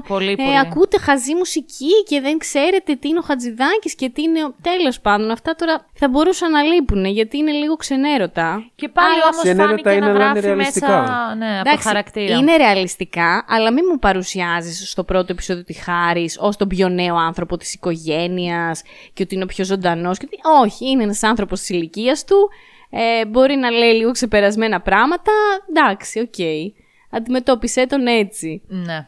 Πολύ, 0.09 0.31
ε, 0.31 0.35
πολύ. 0.35 0.59
ακούτε 0.59 0.99
χαζή 0.99 1.35
μουσική 1.35 2.03
και 2.07 2.21
δεν 2.21 2.39
ξέρετε 2.39 2.95
τι 2.95 3.09
είναι 3.09 3.19
ο 3.19 3.23
Χατζηδάκης 3.23 3.95
και 3.95 4.09
τι 4.11 4.23
είναι. 4.23 4.41
Τέλος 4.63 5.01
πάντων, 5.01 5.31
αυτά 5.31 5.55
τώρα 5.55 5.87
θα 5.93 6.09
μπορούσαν 6.09 6.51
να 6.51 6.63
λείπουν 6.63 7.05
γιατί 7.05 7.37
είναι 7.37 7.51
λίγο 7.51 7.75
ξενέρωτα. 7.77 8.71
Και 8.75 8.89
πάλι 8.89 9.09
Αλλά 9.15 9.23
όμως 9.33 9.43
ξενέρωτα 9.43 9.69
φάνηκε 9.69 9.91
είναι, 9.91 9.99
να 10.01 10.07
αλλά 10.07 10.15
είναι 10.15 10.25
γράφει 10.25 10.41
ρεαλιστικά. 10.47 11.01
μέσα 11.01 11.35
ναι, 11.39 11.47
από 11.55 11.65
το 11.65 11.69
Εντάξει, 11.71 11.87
χαρακτήρα. 11.87 12.37
Είναι 12.37 12.57
ρεαλιστικά, 12.57 13.45
αλλά 13.49 13.73
μην 13.73 13.85
μου 13.91 13.99
παρουσιάζεις 13.99 14.91
στο 14.91 15.05
πρώτο 15.05 15.27
επεισόδιο 15.33 15.65
τη 15.65 15.73
Χάρη 15.73 16.31
ως 16.39 16.57
τον 16.57 16.69
πιο 16.69 16.89
νέο 16.89 17.15
άνθρωπο 17.17 17.57
της 17.57 17.75
οικογένειας 17.75 18.83
και 19.13 19.23
ότι 19.23 19.35
είναι 19.35 19.45
ο 19.45 19.47
πιο 19.47 19.65
ζωντανός. 19.65 20.19
Όχι, 20.63 20.91
είναι 20.91 21.03
ένας 21.03 21.23
άνθρωπος 21.23 21.59
της 21.61 21.69
ηλικίας 21.69 22.25
του. 22.25 22.37
Ε, 22.90 23.27
μπορεί 23.27 23.55
να 23.57 23.70
λέει 23.70 23.92
λίγο 23.92 24.11
ξεπερασμένα 24.11 24.81
πράγματα. 24.81 25.33
Εντάξει, 25.68 26.20
οκ. 26.20 26.35
Αντιμετώπισε 27.11 27.87
τον 27.87 28.07
έτσι. 28.07 28.62
Ναι, 28.66 29.07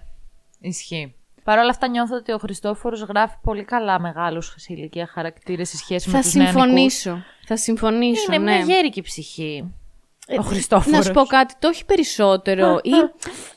ισχύει. 0.61 1.15
Παρ' 1.45 1.59
όλα 1.59 1.71
αυτά 1.71 1.89
νιώθω 1.89 2.17
ότι 2.17 2.33
ο 2.33 2.39
Χριστόφορος 2.39 3.01
γράφει 3.03 3.35
πολύ 3.43 3.65
καλά 3.65 4.01
μεγάλους 4.01 4.55
σε 4.57 4.73
ηλικία 4.73 5.07
χαρακτήρες 5.07 5.69
σε 5.69 5.77
σχέση 5.77 6.11
Θα 6.11 6.17
με 6.17 6.23
τους 6.23 6.35
νεανικούς. 6.35 6.61
συμφωνήσω. 6.63 7.23
Θα 7.45 7.57
συμφωνήσω. 7.57 8.33
Είναι 8.33 8.45
ναι. 8.45 8.53
μια 8.53 8.65
γέρικη 8.65 9.03
ψυχή. 9.03 9.75
Ε, 10.33 10.39
ο 10.39 10.43
Χριστόφορος. 10.43 10.99
Να 10.99 11.05
σου 11.05 11.13
πω 11.13 11.23
κάτι, 11.25 11.55
το 11.59 11.69
έχει 11.69 11.85
περισσότερο 11.85 12.81
ή 12.83 12.91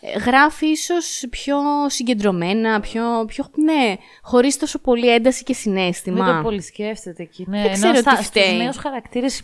ε, 0.02 0.20
γράφει 0.20 0.66
ίσως 0.68 1.24
πιο 1.30 1.56
συγκεντρωμένα, 1.88 2.80
πιο, 2.80 3.04
πιο 3.28 3.46
ναι, 3.56 3.96
χωρίς 4.22 4.58
τόσο 4.58 4.80
πολύ 4.80 5.14
ένταση 5.14 5.44
και 5.44 5.54
συνέστημα. 5.54 6.26
Μην 6.26 6.36
το 6.36 6.42
πολύ 6.42 6.62
σκέφτεται 6.62 7.24
εκεί. 7.24 7.46
Ναι, 7.50 7.62
Δεν 7.62 7.72
ξέρω 7.74 7.96
στα, 7.96 8.10
τι 8.10 8.16
στους 8.16 8.28
φταίει. 8.28 8.58
νέους 8.58 8.78
χαρακτήρες 8.78 9.42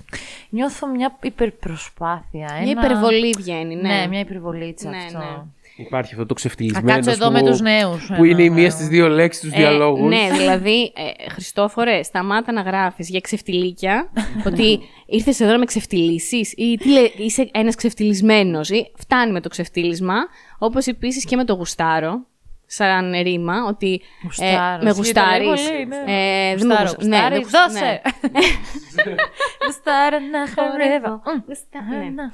νιώθω 0.49 0.87
μια 0.87 1.17
υπερπροσπάθεια. 1.21 2.23
Μια 2.31 2.57
ένα- 2.61 2.69
υπερβολή 2.85 3.33
βγαίνει, 3.37 3.75
ναι. 3.75 3.81
Ναι, 3.89 4.07
μια 4.07 4.19
υπερβολίτσα 4.19 4.89
Ναι, 4.89 4.97
αυτό. 4.97 5.17
ναι. 5.17 5.41
Υπάρχει 5.79 6.13
αυτό 6.13 6.25
το 6.25 6.27
Θα 6.27 6.33
ξεφτυλισμένο. 6.35 6.87
κάτσω 6.93 7.11
εδώ 7.11 7.31
με 7.31 7.41
τους 7.41 7.59
νέους. 7.59 8.05
Που 8.07 8.23
ένα, 8.23 8.27
είναι 8.27 8.43
η 8.43 8.49
μία 8.49 8.63
ναι. 8.63 8.69
στις 8.69 8.87
δύο 8.87 9.07
λέξεις 9.07 9.41
τους 9.41 9.51
Ε, 9.51 9.55
διαλόγους. 9.57 10.09
ναι, 10.09 10.27
δηλαδή, 10.37 10.81
ε, 10.95 11.29
Χριστόφορε, 11.31 12.03
σταμάτα 12.03 12.51
να 12.51 12.61
γράφεις 12.61 13.09
για 13.09 13.19
ξεφτιλίκια, 13.19 14.09
ότι 14.47 14.79
ήρθες 15.05 15.39
εδώ 15.39 15.51
να 15.51 15.57
με 15.57 15.65
ξεφτυλίσεις 15.65 16.53
ή 16.57 16.77
τι 16.77 16.89
λέ, 16.89 17.01
είσαι 17.17 17.49
ένας 17.53 17.75
ξεφτυλισμένος 17.75 18.69
ή 18.69 18.91
φτάνει 18.97 19.31
με 19.31 19.41
το 19.41 19.49
ξεφτύλισμα, 19.49 20.15
όπως 20.59 20.85
επίσης 20.85 21.25
και 21.25 21.35
με 21.35 21.43
το 21.45 21.53
γουστάρο, 21.53 22.27
σαν 22.65 23.11
ρήμα, 23.23 23.53
ότι 23.67 23.93
ε, 23.93 24.23
Γουστάρω. 24.25 24.83
με 24.83 24.89
Ισχύει, 24.89 25.13
το 25.13 25.21
λέει 25.21 25.45
γουστάρεις. 25.45 25.47
πολύ, 25.71 25.85
ναι. 25.85 25.95
Ε, 25.95 26.55
δεν 26.55 26.67
με 26.67 26.73
Γουστάρω, 26.75 26.89
γουσ- 26.97 27.07
ναι, 27.07 27.17
γουστάρεις, 27.17 27.47
δεν 27.49 27.61
γουσ- 27.61 27.73
δώσε. 27.73 28.01
ναι. 29.59 29.65
Γουστάρω 29.65 30.17
να 30.19 30.39
χορεύω. 30.55 31.21
Μμ. 31.25 31.41
Γουστά- 31.47 31.83
ναι. 31.89 32.09
Να. 32.15 32.31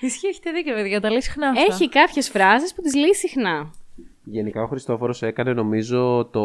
Ισχύει, 0.00 0.26
έχετε 0.26 0.50
δίκιο, 0.50 0.74
παιδιά, 0.74 1.00
τα 1.00 1.10
λέει 1.10 1.20
συχνά 1.20 1.48
αυτά. 1.48 1.62
Έχει 1.70 1.88
κάποιες 1.88 2.28
φράσεις 2.28 2.74
που 2.74 2.82
τις 2.82 2.94
λέει 2.94 3.14
συχνά. 3.14 3.70
Γενικά 4.24 4.62
ο 4.62 4.66
Χριστόφορος 4.66 5.22
έκανε 5.22 5.52
νομίζω 5.52 6.28
το... 6.32 6.42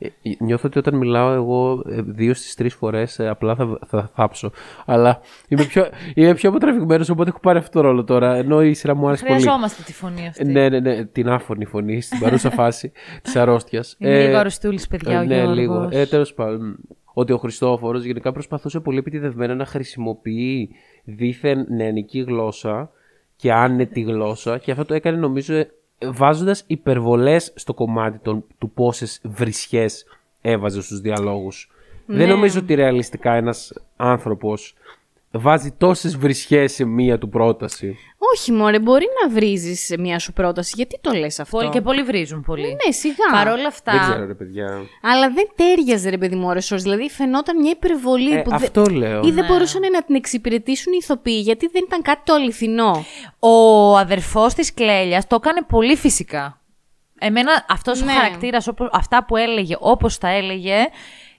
Ε, 0.00 0.08
Νιώθω 0.38 0.66
ότι 0.68 0.78
όταν 0.78 0.94
μιλάω 0.94 1.32
εγώ 1.32 1.82
ε, 1.88 2.02
δύο 2.02 2.34
στις 2.34 2.54
τρεις 2.54 2.74
φορές 2.74 3.18
ε, 3.18 3.28
απλά 3.28 3.54
θα, 3.54 3.78
θα 3.86 4.10
θάψω. 4.14 4.50
Αλλά 4.86 5.20
είμαι 5.48 5.64
πιο, 5.64 5.86
είμαι 6.14 6.34
πιο 6.34 6.48
αποτραβηγμένος 6.48 7.08
οπότε 7.08 7.28
έχω 7.30 7.38
πάρει 7.40 7.58
αυτό 7.58 7.70
το 7.72 7.80
ρόλο 7.80 8.04
τώρα. 8.04 8.34
Ενώ 8.34 8.62
η 8.62 8.74
σειρά 8.74 8.94
μου 8.94 9.06
άρεσε 9.06 9.24
πολύ. 9.26 9.40
Χρειαζόμαστε 9.40 9.82
τη 9.82 9.92
φωνή 9.92 10.26
αυτή. 10.28 10.44
Ναι, 10.44 10.68
ναι, 10.68 10.80
ναι, 10.80 11.04
την 11.04 11.28
άφωνη 11.28 11.64
φωνή 11.64 12.00
στην 12.00 12.18
παρούσα 12.18 12.50
φάση 12.60 12.92
της 13.22 13.36
αρρώστιας. 13.36 13.96
Είναι 13.98 14.24
λίγο 14.26 14.36
αρρωστούλης, 14.38 14.86
παιδιά, 14.88 15.20
ο 15.20 15.24
Ναι, 15.24 15.34
Γιώργος. 15.34 15.56
λίγο. 15.56 15.88
Ε, 15.92 16.06
τέλος 16.06 16.34
πάντων, 16.34 16.76
ότι 17.18 17.32
ο 17.32 17.38
Χριστόφορος 17.38 18.04
γενικά 18.04 18.32
προσπαθούσε 18.32 18.80
πολύ 18.80 18.98
επιτιδευμένα 18.98 19.54
να 19.54 19.64
χρησιμοποιεί 19.64 20.70
δίθεν 21.04 21.66
νεανική 21.68 22.20
γλώσσα 22.20 22.90
και 23.36 23.52
άνετη 23.52 24.00
γλώσσα 24.00 24.58
και 24.58 24.70
αυτό 24.70 24.84
το 24.84 24.94
έκανε 24.94 25.16
νομίζω 25.16 25.54
ε, 25.54 25.68
βάζοντας 26.04 26.64
υπερβολές 26.66 27.52
στο 27.54 27.74
κομμάτι 27.74 28.18
των, 28.18 28.44
του 28.58 28.70
πόσες 28.70 29.20
βρισιές 29.24 30.04
έβαζε 30.40 30.82
στους 30.82 31.00
διαλόγους. 31.00 31.70
Δεν 32.06 32.28
νομίζω 32.28 32.58
ότι 32.58 32.74
ρεαλιστικά 32.74 33.32
ένας 33.32 33.72
άνθρωπος 33.96 34.74
βάζει 35.30 35.74
τόσες 35.78 36.16
βρισιές 36.16 36.72
σε 36.72 36.84
μία 36.84 37.18
του 37.18 37.28
πρόταση. 37.28 37.96
Όχι, 38.34 38.52
μωρέ, 38.52 38.78
μπορεί 38.78 39.06
να 39.22 39.28
βρίζεις 39.30 39.94
μια 39.98 40.18
σου 40.18 40.32
πρόταση. 40.32 40.72
Γιατί 40.76 40.98
το 41.00 41.12
λες 41.12 41.40
αυτό; 41.40 41.56
Πολύ 41.56 41.70
και 41.70 41.80
πολλοί 41.80 42.02
βρίζουν 42.02 42.42
πολύ. 42.42 42.76
Ναι, 42.86 42.92
σιγά. 42.92 43.14
Παρ' 43.32 43.48
όλα 43.48 43.66
αυτά. 43.66 43.92
Δεν 43.92 44.00
ξέρω 44.00 44.26
ρε 44.26 44.34
παιδιά. 44.34 44.80
Αλλά 45.02 45.30
δεν 45.30 45.48
τέριαζε, 45.54 46.10
ρε 46.10 46.18
παιδί 46.18 46.34
μου, 46.36 46.46
ώρες 46.48 46.70
ώρες. 46.70 46.82
Δηλαδή 46.82 47.08
φαινόταν 47.10 47.60
μια 47.60 47.70
υπερβολή 47.70 48.32
Ε, 48.34 48.38
που 48.42 48.50
δεν- 48.50 48.58
αυτό 48.62 48.84
λέω. 48.84 49.22
ή 49.24 49.30
δεν 49.30 49.44
μπορούσαν 49.44 49.80
να 49.92 50.02
την 50.02 50.14
εξυπηρετήσουν 50.14 50.92
οι 50.92 50.98
ηθοποιοί, 51.00 51.40
γιατί 51.44 51.66
δεν 51.72 51.82
ήταν 51.86 52.02
κάτι 52.02 52.20
το 52.24 52.34
αληθινό. 52.34 53.04
Ο 53.38 53.96
αδερφός 53.96 54.54
της 54.54 54.74
Κλέλιας 54.74 55.26
το 55.26 55.34
έκανε 55.34 55.62
πολύ 55.68 55.96
φυσικά. 55.96 56.60
Εμένα 57.20 57.64
αυτός 57.68 58.02
Ναι. 58.02 58.12
ο 58.12 58.14
χαρακτήρας, 58.14 58.66
όπως- 58.68 58.90
αυτά 58.92 59.24
που 59.24 59.36
έλεγε, 59.36 59.76
όπως 59.78 60.18
τα 60.18 60.28
έλεγε, 60.28 60.76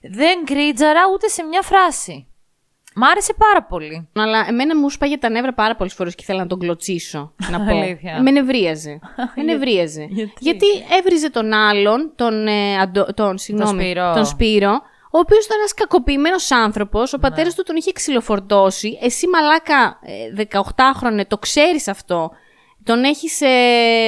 δεν 0.01 0.45
κρίτζαρα 0.45 1.01
ούτε 1.13 1.27
σε 1.27 1.43
μια 1.43 1.61
φράση. 1.61 2.27
Μ' 2.95 3.03
άρεσε 3.03 3.33
πάρα 3.37 3.63
πολύ. 3.63 4.07
Αλλά 4.15 4.45
εμένα 4.47 4.77
μου 4.77 4.89
σπάγε 4.89 5.17
τα 5.17 5.29
νεύρα 5.29 5.53
πάρα 5.53 5.75
πολλές 5.75 5.93
φορές 5.93 6.15
και 6.15 6.21
ήθελα 6.23 6.39
να 6.39 6.47
τον 6.47 6.59
κλωτσίσω. 6.59 7.33
Να 7.51 7.59
πω. 7.65 7.77
Αλήθεια. 7.77 8.21
Με 8.21 8.31
νευρίαζε. 8.31 8.99
Με 9.35 9.43
νευρίαζε. 9.43 10.07
Γιατί; 10.39 10.65
έβριζε 10.99 11.29
τον 11.29 11.53
άλλον, 11.53 12.11
τον, 12.15 12.47
ε, 12.47 12.77
Αντο- 12.81 13.13
τον, 13.13 13.37
συγγνώμη, 13.37 13.81
Σπύρο. 13.83 14.13
τον 14.13 14.25
Σπύρο, 14.25 14.71
ο 15.11 15.17
οποίος 15.19 15.45
ήταν 15.45 15.57
ένας 15.59 15.73
κακοποιημένος 15.73 16.51
άνθρωπος. 16.51 17.13
Ο 17.13 17.19
πατέρας 17.19 17.55
του 17.55 17.63
τον 17.63 17.75
είχε 17.75 17.91
ξυλοφορτώσει. 17.91 18.97
Εσύ, 19.01 19.27
μαλάκα, 19.27 19.99
ε, 20.01 20.45
18χρονε, 20.51 21.21
το 21.27 21.37
ξέρεις 21.37 21.87
αυτό. 21.87 22.31
Τον 22.83 23.03
έχεις 23.03 23.39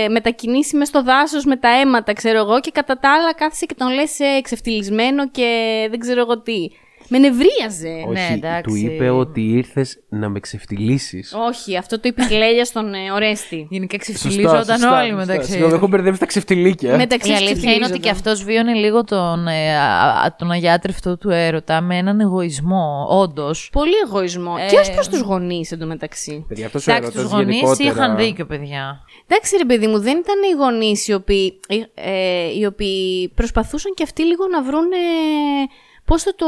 μετακινήσει 0.10 0.76
μες 0.78 0.88
στο 0.88 1.04
δάσος 1.04 1.46
με 1.46 1.58
τα 1.58 1.70
αίματα, 1.70 2.14
ξέρω 2.14 2.38
εγώ, 2.38 2.60
και 2.60 2.72
κατά 2.72 2.98
τα 3.00 3.14
άλλα 3.14 3.34
κάθεσαι 3.34 3.66
και 3.66 3.74
τον 3.74 3.94
λες 3.94 4.20
εξευτυλισμένο 4.20 5.30
και 5.30 5.48
δεν 5.90 6.00
ξέρω 6.00 6.20
εγώ 6.22 6.42
τι. 6.42 6.68
Με 7.14 7.18
νευρίαζε. 7.18 8.04
Όχι, 8.08 8.12
Ναι, 8.12 8.30
εντάξει. 8.34 8.64
του 8.64 8.76
είπε 8.76 9.10
ότι 9.10 9.42
ήρθες 9.42 10.00
να 10.10 10.30
με 10.30 10.40
ξεφτυλίσεις. 10.40 11.34
Όχι, 11.50 11.78
αυτό 11.78 12.00
το 12.00 12.08
είπε 12.08 12.24
η 12.24 12.26
Κλέλια 12.28 12.66
στον 12.66 12.94
ε, 12.94 13.12
Ορέστη. 13.12 13.68
Γενικά 13.70 13.98
Σωστά, 14.04 14.14
ξεφτυλίζονταν 14.14 14.66
σωστά, 14.80 15.00
όλοι 15.00 15.10
σωστά. 15.10 15.16
μεταξύ. 15.26 15.52
Συγγνώμη, 15.52 15.74
έχω 15.74 15.88
μπερδεύει 15.88 16.18
τα 16.18 16.26
ξεφτυλίκια. 16.26 16.96
Μεταξύ 16.98 17.30
Η 17.32 17.34
αλήθεια 17.34 17.74
είναι 17.74 17.86
ότι 17.86 18.00
και 18.00 18.10
αυτός 18.10 18.44
βίωνε 18.44 18.74
λίγο 18.74 19.04
τον, 19.04 19.48
ε, 19.48 19.78
α- 19.78 20.22
α- 20.26 20.36
τον 20.38 20.52
αγιάτρευτο 20.52 21.18
του 21.18 21.30
έρωτα 21.30 21.82
με 21.82 21.98
έναν 21.98 22.20
εγωισμό, 22.20 23.06
όντως. 23.10 23.70
Πολύ 23.72 23.94
εγωισμό. 24.06 24.56
Ε, 24.60 24.70
Και 24.70 24.78
ως 24.78 24.92
προς 24.92 25.08
τους 25.10 25.20
γονείς 25.22 25.72
εντωμεταξύ. 25.72 26.46
Παιδιά, 26.48 26.66
αυτός 26.66 26.88
ο 26.88 26.92
Εντάξει, 26.92 27.12
τους 27.12 27.20
έρωτας 27.20 27.38
γονείς 27.40 27.56
γενικότερα- 27.56 27.90
είχαν 27.90 28.18
δίκιο, 28.18 28.46
παιδιά. 28.46 29.00
Εντάξει, 29.28 29.58
ρε 29.58 29.66
παιδί 29.66 29.88
μου, 29.88 30.00
δεν 30.00 30.18
ήταν 30.18 30.36
οι 30.52 30.56
γονείς 30.58 31.08
οι 31.08 31.14
οποίοι, 31.14 31.60
ε, 31.94 32.58
οι 32.60 32.66
οποίοι 32.66 33.30
προσπαθούσαν 33.36 33.94
και 33.96 34.04
αυτοί 34.04 34.24
λίγο 34.26 34.48
να 34.48 34.64
βρουν 34.64 34.90
πώς 36.06 36.24
θα 36.24 36.36
το. 36.36 36.46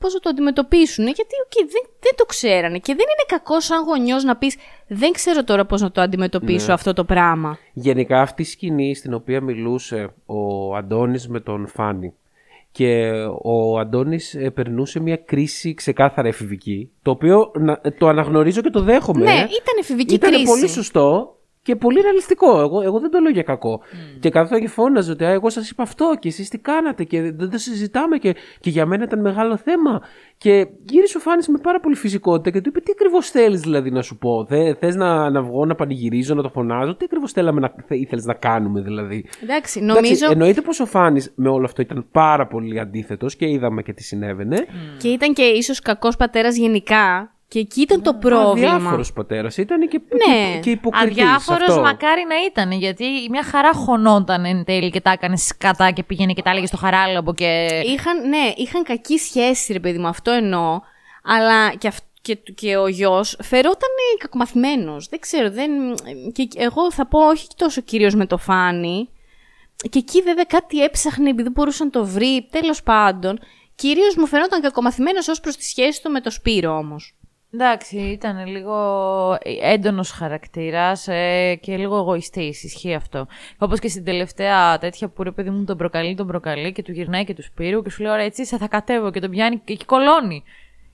Πώς 0.00 0.12
θα 0.12 0.18
το 0.20 0.28
αντιμετωπίσουν, 0.28 1.04
γιατί 1.04 1.34
okay, 1.46 1.62
δεν, 1.72 1.82
δεν 2.00 2.12
το 2.16 2.24
ξέρανε 2.24 2.78
και 2.78 2.94
δεν 2.94 3.04
είναι 3.04 3.24
κακό 3.38 3.60
σαν 3.60 3.84
γονιός 3.84 4.24
να 4.24 4.36
πεις 4.36 4.56
δεν 4.88 5.12
ξέρω 5.12 5.44
τώρα 5.44 5.64
πώς 5.66 5.80
να 5.80 5.90
το 5.90 6.00
αντιμετωπίσω 6.00 6.66
Ναι. 6.66 6.72
αυτό 6.72 6.92
το 6.92 7.04
πράγμα. 7.04 7.58
Γενικά 7.72 8.20
αυτή 8.20 8.42
η 8.42 8.44
σκηνή 8.44 8.94
στην 8.94 9.14
οποία 9.14 9.40
μιλούσε 9.40 10.08
ο 10.26 10.74
Αντώνης 10.76 11.28
με 11.28 11.40
τον 11.40 11.66
Φάνη 11.66 12.14
και 12.72 13.10
ο 13.42 13.78
Αντώνης 13.78 14.34
ε, 14.34 14.50
περνούσε 14.50 15.00
μια 15.00 15.16
κρίση 15.16 15.74
ξεκάθαρα 15.74 16.28
εφηβική, 16.28 16.90
το 17.02 17.10
οποίο 17.10 17.50
να- 17.54 17.80
το 17.98 18.08
αναγνωρίζω 18.08 18.60
και 18.60 18.70
το 18.70 18.80
δέχομαι. 18.82 19.24
Ναι, 19.24 19.32
ήταν 19.32 19.74
εφηβική 19.80 20.14
Ήταν 20.14 20.30
κρίση. 20.30 20.44
πολύ 20.46 20.68
σωστό, 20.68 21.36
Και 21.62 21.76
πολύ 21.76 22.00
ρεαλιστικό. 22.00 22.60
Εγώ, 22.60 22.80
εγώ 22.80 23.00
δεν 23.00 23.10
το 23.10 23.18
λέω 23.18 23.30
για 23.30 23.42
κακό. 23.42 23.80
Και 24.20 24.30
καθόταν 24.30 24.60
και 24.60 24.68
φώναζε 24.68 25.10
ότι 25.10 25.24
«Α, 25.24 25.28
εγώ 25.28 25.50
σας 25.50 25.70
είπα 25.70 25.82
αυτό 25.82 26.16
και 26.18 26.28
εσείς 26.28 26.48
τι 26.48 26.58
κάνατε 26.58 27.04
και 27.04 27.22
δεν 27.22 27.50
το 27.50 27.58
συζητάμε 27.58 28.18
και, 28.18 28.34
και 28.60 28.70
για 28.70 28.86
μένα 28.86 29.04
ήταν 29.04 29.20
μεγάλο 29.20 29.56
θέμα. 29.56 30.02
Και 30.38 30.66
γύρισε 30.88 31.16
ο 31.16 31.20
Φάνης 31.20 31.48
με 31.48 31.58
πάρα 31.62 31.80
πολύ 31.80 31.94
φυσικότητα 31.94 32.50
και 32.50 32.60
του 32.60 32.68
είπε: 32.68 32.80
Τι 32.80 32.90
ακριβώς 32.94 33.30
θέλεις 33.30 33.60
δηλαδή 33.60 33.90
να 33.90 34.02
σου 34.02 34.16
πω; 34.18 34.46
Θε 34.78 34.96
να, 34.96 35.30
να 35.30 35.42
βγω, 35.42 35.64
να 35.64 35.74
πανηγυρίζω, 35.74 36.34
να 36.34 36.42
το 36.42 36.48
φωνάζω; 36.48 36.96
Τι 36.96 37.04
ακριβώς 37.04 37.32
θέλαμε 37.32 37.60
να 37.60 37.74
ήθελες 37.88 38.24
να 38.24 38.34
κάνουμε 38.34 38.80
δηλαδή; 38.80 39.24
Εντάξει, 39.42 39.78
Εντάξει, 39.78 39.80
νομίζω. 39.80 40.30
εννοείται 40.30 40.60
πως 40.60 40.80
ο 40.80 40.86
Φάνης 40.86 41.32
με 41.34 41.48
όλο 41.48 41.64
αυτό 41.64 41.82
ήταν 41.82 42.06
πάρα 42.12 42.46
πολύ 42.46 42.80
αντίθετος 42.80 43.36
και 43.36 43.48
είδαμε 43.48 43.82
και 43.82 43.92
τι 43.92 44.02
συνέβαινε. 44.02 44.66
Και 44.98 45.08
ήταν 45.08 45.32
και 45.32 45.42
ίσως 45.42 45.80
κακός 45.80 46.16
πατέρας 46.16 46.56
γενικά. 46.56 47.32
Και 47.48 47.58
εκεί 47.58 47.80
ήταν 47.80 48.02
το 48.02 48.14
πρόβλημα. 48.14 48.70
Αδιάφορος 48.74 49.12
πατέρας 49.12 49.56
ήταν 49.56 49.88
και, 49.88 50.00
Ναι. 50.28 50.52
και, 50.54 50.58
και 50.60 50.70
υποκριτής 50.70 51.10
Αδιάφορος 51.10 51.68
αυτό. 51.68 51.80
μακάρι 51.80 52.24
να 52.28 52.34
ήταν, 52.46 52.70
γιατί 52.72 53.04
μια 53.30 53.42
χαρά 53.42 53.72
χωνόταν 53.72 54.44
εν 54.44 54.64
τέλει 54.64 54.90
και 54.90 55.00
τα 55.00 55.10
έκανε 55.10 55.36
σκατά 55.36 55.90
και 55.90 56.02
πήγαινε 56.02 56.32
και 56.32 56.42
τα 56.42 56.50
έλεγε 56.50 56.66
στο 56.66 56.76
χαράλαμπο 56.76 57.34
και. 57.34 57.68
Είχαν, 57.84 58.28
ναι, 58.28 58.52
είχαν 58.56 58.82
κακή 58.82 59.18
σχέση, 59.18 59.72
ρε 59.72 59.80
παιδί 59.80 59.98
μου, 59.98 60.06
αυτό 60.06 60.30
εννοώ. 60.30 60.80
Αλλά 61.22 61.74
και, 61.74 61.88
αυ- 61.88 62.04
και, 62.20 62.34
και 62.54 62.76
ο 62.76 62.86
γιος 62.88 63.36
φερόταν 63.42 63.88
κακομαθημένος. 64.18 65.08
Δεν 65.08 65.18
ξέρω, 65.20 65.50
δεν. 65.50 65.70
Και 66.32 66.48
εγώ 66.56 66.92
θα 66.92 67.06
πω 67.06 67.18
όχι 67.26 67.46
τόσο 67.56 67.80
κυρίως 67.80 68.14
με 68.14 68.26
το 68.26 68.36
φάνη. 68.38 69.08
Και 69.90 69.98
εκεί 69.98 70.22
βέβαια 70.22 70.44
κάτι 70.44 70.82
έψαχνε 70.82 71.24
επειδή 71.28 71.42
δεν 71.42 71.52
μπορούσε 71.52 71.84
να 71.84 71.90
το 71.90 72.04
βρει. 72.04 72.48
Τέλος 72.50 72.82
πάντων. 72.82 73.38
Κυρίως 73.74 74.16
μου 74.16 74.26
φαινόταν 74.26 74.60
κακομαθημένος 74.60 75.28
ως 75.28 75.40
προς 75.40 75.56
τη 75.56 75.64
σχέση 75.64 76.02
του 76.02 76.10
με 76.10 76.20
το 76.20 76.30
Σπύρο 76.30 76.76
όμως. 76.76 77.12
Εντάξει, 77.52 77.96
ήταν 77.96 78.46
λίγο 78.46 78.76
έντονος 79.62 80.10
χαρακτήρας 80.10 81.04
και 81.60 81.76
λίγο 81.76 81.96
εγωιστής. 81.96 82.64
Ισχύει 82.64 82.94
αυτό. 82.94 83.26
Όπως 83.58 83.78
και 83.78 83.88
στην 83.88 84.04
τελευταία 84.04 84.78
τέτοια 84.78 85.08
που 85.08 85.22
ρε 85.22 85.30
παιδί 85.30 85.50
μου 85.50 85.64
τον 85.64 85.76
προκαλεί, 85.76 86.14
τον 86.14 86.26
προκαλεί 86.26 86.72
και 86.72 86.82
του 86.82 86.92
γυρνάει 86.92 87.24
και 87.24 87.34
τους 87.34 87.44
Σπύρου 87.44 87.82
και 87.82 87.90
σου 87.90 88.02
λέει: 88.02 88.12
Ωραία, 88.12 88.24
έτσι 88.24 88.44
σε 88.46 88.56
θα 88.56 88.68
κατέβω 88.68 89.10
και 89.10 89.20
τον 89.20 89.30
πιάνει 89.30 89.56
και 89.64 89.72
εκεί 89.72 89.84
κολώνει. 89.84 90.42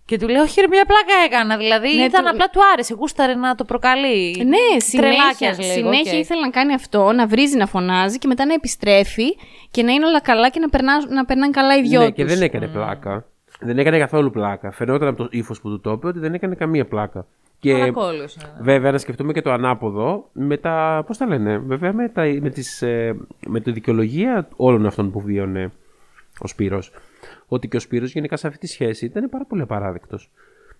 Και 0.06 0.18
του 0.18 0.28
λέει: 0.28 0.40
Όχι, 0.42 0.60
ρε, 0.60 0.66
μια 0.68 0.84
πλάκα 0.84 1.14
έκανα. 1.26 1.56
Δηλαδή 1.56 1.96
Ναι, 1.96 2.02
ήταν 2.04 2.24
του- 2.24 2.30
απλά 2.30 2.48
του 2.50 2.60
άρεσε. 2.72 2.94
Γούσταρε 2.94 3.34
να 3.34 3.54
το 3.54 3.64
προκαλεί. 3.64 4.44
Ναι, 4.44 4.80
συνέχεια, 4.80 5.00
Τρελάκιας 5.00 5.58
λίγο, 5.58 5.72
συνέχεια 5.72 6.12
οκ. 6.12 6.18
ήθελε 6.18 6.40
να 6.40 6.50
κάνει 6.50 6.74
αυτό, 6.74 7.12
να 7.12 7.26
βρίζει, 7.26 7.56
να 7.56 7.66
φωνάζει 7.66 8.18
και 8.18 8.26
μετά 8.26 8.46
να 8.46 8.54
επιστρέφει 8.54 9.26
και 9.70 9.82
να 9.82 9.92
είναι 9.92 10.06
όλα 10.06 10.20
καλά 10.20 10.48
και 10.48 10.60
να, 10.60 10.68
περνά, 10.68 11.06
να 11.08 11.24
περνάνε 11.24 11.50
καλά 11.50 11.76
οι 11.76 11.82
δυο 11.82 12.00
Ναι, 12.00 12.06
τους. 12.06 12.14
και 12.14 12.24
δεν 12.24 12.42
έκανε 12.42 12.66
πλάκα. 12.66 13.24
Δεν 13.64 13.78
έκανε 13.78 13.98
καθόλου 13.98 14.30
πλάκα. 14.30 14.70
Φαινόταν 14.70 15.08
από 15.08 15.22
το 15.22 15.28
ύφος 15.30 15.60
που 15.60 15.68
του 15.68 15.80
το 15.80 15.90
είπε 15.90 16.06
ότι 16.06 16.18
δεν 16.18 16.34
έκανε 16.34 16.54
καμία 16.54 16.84
πλάκα. 16.84 17.26
Και 17.58 17.72
Παρακόλλησε. 17.72 18.54
βέβαια 18.60 18.92
να 18.92 18.98
σκεφτούμε 18.98 19.32
και 19.32 19.42
το 19.42 19.52
ανάποδο 19.52 20.28
με 20.32 20.56
τα. 20.56 21.04
Πώς 21.06 21.16
τα 21.16 21.26
λένε, 21.26 21.58
βέβαια 21.58 21.92
με, 21.92 22.08
τα, 22.08 22.22
με, 22.40 22.50
τις, 22.50 22.82
ε, 22.82 23.16
με 23.46 23.60
τη 23.60 23.72
δικαιολογία 23.72 24.48
όλων 24.56 24.86
αυτών 24.86 25.10
που 25.10 25.20
βίωνε 25.20 25.72
ο 26.38 26.46
Σπύρος. 26.46 26.92
Ότι 27.46 27.68
και 27.68 27.76
ο 27.76 27.80
Σπύρος 27.80 28.12
γενικά 28.12 28.36
σε 28.36 28.46
αυτή 28.46 28.58
τη 28.58 28.66
σχέση 28.66 29.04
ήταν 29.04 29.28
πάρα 29.28 29.44
πολύ 29.44 29.62
απαράδεκτος. 29.62 30.30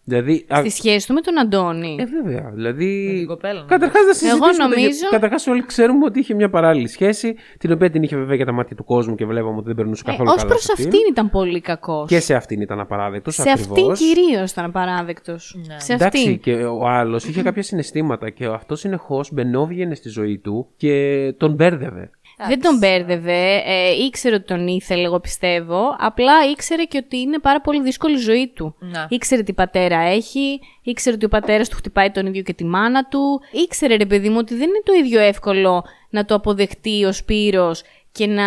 Δηλαδή. 0.07 0.45
α- 0.49 0.59
Στη 0.59 0.71
σχέση 0.71 1.07
του 1.07 1.15
με 1.15 1.21
τον 1.21 1.39
Αντώνη. 1.39 1.97
Ε, 2.01 2.05
βέβαια. 2.05 2.51
Δηλαδή. 2.55 3.07
Με 3.09 3.19
την 3.19 3.27
κοπέλα, 3.27 3.61
ναι. 3.61 3.67
Καταρχάς 3.67 4.03
να 4.07 4.13
συζητήσουμε. 4.13 4.47
Εγώ 4.47 4.69
νομίζω- 4.69 5.09
Καταρχάς, 5.11 5.47
όλοι 5.47 5.65
ξέρουμε 5.67 6.05
ότι 6.05 6.19
είχε 6.19 6.35
μια 6.35 6.51
παράλληλη 6.51 6.89
σχέση, 6.89 7.35
την 7.59 7.73
οποία 7.73 7.91
την 7.91 8.03
είχε 8.03 8.17
βέβαια 8.17 8.35
για 8.37 8.45
τα 8.45 8.53
μάτια 8.53 8.77
του 8.77 8.85
κόσμου 8.85 9.15
και 9.15 9.25
βλέπαμε 9.27 9.57
ότι 9.57 9.67
δεν 9.67 9.75
περνούσε 9.75 10.03
καθόλου 10.07 10.31
Ω 10.31 10.35
καλά. 10.35 10.47
προς 10.49 10.63
σε 10.63 10.73
αυτήν. 10.73 10.87
Ε, 10.87 10.89
αυτήν 10.89 11.07
ήταν 11.13 11.31
πολύ 11.31 11.61
κακός. 11.61 12.09
Και 12.09 12.21
σε 12.21 12.35
αυτήν 12.35 12.61
ήταν 12.61 12.81
απαράδεκτος. 12.81 13.35
Σε 13.35 13.51
αυτήν 13.51 13.93
κυρίως 13.93 14.51
ήταν 14.51 14.65
απαράδεκτος. 14.65 15.57
Σε 15.77 15.93
Εντάξει, 15.93 16.19
αυτήν. 16.19 16.41
και 16.41 16.55
ο 16.55 16.87
άλλος 16.89 17.25
είχε 17.25 17.43
κάποια 17.43 17.63
συναισθήματα 17.63 18.31
και 18.31 18.45
αυτό 18.45 18.77
συνεχώς 18.77 19.33
μπαινόβγαινε 19.33 19.95
στη 19.95 20.09
ζωή 20.09 20.39
του 20.39 20.67
και 20.77 21.35
τον 21.37 21.53
μπέρδευε. 21.55 22.11
Δεν 22.49 22.61
τον 22.61 22.79
μπέρδευε. 22.79 23.63
Ε, 23.67 23.91
ήξερε 23.91 24.35
ότι 24.35 24.45
τον 24.45 24.67
ήθελε, 24.67 25.05
εγώ 25.05 25.21
πιστεύω. 25.21 25.97
Απλά 25.99 26.33
ήξερε 26.51 26.85
και 26.85 27.03
ότι 27.05 27.19
είναι 27.19 27.39
πάρα 27.39 27.61
πολύ 27.61 27.83
δύσκολη 27.83 28.15
η 28.15 28.19
ζωή 28.19 28.53
του. 28.55 28.75
Ναι. 28.79 29.07
Ήξερε 29.09 29.43
τι 29.43 29.53
πατέρα 29.53 29.99
έχει. 29.99 30.61
Ήξερε 30.83 31.17
ότι 31.17 31.25
ο 31.25 31.29
πατέρας 31.29 31.69
του 31.69 31.77
χτυπάει 31.77 32.11
τον 32.11 32.27
ίδιο 32.27 32.43
και 32.43 32.53
τη 32.53 32.65
μάνα 32.65 33.05
του. 33.05 33.41
Ήξερε, 33.51 33.97
ρε 33.97 34.07
παιδί 34.07 34.29
μου, 34.29 34.37
ότι 34.39 34.55
δεν 34.55 34.69
είναι 34.69 34.83
το 34.85 34.93
ίδιο 34.93 35.21
εύκολο 35.21 35.85
να 36.11 36.25
το 36.25 36.35
αποδεχτεί 36.35 37.05
ο 37.05 37.13
Σπύρος 37.13 37.83
και 38.13 38.27
να, 38.27 38.45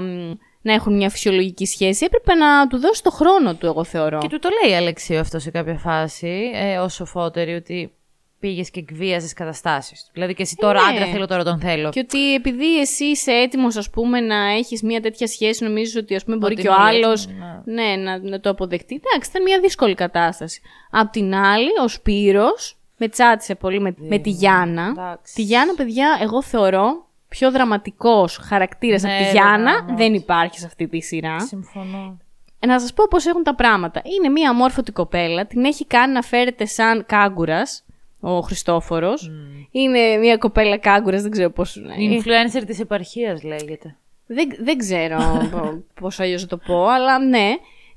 μ, 0.00 0.32
να 0.60 0.72
έχουν 0.72 0.96
μια 0.96 1.10
φυσιολογική 1.10 1.66
σχέση. 1.66 2.04
Έπρεπε 2.04 2.34
να 2.34 2.66
του 2.66 2.78
δώσει 2.78 3.02
το 3.02 3.10
χρόνο 3.10 3.54
του, 3.54 3.66
εγώ 3.66 3.84
θεωρώ. 3.84 4.18
Και 4.18 4.28
του 4.28 4.38
το 4.38 4.48
λέει 4.62 4.72
η 4.72 4.76
Αλεξίου 4.76 5.18
αυτό 5.18 5.38
σε 5.38 5.50
κάποια 5.50 5.78
φάση, 5.78 6.50
ε, 6.54 6.78
ω 6.78 6.88
σοφότερη, 6.88 7.54
ότι 7.54 7.92
πήγες 8.40 8.70
και 8.70 8.80
εκβίαζες 8.80 9.32
καταστάσεις. 9.32 10.10
Δηλαδή 10.12 10.34
και 10.34 10.42
εσύ 10.42 10.56
τώρα 10.56 10.82
ναι. 10.82 10.88
άντρα 10.96 11.06
θέλω, 11.12 11.26
τώρα 11.26 11.44
τον 11.44 11.58
θέλω. 11.60 11.90
Και 11.90 12.00
ότι 12.00 12.34
επειδή 12.34 12.80
εσύ 12.80 13.04
είσαι 13.04 13.32
έτοιμος, 13.32 13.76
ας 13.76 13.90
πούμε, 13.90 14.20
να 14.20 14.36
έχεις 14.50 14.82
μια 14.82 15.00
τέτοια 15.00 15.26
σχέση, 15.26 15.64
νομίζεις 15.64 15.96
ότι 15.96 16.14
ας 16.14 16.24
πούμε, 16.24 16.36
μπορεί 16.36 16.52
Ότι 16.52 16.62
και 16.62 16.68
ο 16.68 16.72
είναι 16.72 16.82
άλλος 16.82 17.24
έτοιμο, 17.24 17.62
ναι, 17.64 17.96
να, 17.96 18.18
να 18.18 18.40
το 18.40 18.50
αποδεχτεί. 18.50 19.00
Εντάξει, 19.04 19.30
ήταν 19.30 19.42
μια 19.42 19.60
δύσκολη 19.60 19.94
κατάσταση. 19.94 20.60
Απ' 20.90 21.10
την 21.10 21.34
άλλη, 21.34 21.70
ο 21.84 21.88
Σπύρος 21.88 22.74
με 22.96 23.08
τσάτισε 23.08 23.54
πολύ 23.54 23.80
με, 23.80 23.94
με 23.98 24.18
τη 24.18 24.30
Γιάννα. 24.30 24.86
εντάξει. 24.96 25.34
Τη 25.34 25.42
Γιάννα, 25.42 25.74
παιδιά, 25.74 26.18
εγώ 26.22 26.42
θεωρώ 26.42 27.08
πιο 27.28 27.50
δραματικός 27.50 28.36
χαρακτήρας 28.36 29.02
Ναι, 29.02 29.08
από 29.08 29.18
τη 29.18 29.24
ρε, 29.24 29.30
Γιάννα 29.30 29.70
γάμο. 29.72 29.96
δεν 29.96 30.14
υπάρχει 30.14 30.58
σε 30.58 30.66
αυτή 30.66 30.88
τη 30.88 31.00
σειρά. 31.00 31.40
Συμφωνώ. 31.40 32.18
Ε, 32.58 32.66
Να 32.66 32.80
σας 32.80 32.92
πω 32.92 33.04
πώς 33.10 33.26
έχουν 33.26 33.42
τα 33.42 33.54
πράγματα. 33.54 34.02
Είναι 34.18 34.28
μια 34.28 34.50
αμόρφωτη 34.50 34.92
κοπέλα, 34.92 35.46
την 35.46 35.64
έχει 35.64 35.86
κάνει 35.86 36.12
να 36.12 36.22
φέρεται 36.22 36.64
σαν 36.64 37.04
κάγκουρας 37.06 37.84
ο 38.20 38.40
Χριστόφορος. 38.40 39.30
Είναι 39.70 40.16
μια 40.16 40.36
κοπέλα 40.36 40.78
κάγκουρας, 40.78 41.22
δεν 41.22 41.30
ξέρω 41.30 41.50
πώς. 41.50 41.76
Influencer 41.98 42.62
της 42.66 42.80
επαρχίας 42.80 43.42
λέγεται. 43.42 43.96
Δεν, 44.26 44.48
δεν 44.60 44.78
ξέρω 44.78 45.18
πώς 46.00 46.20
αλλιώς 46.20 46.42
να 46.42 46.48
το 46.48 46.56
πω, 46.56 46.86
αλλά 46.86 47.18
ναι. 47.24 47.50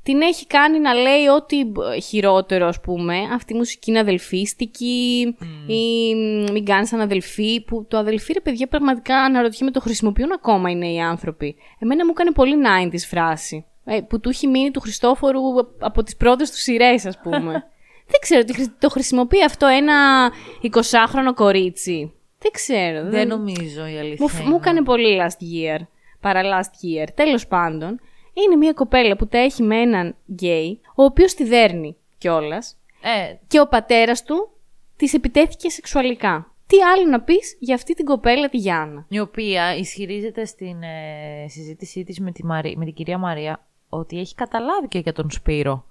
Την 0.04 0.22
έχει 0.22 0.48
κάνει 0.48 0.80
να 0.80 0.94
λέει 0.94 1.28
ό,τι 1.28 1.66
μπ- 1.66 2.02
χειρότερο, 2.04 2.68
ας 2.68 2.80
πούμε. 2.82 3.18
Αυτή 3.34 3.54
η 3.54 3.58
μουσική 3.58 3.90
είναι 3.90 4.00
αδελφίστικη 4.00 5.22
ή 5.68 6.16
μ, 6.16 6.52
μην 6.52 6.66
κάνεις 6.66 6.90
σαν 6.90 7.00
αδελφή. 7.00 7.62
Που 7.62 7.86
το 7.90 7.98
αδελφή, 7.98 8.34
ρε 8.34 8.40
παιδιά, 8.40 8.68
πραγματικά 8.68 9.18
αναρωτιέμαι 9.18 9.72
το 9.72 9.80
χρησιμοποιούν 9.80 10.32
ακόμα 10.32 10.70
οι 10.70 10.76
νέοι 10.76 11.00
άνθρωποι. 11.00 11.56
Εμένα 11.80 12.06
μου 12.06 12.12
έκανε 12.14 12.32
πολύ 12.32 12.56
90s 12.92 12.98
φράση. 13.10 13.66
Ε, 13.86 14.00
που 14.02 14.20
του 14.20 14.30
έχει 14.30 14.48
μείνει 14.48 14.72
του 14.72 14.80
Χριστόφορου 14.80 15.42
από 15.80 16.04
τις 16.04 16.16
πρώτες 16.16 16.52
του 16.52 16.58
σειρές, 16.58 17.06
ας 17.06 17.20
πούμε. 17.24 17.64
δεν 18.08 18.20
ξέρω, 18.22 18.44
τι 18.44 18.54
χρη- 18.54 18.72
το 18.80 18.90
χρησιμοποιεί 18.90 19.44
αυτό 19.44 19.66
ένα 19.68 20.32
20χρονο 20.62 21.34
κορίτσι. 21.36 22.14
Δεν 22.40 22.52
ξέρω. 22.52 23.10
Δεν 23.10 23.28
νομίζω 23.28 23.86
η 23.88 23.98
αλήθεια. 23.98 24.18
Μου, 24.20 24.28
φ- 24.28 24.40
μου 24.42 24.46
είναι. 24.48 24.56
έκανε 24.56 24.84
πολύ 24.84 25.22
last 25.22 25.44
year. 25.44 25.80
Παρά 26.22 26.42
last 26.44 26.86
year. 26.86 27.08
Τέλος 27.16 27.48
πάντων, 27.48 28.00
είναι 28.34 28.56
μια 28.56 28.74
κοπέλα 28.74 29.16
που 29.16 29.28
τα 29.28 29.38
έχει 29.38 29.64
με 29.64 29.82
έναν 29.82 30.16
γκέι, 30.32 30.80
ο 30.96 31.04
οποίος 31.04 31.34
τη 31.34 31.44
δέρνει 31.44 31.96
κιόλας. 32.18 32.78
Ε, 33.02 33.34
Και 33.48 33.60
ο 33.60 33.68
πατέρας 33.68 34.24
του 34.24 34.50
της 34.96 35.14
επιτέθηκε 35.14 35.70
σεξουαλικά. 35.70 36.48
Τι 36.68 36.82
άλλο 36.82 37.10
να 37.10 37.22
πεις 37.22 37.56
για 37.60 37.76
αυτή 37.76 37.94
την 37.94 38.06
κοπέλα 38.06 38.50
τη 38.50 38.58
Γιάννα; 38.58 39.06
η 39.10 39.20
οποία 39.20 39.76
ισχυρίζεται 39.76 40.46
στην 40.46 40.84
ε, 40.84 41.48
συζήτησή 41.48 42.04
της 42.04 42.20
με, 42.20 42.32
τη 42.32 42.46
Μαρι- 42.46 42.78
με 42.78 42.86
την 42.86 42.94
κυρία 42.94 43.18
Μαρία 43.18 43.66
ότι 43.90 44.20
έχει 44.20 44.36
καταλάβει 44.36 44.88
και 44.88 45.00
για 45.00 45.14
τον 45.14 45.32
Σπύρο 45.32 45.86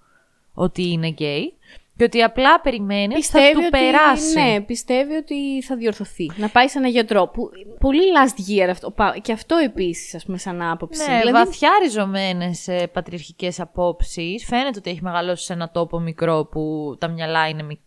ότι 0.55 0.83
είναι 0.91 1.09
γκέι 1.09 1.55
και 2.03 2.19
ότι 2.19 2.23
απλά 2.23 2.61
περιμένεις 2.61 3.17
ότι 3.17 3.27
θα 3.27 3.51
του 3.53 3.59
ότι, 3.61 3.69
περάσει. 3.69 4.41
Ναι, 4.41 4.61
πιστεύει 4.61 5.15
ότι 5.15 5.63
θα 5.63 5.77
διορθωθεί. 5.77 6.31
Να 6.37 6.49
πάει 6.49 6.69
σε 6.69 6.79
έναν 6.79 6.91
γιατρό. 6.91 7.27
Που, 7.29 7.51
πολύ 7.81 8.01
last 8.17 8.51
year 8.51 8.69
αυτό. 8.71 8.91
πα- 8.91 9.19
Και 9.23 9.33
αυτό 9.33 9.57
επίσης, 9.57 10.15
ας 10.15 10.25
πούμε, 10.25 10.39
σαν 10.39 10.63
άποψη. 10.63 11.11
Ναι, 11.11 11.19
Δηλαδή, 11.19 11.45
βαθιά 11.45 11.71
ριζωμένες 11.83 12.69
ε, 12.69 12.87
πατριαρχικές 12.93 13.61
απόψεις. 13.61 14.45
Φαίνεται 14.45 14.79
ότι 14.79 14.91
έχει 14.91 15.03
μεγαλώσει 15.03 15.45
σε 15.45 15.53
ένα 15.53 15.71
τόπο 15.71 15.99
μικρό 15.99 16.45
που 16.45 16.95
τα 16.99 17.09
μυαλά 17.09 17.49
είναι 17.49 17.63
μικρά. 17.63 17.81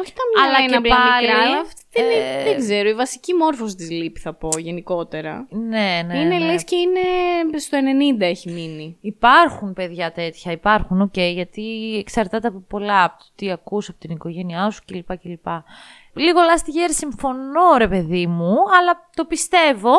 Όχι 0.00 0.12
τα 0.12 0.22
μυαλά 0.34 0.48
Αλλά 0.48 0.58
είναι 0.58 0.70
και 0.70 0.76
απλά 0.76 0.96
πάλι, 0.96 1.26
μικρά, 1.26 1.42
αλλά 1.42 1.58
αυτή 1.60 1.82
δεν, 1.90 2.04
είναι- 2.04 2.40
ε, 2.40 2.44
δεν 2.44 2.58
ξέρω. 2.58 2.88
Η 2.88 2.94
βασική 2.94 3.34
μόρφωση 3.34 3.76
της 3.76 3.90
λείπει, 3.90 4.20
θα 4.20 4.34
πω 4.34 4.48
γενικότερα. 4.58 5.46
Ναι, 5.50 6.02
ναι. 6.06 6.18
είναι 6.18 6.38
ναι. 6.38 6.44
λες 6.44 6.64
και 6.64 6.76
είναι 6.76 7.58
στο 7.58 7.78
90 8.18 8.20
έχει 8.20 8.50
μείνει. 8.50 8.96
Υπάρχουν 9.00 9.72
παιδιά 9.72 10.12
τέτοια, 10.12 10.52
υπάρχουν, 10.52 11.00
οκ, 11.00 11.16
γιατί 11.16 11.96
εξαρτάται 11.98 12.48
από 12.48 12.64
πολλά, 12.68 13.04
από 13.04 13.18
το 13.18 13.24
τι 13.34 13.50
ακούς 13.50 13.88
από 13.88 13.98
την 13.98 14.10
οικογένειά 14.10 14.70
σου 14.70 14.82
κλπ. 14.86 15.16
κλπ. 15.18 15.46
Λίγο 16.12 16.40
last 16.40 16.68
year 16.68 16.90
συμφωνώ 16.90 17.76
ρε 17.78 17.88
παιδί 17.88 18.26
μου, 18.26 18.54
αλλά 18.80 19.08
το 19.14 19.24
πιστεύω 19.24 19.94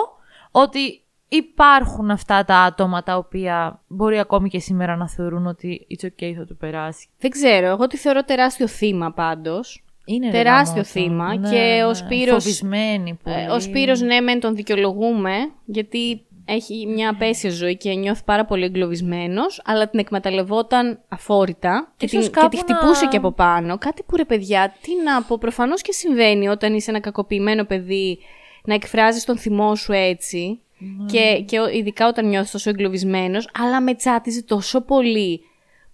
ότι 0.51 1.01
υπάρχουν 1.29 2.11
αυτά 2.11 2.43
τα 2.45 2.55
άτομα 2.57 3.03
τα 3.03 3.17
οποία 3.17 3.81
μπορεί 3.87 4.19
ακόμη 4.19 4.49
και 4.49 4.59
σήμερα 4.59 4.95
να 4.95 5.09
θεωρούν 5.09 5.47
ότι 5.47 5.87
it's 5.89 6.05
okay 6.05 6.33
θα 6.37 6.45
του 6.45 6.57
περάσει. 6.57 7.07
Δεν 7.19 7.29
ξέρω, 7.31 7.65
εγώ 7.67 7.87
τη 7.87 7.97
θεωρώ 7.97 8.23
τεράστιο 8.23 8.67
θύμα 8.67 9.11
πάντως. 9.11 9.81
Είναι 10.05 10.25
ρε 10.25 10.31
Τεράστιο 10.31 10.71
γαμώτο. 10.73 10.89
θύμα 10.89 11.35
Ναι, 11.35 11.49
και 11.49 11.83
ο 11.83 11.87
ναι. 11.87 11.93
Σπύρος... 11.93 12.43
Φοβισμένη 12.43 13.19
πολύ. 13.23 13.35
Ε, 13.35 13.47
Ο 13.49 13.59
Σπύρος 13.59 14.01
ναι 14.01 14.19
μεν 14.19 14.39
τον 14.39 14.55
δικαιολογούμε 14.55 15.31
γιατί 15.65 16.21
έχει 16.45 16.85
μια 16.87 17.09
απέσια 17.09 17.49
ζωή 17.49 17.77
και 17.77 17.93
νιώθει 17.93 18.23
πάρα 18.25 18.45
πολύ 18.45 18.63
εγκλωβισμένος, 18.65 19.61
αλλά 19.65 19.89
την 19.89 19.99
εκμεταλλευόταν 19.99 20.99
αφόρητα 21.09 21.93
και, 21.97 22.05
Ίσως 22.05 22.23
την, 22.23 22.33
και 22.33 22.39
κάπου 22.39 22.49
τη 22.49 22.57
χτυπούσε 22.57 23.03
να- 23.05 23.09
και 23.11 23.17
από 23.17 23.31
πάνω. 23.31 23.77
Κάτι 23.77 24.03
που 24.03 24.15
ρε 24.15 24.25
παιδιά, 24.25 24.73
τι 24.81 24.91
να 25.03 25.21
πω, 25.23 25.37
προφανώς 25.37 25.81
και 25.81 25.91
συμβαίνει 25.91 26.47
όταν 26.47 26.73
είσαι 26.73 26.89
ένα 26.89 26.99
κακοποιημένο 26.99 27.63
παιδί 27.63 28.17
να 28.63 28.73
εκφράζεις 28.73 29.25
τον 29.25 29.37
θυμό 29.37 29.75
σου 29.75 29.91
έτσι. 29.91 30.59
Ναι. 30.79 31.05
Και, 31.05 31.43
και 31.47 31.59
ο- 31.59 31.69
ειδικά 31.69 32.07
όταν 32.07 32.27
νιώθεις 32.27 32.51
τόσο 32.51 32.69
εγκλωβισμένος, 32.69 33.49
αλλά 33.53 33.81
με 33.81 33.95
τσάτιζε 33.95 34.43
τόσο 34.43 34.81
πολύ 34.81 35.41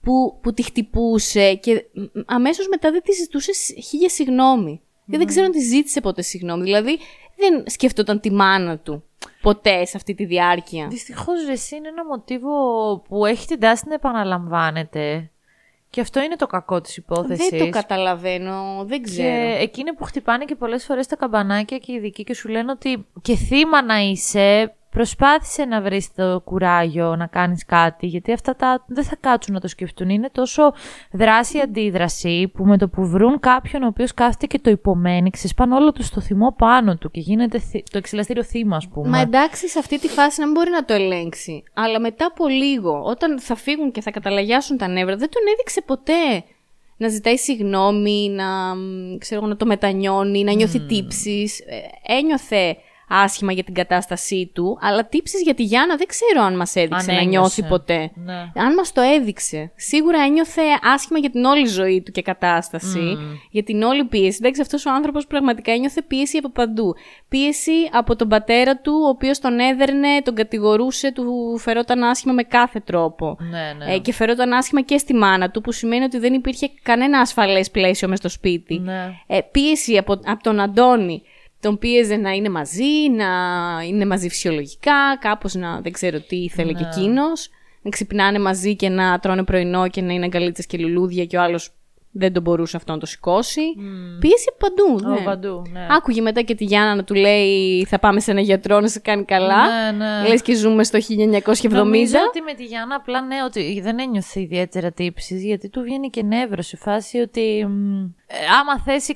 που, 0.01 0.39
που 0.41 0.53
τη 0.53 0.63
χτυπούσε 0.63 1.53
και 1.55 1.85
αμέσως 2.25 2.67
μετά 2.67 2.91
δεν 2.91 3.01
τη 3.01 3.11
ζητούσε 3.11 3.53
σ- 3.53 3.79
χίλια 3.83 4.09
συγγνώμη. 4.09 4.81
Και 5.11 5.17
δεν 5.17 5.27
ξέρω 5.27 5.45
αν 5.45 5.51
τη 5.51 5.59
ζήτησε 5.59 6.01
ποτέ 6.01 6.21
συγγνώμη. 6.21 6.63
Δηλαδή 6.63 6.97
δεν 7.35 7.63
σκεφτόταν 7.67 8.19
τη 8.19 8.31
μάνα 8.31 8.77
του 8.77 9.03
ποτέ 9.41 9.85
σε 9.85 9.97
αυτή 9.97 10.13
τη 10.13 10.25
διάρκεια. 10.25 10.87
Δυστυχώς, 10.87 11.47
εσύ 11.49 11.75
είναι 11.75 11.87
ένα 11.87 12.05
μοτίβο 12.05 12.51
που 13.07 13.25
έχει 13.25 13.47
την 13.47 13.59
τάση 13.59 13.83
να 13.87 13.93
επαναλαμβάνεται. 13.93 15.31
Και 15.93 16.01
αυτό 16.01 16.21
είναι 16.21 16.35
το 16.35 16.47
κακό 16.47 16.81
της 16.81 16.97
υπόθεσης. 16.97 17.49
Δεν 17.49 17.59
το 17.59 17.69
καταλαβαίνω, 17.69 18.83
δεν 18.85 19.01
ξέρω. 19.01 19.27
Και 19.27 19.57
εκείνοι 19.59 19.93
που 19.93 20.03
χτυπάνε 20.03 20.45
και 20.45 20.55
πολλές 20.55 20.85
φορές 20.85 21.07
τα 21.07 21.15
καμπανάκια 21.15 21.77
και 21.77 21.91
οι 21.91 21.95
ειδικοί 21.95 22.23
και 22.23 22.33
σου 22.33 22.47
λένε 22.47 22.71
ότι 22.71 23.05
και 23.21 23.35
θύμα 23.35 23.83
να 23.83 23.97
είσαι, 23.97 24.75
προσπάθησε 24.93 25.65
να 25.65 25.81
βρεις 25.81 26.13
το 26.15 26.41
κουράγιο 26.43 27.15
να 27.15 27.27
κάνεις 27.27 27.65
κάτι, 27.65 28.05
γιατί 28.07 28.33
αυτά 28.33 28.55
τα 28.55 28.83
δεν 28.87 29.03
θα 29.03 29.15
κάτσουν 29.19 29.53
να 29.53 29.59
το 29.59 29.67
σκεφτούν. 29.67 30.09
Είναι 30.09 30.29
τόσο 30.31 30.73
δράση-αντίδραση 31.11 32.51
που 32.53 32.65
με 32.65 32.77
το 32.77 32.87
που 32.89 33.07
βρουν 33.07 33.39
κάποιον 33.39 33.83
ο 33.83 33.87
οποίος 33.87 34.13
κάθεται 34.13 34.45
και 34.45 34.59
το 34.59 34.69
υπομένει, 34.69 35.29
ξεσπάνε 35.29 35.75
όλο 35.75 35.91
του 35.91 36.03
στο 36.03 36.21
θυμό 36.21 36.53
πάνω 36.57 36.97
του 36.97 37.11
και 37.11 37.19
γίνεται 37.19 37.59
θυ- 37.59 37.89
το 37.91 37.97
εξελαστήριο 37.97 38.43
θύμα, 38.43 38.75
ας 38.75 38.87
πούμε. 38.87 39.09
Μα 39.09 39.19
εντάξει, 39.19 39.69
σε 39.69 39.79
αυτή 39.79 39.99
τη 39.99 40.07
φάση 40.07 40.39
να 40.39 40.45
μην 40.45 40.55
μπορεί 40.55 40.69
να 40.69 40.85
το 40.85 40.93
ελέγξει. 40.93 41.63
Αλλά 41.73 41.99
μετά 41.99 42.25
από 42.25 42.47
λίγο, 42.47 43.01
όταν 43.03 43.39
θα 43.39 43.55
φύγουν 43.55 43.91
και 43.91 44.01
θα 44.01 44.11
καταλαγιάσουν 44.11 44.77
τα 44.77 44.87
νεύρα, 44.87 45.15
δεν 45.15 45.29
τον 45.29 45.41
έδειξε 45.53 45.81
ποτέ 45.81 46.43
να 46.97 47.07
ζητάει 47.07 47.37
συγγνώμη, 47.37 48.29
να, 48.29 48.75
μ, 48.75 49.17
ξέρω, 49.17 49.39
εγώ, 49.41 49.49
να 49.49 49.55
το 49.55 49.65
μετανιώνει, 49.65 50.43
να 50.43 50.53
νιώθει 50.53 50.79
τύψεις. 50.79 51.59
Ε, 51.59 52.13
Ένιωθε 52.13 52.77
άσχημα 53.23 53.51
για 53.51 53.63
την 53.63 53.73
κατάστασή 53.73 54.51
του, 54.53 54.77
αλλά 54.81 55.05
τύψεις 55.05 55.41
για 55.41 55.53
τη 55.53 55.63
Γιάννα 55.63 55.95
δεν 55.95 56.07
ξέρω 56.07 56.41
αν 56.41 56.55
μας 56.55 56.75
έδειξε 56.75 57.11
Αν 57.11 57.15
να 57.15 57.21
ένιωσε. 57.21 57.29
νιώθει 57.29 57.63
ποτέ. 57.63 58.11
Ναι. 58.15 58.33
Αν 58.33 58.73
μας 58.77 58.91
το 58.91 59.01
έδειξε. 59.01 59.71
Σίγουρα 59.75 60.23
ένιωθε 60.23 60.61
άσχημα 60.93 61.19
για 61.19 61.29
την 61.29 61.43
όλη 61.43 61.65
ζωή 61.65 62.01
του 62.01 62.11
και 62.11 62.21
κατάσταση. 62.21 63.17
Για 63.49 63.63
την 63.63 63.83
όλη 63.83 64.03
πίεση. 64.03 64.37
Εντάξει, 64.41 64.61
αυτός 64.61 64.85
ο 64.85 64.91
άνθρωπος 64.91 65.27
πραγματικά 65.27 65.71
ένιωθε 65.71 66.01
πίεση 66.01 66.37
από 66.37 66.49
παντού. 66.49 66.95
Πίεση 67.29 67.71
από 67.91 68.15
τον 68.15 68.27
πατέρα 68.27 68.77
του, 68.77 68.93
ο 69.05 69.07
οποίος 69.07 69.39
τον 69.39 69.59
έδερνε, 69.59 70.21
τον 70.23 70.35
κατηγορούσε, 70.35 71.11
του 71.11 71.57
φερόταν 71.57 72.03
άσχημα 72.03 72.33
με 72.33 72.43
κάθε 72.43 72.79
τρόπο. 72.79 73.37
Ναι, 73.39 73.85
ναι. 73.85 73.93
Ε, 73.93 73.99
και 73.99 74.13
φερόταν 74.13 74.53
άσχημα 74.53 74.81
και 74.81 74.97
στη 74.97 75.13
μάνα 75.13 75.49
του, 75.51 75.61
που 75.61 75.71
σημαίνει 75.71 76.03
ότι 76.03 76.17
δεν 76.17 76.33
υπήρχε 76.33 76.69
κανένα 76.83 77.19
ασφαλές 77.19 77.71
πλαίσιο 77.71 78.07
μες 78.07 78.17
στο 78.17 78.29
σπίτι. 78.29 78.79
Ναι. 78.79 79.13
Ε, 79.27 79.39
πίεση 79.51 79.97
από, 79.97 80.11
από 80.25 80.43
τον 80.43 80.59
Αντώνη. 80.59 81.21
Τον 81.63 81.77
πίεζε 81.77 82.15
να 82.15 82.31
είναι 82.31 82.49
μαζί, 82.49 83.09
να 83.15 83.25
είναι 83.87 84.05
μαζί 84.05 84.29
φυσιολογικά, 84.29 85.17
κάπως 85.19 85.53
να 85.53 85.81
δεν 85.81 85.91
ξέρω 85.91 86.19
τι 86.21 86.35
ήθελε 86.35 86.71
Ναι. 86.71 86.79
και 86.79 86.85
εκείνος. 86.85 87.49
Να 87.81 87.89
ξυπνάνε 87.89 88.39
μαζί 88.39 88.75
και 88.75 88.89
να 88.89 89.19
τρώνε 89.19 89.43
πρωινό 89.43 89.87
και 89.87 90.01
να 90.01 90.13
είναι 90.13 90.25
αγκαλίτσες 90.25 90.65
και 90.65 90.77
λουλούδια 90.77 91.25
και 91.25 91.37
ο 91.37 91.41
άλλος 91.41 91.73
δεν 92.15 92.33
τον 92.33 92.43
μπορούσε 92.43 92.77
αυτό 92.77 92.91
να 92.91 92.97
το 92.97 93.05
σηκώσει. 93.05 93.61
Πίεση 94.19 94.45
από 94.49 94.57
παντού. 94.57 95.07
Από 95.07 95.19
ναι. 95.19 95.25
παντού, 95.25 95.61
ναι. 95.71 95.87
Άκουγε 95.89 96.21
μετά 96.21 96.41
και 96.41 96.55
τη 96.55 96.63
Γιάννα 96.63 96.95
να 96.95 97.03
του 97.03 97.13
λέει 97.13 97.85
θα 97.85 97.99
πάμε 97.99 98.19
σε 98.19 98.31
ένα 98.31 98.41
γιατρό 98.41 98.79
να 98.79 98.87
σε 98.87 98.99
κάνει 98.99 99.23
καλά. 99.25 99.91
Ναι, 99.91 99.97
ναι. 99.97 100.27
Λες 100.27 100.41
και 100.41 100.55
ζούμε 100.55 100.83
στο 100.83 100.99
1970. 100.99 101.69
Νομίζω 101.69 102.17
ότι 102.27 102.41
με 102.41 102.53
τη 102.53 102.63
Γιάννα 102.63 102.95
απλά 102.95 103.21
ναι, 103.21 103.35
ότι 103.45 103.81
δεν 103.83 103.99
ένιωθε 103.99 104.39
ιδιαίτερα 104.39 104.91
τύψει, 104.91 105.37
γιατί 105.37 105.69
του 105.69 105.81
βγαίνει 105.81 106.09
και 106.09 106.23
νεύρο 106.23 106.61
σε 106.61 106.77
φάση 106.77 107.19
ότι. 107.19 107.65
μ, 107.67 108.03
ε, 108.27 108.35
άμα 108.59 108.79
θες 108.79 109.07
η 109.07 109.15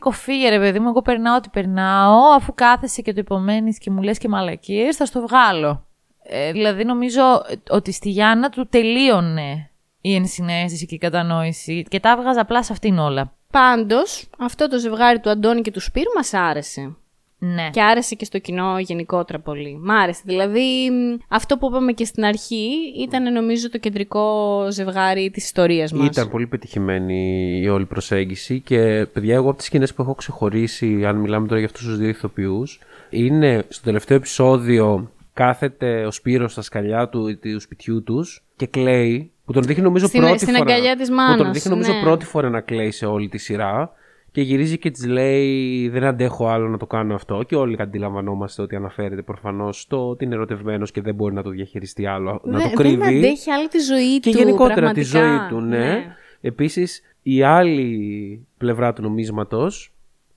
ρε 0.49 0.59
παιδί 0.59 0.79
μου, 0.79 0.89
εγώ 0.89 1.01
περνάω 1.01 1.35
ό,τι 1.35 1.49
περνάω, 1.49 2.33
αφού 2.35 2.53
κάθεσαι 2.53 3.01
και 3.01 3.13
το 3.13 3.19
υπομένεις 3.19 3.77
και 3.77 3.91
μου 3.91 4.01
λες 4.01 4.17
και 4.17 4.27
μαλακίες, 4.27 4.95
θα 4.95 5.05
στο 5.05 5.21
βγάλω. 5.21 5.85
Ε, 6.29 6.51
δηλαδή 6.51 6.83
νομίζω 6.83 7.21
ότι 7.69 7.91
στη 7.91 8.09
Γιάννα 8.09 8.49
του 8.49 8.67
τελείωνε 8.67 9.69
η 10.09 10.15
ενσυναίσθηση 10.15 10.85
και 10.85 10.95
η 10.95 10.97
κατανόηση 10.97 11.83
και 11.89 11.99
τα 11.99 12.11
έβγαζα 12.11 12.41
απλά 12.41 12.63
σε 12.63 12.73
αυτήν 12.73 12.97
όλα. 12.97 13.33
Πάντως, 13.51 14.29
αυτό 14.37 14.67
το 14.67 14.79
ζευγάρι 14.79 15.19
του 15.19 15.29
Αντώνη 15.29 15.61
και 15.61 15.71
του 15.71 15.79
Σπύρου 15.79 16.11
μας 16.15 16.33
άρεσε. 16.33 16.95
Ναι. 17.39 17.69
Και 17.71 17.81
άρεσε 17.81 18.15
και 18.15 18.25
στο 18.25 18.39
κοινό 18.39 18.79
γενικότερα 18.79 19.39
πολύ. 19.39 19.79
Μ' 19.83 19.91
άρεσε. 19.91 20.21
Δηλαδή, 20.25 20.89
μ, 20.91 21.17
αυτό 21.27 21.57
που 21.57 21.67
είπαμε 21.67 21.91
και 21.91 22.05
στην 22.05 22.25
αρχή 22.25 22.69
ήταν 22.97 23.33
νομίζω 23.33 23.69
το 23.69 23.77
κεντρικό 23.77 24.67
ζευγάρι 24.71 25.29
της 25.29 25.45
ιστορίας 25.45 25.91
μας. 25.91 26.07
Ήταν 26.07 26.29
πολύ 26.29 26.47
πετυχημένη 26.47 27.59
η 27.63 27.69
όλη 27.69 27.85
προσέγγιση 27.85 28.59
και 28.59 29.07
παιδιά, 29.13 29.35
εγώ 29.35 29.49
από 29.49 29.57
τις 29.57 29.65
σκηνές 29.65 29.93
που 29.93 30.01
έχω 30.01 30.15
ξεχωρίσει, 30.15 31.05
αν 31.05 31.15
μιλάμε 31.15 31.47
τώρα 31.47 31.59
για 31.59 31.67
αυτούς 31.67 31.85
τους 31.85 31.97
δύο 31.97 32.07
ηθοποιούς, 32.07 32.79
είναι 33.09 33.65
στο 33.67 33.83
τελευταίο 33.83 34.17
επεισόδιο 34.17 35.11
κάθεται 35.33 36.05
ο 36.05 36.11
Σπύρος 36.11 36.51
στα 36.51 36.61
σκαλιά 36.61 37.09
του, 37.09 37.39
του 37.39 37.59
σπιτιού 37.59 38.03
τους 38.03 38.43
και 38.55 38.65
κλαίει. 38.65 39.31
Που 39.47 39.53
τον 39.53 39.63
δείχνει 39.63 39.83
νομίζω 39.83 40.07
Στην- 40.07 40.21
πρώτη 40.21 40.37
στην 40.39 40.55
φορά. 40.55 40.73
αγκαλιά 40.73 40.95
της 40.95 41.09
Που 41.09 41.15
τον 41.15 41.25
μάνας, 41.37 41.51
δείχνει 41.53 41.71
νομίζω 41.71 41.93
ναι. 41.93 42.01
πρώτη 42.01 42.25
φορά 42.25 42.49
να 42.49 42.61
κλαίει 42.61 42.91
σε 42.91 43.05
όλη 43.05 43.27
τη 43.29 43.37
σειρά. 43.37 43.91
Και 44.31 44.41
γυρίζει 44.41 44.77
και 44.77 44.91
της 44.91 45.05
λέει: 45.05 45.89
Δεν 45.89 46.03
αντέχω 46.03 46.47
άλλο 46.47 46.67
να 46.67 46.77
το 46.77 46.85
κάνω 46.85 47.15
αυτό. 47.15 47.43
Και 47.43 47.55
όλοι 47.55 47.75
αντιλαμβανόμαστε 47.79 48.61
ότι 48.61 48.75
αναφέρεται 48.75 49.21
προφανώς 49.21 49.81
στο 49.81 50.09
ότι 50.09 50.23
είναι 50.25 50.35
ερωτευμένος 50.35 50.91
και 50.91 51.01
δεν 51.01 51.15
μπορεί 51.15 51.33
να 51.33 51.43
το 51.43 51.49
διαχειριστεί 51.49 52.05
άλλο. 52.05 52.41
να 52.43 52.57
Δεν- 52.57 52.69
το 52.69 52.75
κρύβει. 52.75 52.95
Δεν 52.97 53.07
αντέχει 53.17 53.51
άλλο 53.51 53.67
τη 53.67 53.79
ζωή 53.79 54.19
Και 54.19 54.31
του. 54.31 54.37
γενικότερα 54.37 54.91
τη 54.91 55.01
πραγματικά. 55.01 55.19
ζωή 55.19 55.47
του, 55.49 55.65
ναι. 55.65 56.15
Επίσης, 56.41 57.01
η 57.23 57.43
άλλη 57.43 58.45
πλευρά 58.57 58.93
του 58.93 59.01
νομίσματος, 59.01 59.93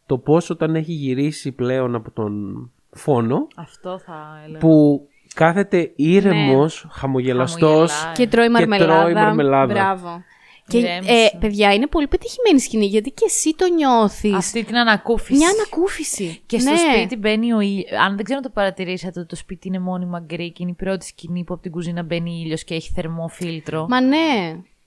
το 0.07 0.19
πώς 0.19 0.51
όταν 0.51 0.75
έχει 0.75 0.93
γυρίσει 0.93 1.53
πλέον 1.53 1.95
από 1.95 2.11
τον 2.11 2.71
φόνο, 2.91 3.47
Αυτό 3.57 3.99
θα 3.99 4.41
έλεγα. 4.45 4.59
που 4.59 5.07
κάθεται 5.35 5.93
ήρεμος, 5.97 6.87
χαμογελαστός 6.91 7.91
Χαμογελάει. 7.93 8.15
Και 8.15 8.27
τρώει 8.27 8.49
μαρμελάδα. 8.49 9.01
τρώει 9.01 9.15
μαρμελάδα. 9.15 9.73
Μπράβο. 9.73 10.23
Και, 10.67 10.79
Ηρέμησε. 10.79 11.13
ε, 11.13 11.39
παιδιά, 11.39 11.75
είναι 11.75 11.87
πολύ 11.87 12.07
πετυχημένη 12.09 12.61
σκηνή 12.61 12.87
γιατί 12.87 13.11
και 13.11 13.25
εσύ 13.27 13.55
το 13.57 13.67
νιώθεις. 13.75 14.35
Αυτή 14.35 14.65
την 14.65 14.77
ανακούφιση. 14.77 15.39
Μια 15.39 15.49
ανακούφιση. 15.49 16.41
Και 16.47 16.59
στο 16.59 16.71
Ναι. 16.71 16.77
σπίτι 16.77 17.17
μπαίνει 17.17 17.53
ο 17.53 17.61
ήλιος. 17.61 17.91
Αν 18.07 18.17
δεν 18.17 18.25
ξέρω 18.25 18.39
αν 18.39 18.45
το 18.45 18.51
παρατηρήσατε, 18.55 19.25
το 19.25 19.37
σπίτι 19.37 19.69
είναι 19.69 19.79
μόνιμα 19.79 20.19
γκρι 20.21 20.51
και 20.51 20.63
είναι 20.63 20.71
η 20.71 20.75
πρώτη 20.75 21.07
σκηνή 21.07 21.45
που 21.45 21.53
από 21.55 21.63
την 21.63 21.71
κουζίνα 21.71 22.03
μπαίνει 22.03 22.41
ήλιος 22.45 22.65
και 22.65 22.75
έχει 22.75 22.93
θερμό 22.95 23.29
φίλτρο. 23.29 23.87
Μα 23.89 24.01
ναι. 24.01 24.17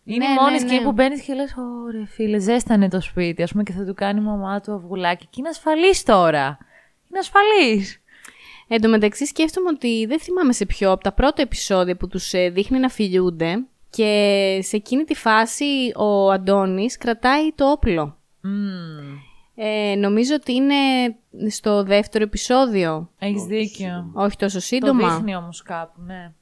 είναι 0.04 0.26
ναι, 0.26 0.32
η 0.32 0.34
μόνη 0.42 0.52
ναι, 0.52 0.58
σκηνή 0.60 0.78
ναι. 0.78 0.84
που 0.84 0.92
μπαίνεις 0.92 1.22
και 1.22 1.34
λες: 1.34 1.56
Ωρε 1.58 2.06
φίλε, 2.06 2.40
ζέστανε 2.40 2.90
το 2.90 3.02
σπίτι. 3.02 3.44
Α 3.44 3.48
πούμε 3.52 3.64
και 3.64 3.72
θα 3.72 3.86
του 3.86 3.94
κάνει 3.94 4.20
η 4.20 4.24
μαμά 4.24 4.60
του 4.60 4.74
αυγουλάκι. 4.74 5.26
Και 5.26 5.36
είναι 5.40 5.50
ασφαλής 5.50 6.04
τώρα. 6.04 6.58
Είναι 7.10 7.20
ασφαλής. 7.20 8.02
Εν 8.68 8.82
τω 8.82 8.90
μεταξύ 8.90 9.26
σκέφτομαι 9.26 9.70
ότι 9.70 10.06
δεν 10.06 10.20
θυμάμαι 10.20 10.54
σε 10.54 10.66
ποιο 10.66 10.92
από 10.92 11.04
τα 11.04 11.12
πρώτα 11.12 11.42
επεισόδια 11.42 11.96
που 11.98 12.08
τους 12.08 12.34
ε, 12.34 12.50
δείχνει 12.50 12.80
να 12.80 12.90
φιλιούνται 12.90 13.66
και 13.90 14.60
σε 14.64 14.76
εκείνη 14.76 15.04
τη 15.04 15.14
φάση 15.16 15.92
ο 15.96 16.32
Αντώνης 16.32 16.98
κρατάει 16.98 17.52
το 17.56 17.72
όπλο. 17.72 18.18
Ε, 19.56 19.96
νομίζω 19.96 20.36
ότι 20.36 20.54
είναι 20.54 20.76
στο 21.50 21.84
δεύτερο 21.84 22.24
επεισόδιο. 22.24 23.10
Έχεις 23.20 23.44
δίκιο. 23.44 24.12
Όχι 24.14 24.38
τόσο 24.38 24.58
Το 24.58 24.64
σύντομα. 24.64 25.14
δείχνει 25.14 25.36
όμως 25.36 25.62
κάπου, 25.62 26.02
ναι. 26.02 26.34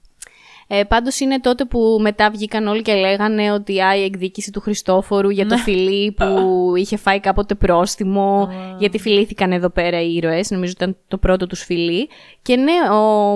Ε, 0.73 0.83
πάντως 0.83 1.19
είναι 1.19 1.39
τότε 1.39 1.65
που 1.65 1.97
μετά 2.01 2.29
βγήκαν 2.29 2.67
όλοι 2.67 2.81
και 2.81 2.93
λέγανε 2.93 3.51
ότι 3.51 3.81
α, 3.81 3.95
η 3.95 4.03
εκδίκηση 4.03 4.51
του 4.51 4.59
Χριστόφορου 4.59 5.29
για 5.29 5.45
το 5.45 5.57
φιλί 5.57 6.11
που 6.11 6.25
είχε 6.81 6.97
φάει 6.97 7.19
κάποτε 7.19 7.55
πρόστιμο, 7.55 8.49
γιατί 8.77 8.99
φιλήθηκαν 8.99 9.51
εδώ 9.51 9.69
πέρα 9.69 10.01
οι 10.01 10.15
ήρωες, 10.15 10.49
νομίζω 10.49 10.71
ήταν 10.75 10.97
το 11.07 11.17
πρώτο 11.17 11.47
τους 11.47 11.63
φιλί. 11.63 12.09
Και 12.41 12.55
ναι, 12.55 12.89
ο, 12.91 13.31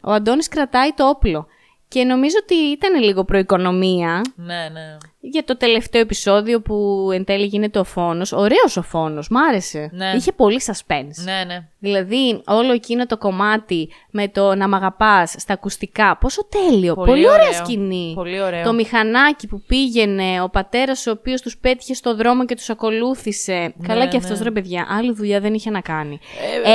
ο 0.00 0.12
Αντώνης 0.12 0.48
κρατάει 0.48 0.92
το 0.92 1.08
όπλο. 1.08 1.46
Και 1.88 2.04
νομίζω 2.04 2.36
ότι 2.42 2.54
ήταν 2.54 3.02
λίγο 3.02 3.24
προοικονομία 3.24 4.20
Ναι, 4.36 4.68
ναι. 4.72 4.96
Για 5.32 5.44
το 5.44 5.56
τελευταίο 5.56 6.00
επεισόδιο 6.00 6.60
που 6.60 7.08
εν 7.12 7.24
τέλει 7.24 7.44
γίνεται 7.46 7.78
ο 7.78 7.84
φόνος. 7.84 8.32
Ωραίος 8.32 8.76
ο 8.76 8.82
φόνος, 8.82 9.28
μ' 9.28 9.36
άρεσε. 9.36 9.90
Ναι. 9.92 10.12
Είχε 10.16 10.32
πολύ 10.32 10.60
suspense. 10.66 11.24
Ναι, 11.24 11.44
ναι. 11.46 11.68
Δηλαδή, 11.78 12.42
όλο 12.46 12.72
εκείνο 12.72 13.06
το 13.06 13.16
κομμάτι 13.18 13.88
με 14.10 14.28
το 14.28 14.54
να 14.54 14.68
μ' 14.68 14.74
αγαπάς 14.74 15.34
στα 15.38 15.52
ακουστικά, 15.52 16.16
πόσο 16.20 16.46
τέλειο. 16.48 16.94
Πολύ, 16.94 17.10
Πολύ 17.10 17.28
ωραία 17.28 17.48
ωραίο. 17.48 17.64
σκηνή. 17.64 18.12
Πολύ 18.14 18.40
ωραίο. 18.42 18.64
Το 18.64 18.72
μηχανάκι 18.72 19.46
που 19.46 19.62
πήγαινε, 19.66 20.40
ο 20.42 20.48
πατέρας 20.48 21.06
ο 21.06 21.10
οποίος 21.10 21.40
τους 21.42 21.56
πέτυχε 21.58 21.94
στο 21.94 22.16
δρόμο 22.16 22.44
και 22.44 22.54
τους 22.54 22.70
ακολούθησε. 22.70 23.74
Καλά 23.86 24.04
Ναι, 24.04 24.08
και 24.10 24.16
αυτός 24.16 24.38
ναι. 24.38 24.44
ρε 24.44 24.50
παιδιά, 24.50 24.86
άλλη 24.90 25.12
δουλειά 25.12 25.40
δεν 25.40 25.54
είχε 25.54 25.70
να 25.70 25.80
κάνει. 25.80 26.18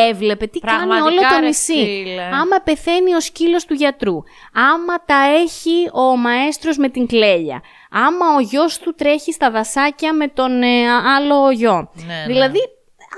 Έβλεπε 0.10 0.46
τι 0.48 0.60
κάνει 0.60 0.78
πραγματικά, 0.88 1.06
όλο 1.06 1.22
το 1.36 1.40
ρε 1.40 1.46
νησί. 1.46 1.74
φίλε. 1.74 2.22
Άμα 2.24 2.58
πεθαίνει 2.64 3.14
ο 3.14 3.20
σκύλος 3.20 3.66
του 3.66 3.74
γιατρού, 3.74 4.16
άμα 4.54 5.04
τα 5.06 5.16
έχει 5.42 5.90
ο 5.94 6.18
μαέστρος 6.18 6.78
με 6.78 6.90
την 6.90 7.08
κλέλια, 7.08 7.62
άμα 7.92 8.36
ο 8.38 8.40
γιος 8.40 8.80
του 8.80 8.94
τρέχει 8.98 9.32
στα 9.32 9.52
δασάκια 9.52 10.14
με 10.14 10.28
τον 10.28 10.62
ε, 10.62 10.90
άλλο 11.16 11.52
γιο. 11.52 11.92
Ναι, 11.94 12.04
ναι. 12.14 12.24
Δηλαδή, 12.28 12.60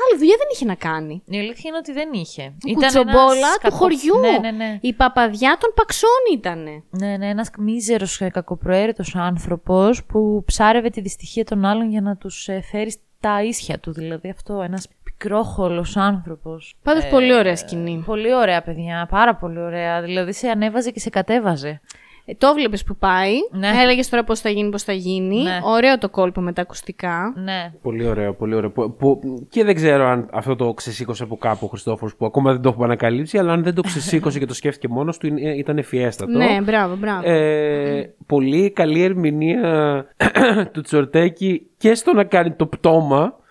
άλλη 0.10 0.20
δουλειά 0.20 0.36
δεν 0.38 0.48
είχε 0.54 0.66
να 0.66 0.76
κάνει. 0.76 1.24
Η 1.26 1.38
αλήθεια 1.40 1.64
είναι 1.68 1.78
ότι 1.78 1.92
δεν 1.92 2.10
είχε. 2.14 2.54
Η 2.64 2.74
κουτσομπόλα 2.74 3.34
ένας 3.38 3.54
του 3.54 3.60
κακο- 3.62 3.76
χωριού. 3.76 4.20
Ναι, 4.20 4.38
ναι, 4.38 4.52
ναι. 4.52 4.78
Η 4.82 4.94
παπαδιά 4.94 5.58
των 5.60 5.72
παξών 5.76 6.10
ήτανε. 6.34 6.84
Ναι, 6.90 7.18
ναι, 7.18 7.30
ένας 7.30 7.50
μίζερος 7.58 8.22
ε, 8.22 8.30
κακοπροαίρετος 8.30 9.16
άνθρωπος 9.16 10.04
που 10.06 10.44
ψάρευε 10.46 10.90
τη 10.90 11.02
δυστυχία 11.02 11.46
των 11.46 11.66
άλλων 11.66 11.90
για 11.90 12.02
να 12.02 12.16
τους 12.18 12.48
ε, 12.48 12.62
φέρει 12.72 12.92
στα 12.92 13.44
ίσια 13.44 13.80
του. 13.80 13.92
Δηλαδή 13.94 14.30
αυτό, 14.30 14.62
ένας 14.62 14.88
πικρόχολος 15.04 15.98
άνθρωπος. 15.98 16.76
Πάντως 16.84 17.06
πολύ 17.08 17.34
ωραία 17.34 17.56
σκηνή. 17.56 18.04
Πολύ 18.06 18.34
ωραία, 18.34 18.62
παιδιά. 18.62 19.08
Πάρα 19.10 19.36
πολύ 19.36 19.60
ωραία. 19.60 20.02
Δηλαδή 20.02 20.34
σε 20.34 20.48
ανέβαζε 20.48 20.92
και 20.92 21.00
σε 21.00 21.10
κατέβαζε. 21.10 21.82
Ε, 22.26 22.34
το 22.38 22.54
βλέπεις 22.54 22.84
που 22.84 22.96
πάει. 22.96 23.34
Ναι. 23.52 23.68
Έλεγες 23.82 24.10
τώρα 24.10 24.24
πώς 24.24 24.40
θα 24.40 24.50
γίνει, 24.50 24.70
πώς 24.70 24.84
θα 24.84 24.94
γίνει. 24.94 25.42
Ναι. 25.44 25.60
Ωραίο 25.64 25.98
το 25.98 26.10
κόλπο 26.10 26.42
με 26.42 26.54
τα 26.54 26.62
ακουστικά. 26.62 27.34
Ναι. 27.44 27.74
Πολύ 27.82 28.08
ωραίο, 28.08 28.34
πολύ 28.34 28.56
ωραίο. 28.56 28.70
Που, 28.72 28.96
που- 28.96 29.48
και 29.50 29.64
δεν 29.64 29.76
ξέρω 29.76 30.06
αν 30.08 30.30
αυτό 30.34 30.56
το 30.56 30.74
ξεσήκωσε 30.74 31.24
από 31.24 31.38
κάπου 31.38 31.60
ο 31.66 31.68
Χριστόφορος 31.68 32.16
που 32.16 32.26
ακόμα 32.26 32.52
δεν 32.52 32.62
το 32.62 32.70
έχουμε 32.70 32.86
ανακαλύψει, 32.86 33.38
αλλά 33.38 33.54
αν 33.54 33.64
δεν 33.64 33.74
το 33.74 33.82
ξεσήκωσε 33.82 34.40
και 34.40 34.46
το 34.46 34.54
σκέφτηκε 34.54 34.88
μόνος 34.88 35.18
του, 35.18 35.28
είναι- 35.28 35.56
ήταν 35.56 35.78
ευφιέστατο. 35.78 36.38
Ναι, 36.38 36.60
μπράβο, 36.64 36.96
μπράβο. 36.96 37.30
Ε, 37.32 38.14
πολύ 38.26 38.70
καλή 38.72 39.02
ερμηνεία 39.04 40.06
του 40.74 40.82
Τσορτέκη 40.82 41.68
και 41.78 41.94
στο 41.96 42.14
να 42.14 42.24
κάνει 42.24 42.52
το 42.52 42.66
πτώμα. 42.66 43.42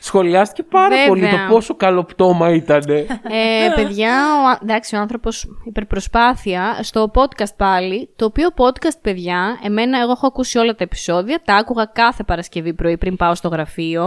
Σχολιάστηκε 0.00 0.62
πάρα 0.62 0.88
Βέβαια. 0.88 1.06
πολύ 1.06 1.20
το 1.28 1.36
πόσο 1.48 1.74
καλό 1.74 2.04
πτώμα 2.04 2.50
ήταν. 2.50 2.82
Ε, 2.88 3.06
παιδιά, 3.74 4.10
ο, 4.42 4.48
α- 4.48 4.58
εντάξει, 4.62 4.96
ο 4.96 4.98
άνθρωπος 4.98 5.46
υπερπροσπάθεια 5.64 6.78
στο 6.82 7.10
podcast 7.14 7.54
πάλι. 7.56 8.08
Το 8.16 8.24
οποίο 8.24 8.48
podcast, 8.56 8.98
παιδιά, 9.02 9.58
εμένα, 9.64 10.00
εγώ 10.00 10.10
έχω 10.10 10.26
ακούσει 10.26 10.58
όλα 10.58 10.74
τα 10.74 10.84
επεισόδια. 10.84 11.40
Τα 11.44 11.54
άκουγα 11.54 11.84
κάθε 11.84 12.22
Παρασκευή 12.24 12.74
πρωί 12.74 12.96
πριν 12.96 13.16
πάω 13.16 13.34
στο 13.34 13.48
γραφείο. 13.48 14.04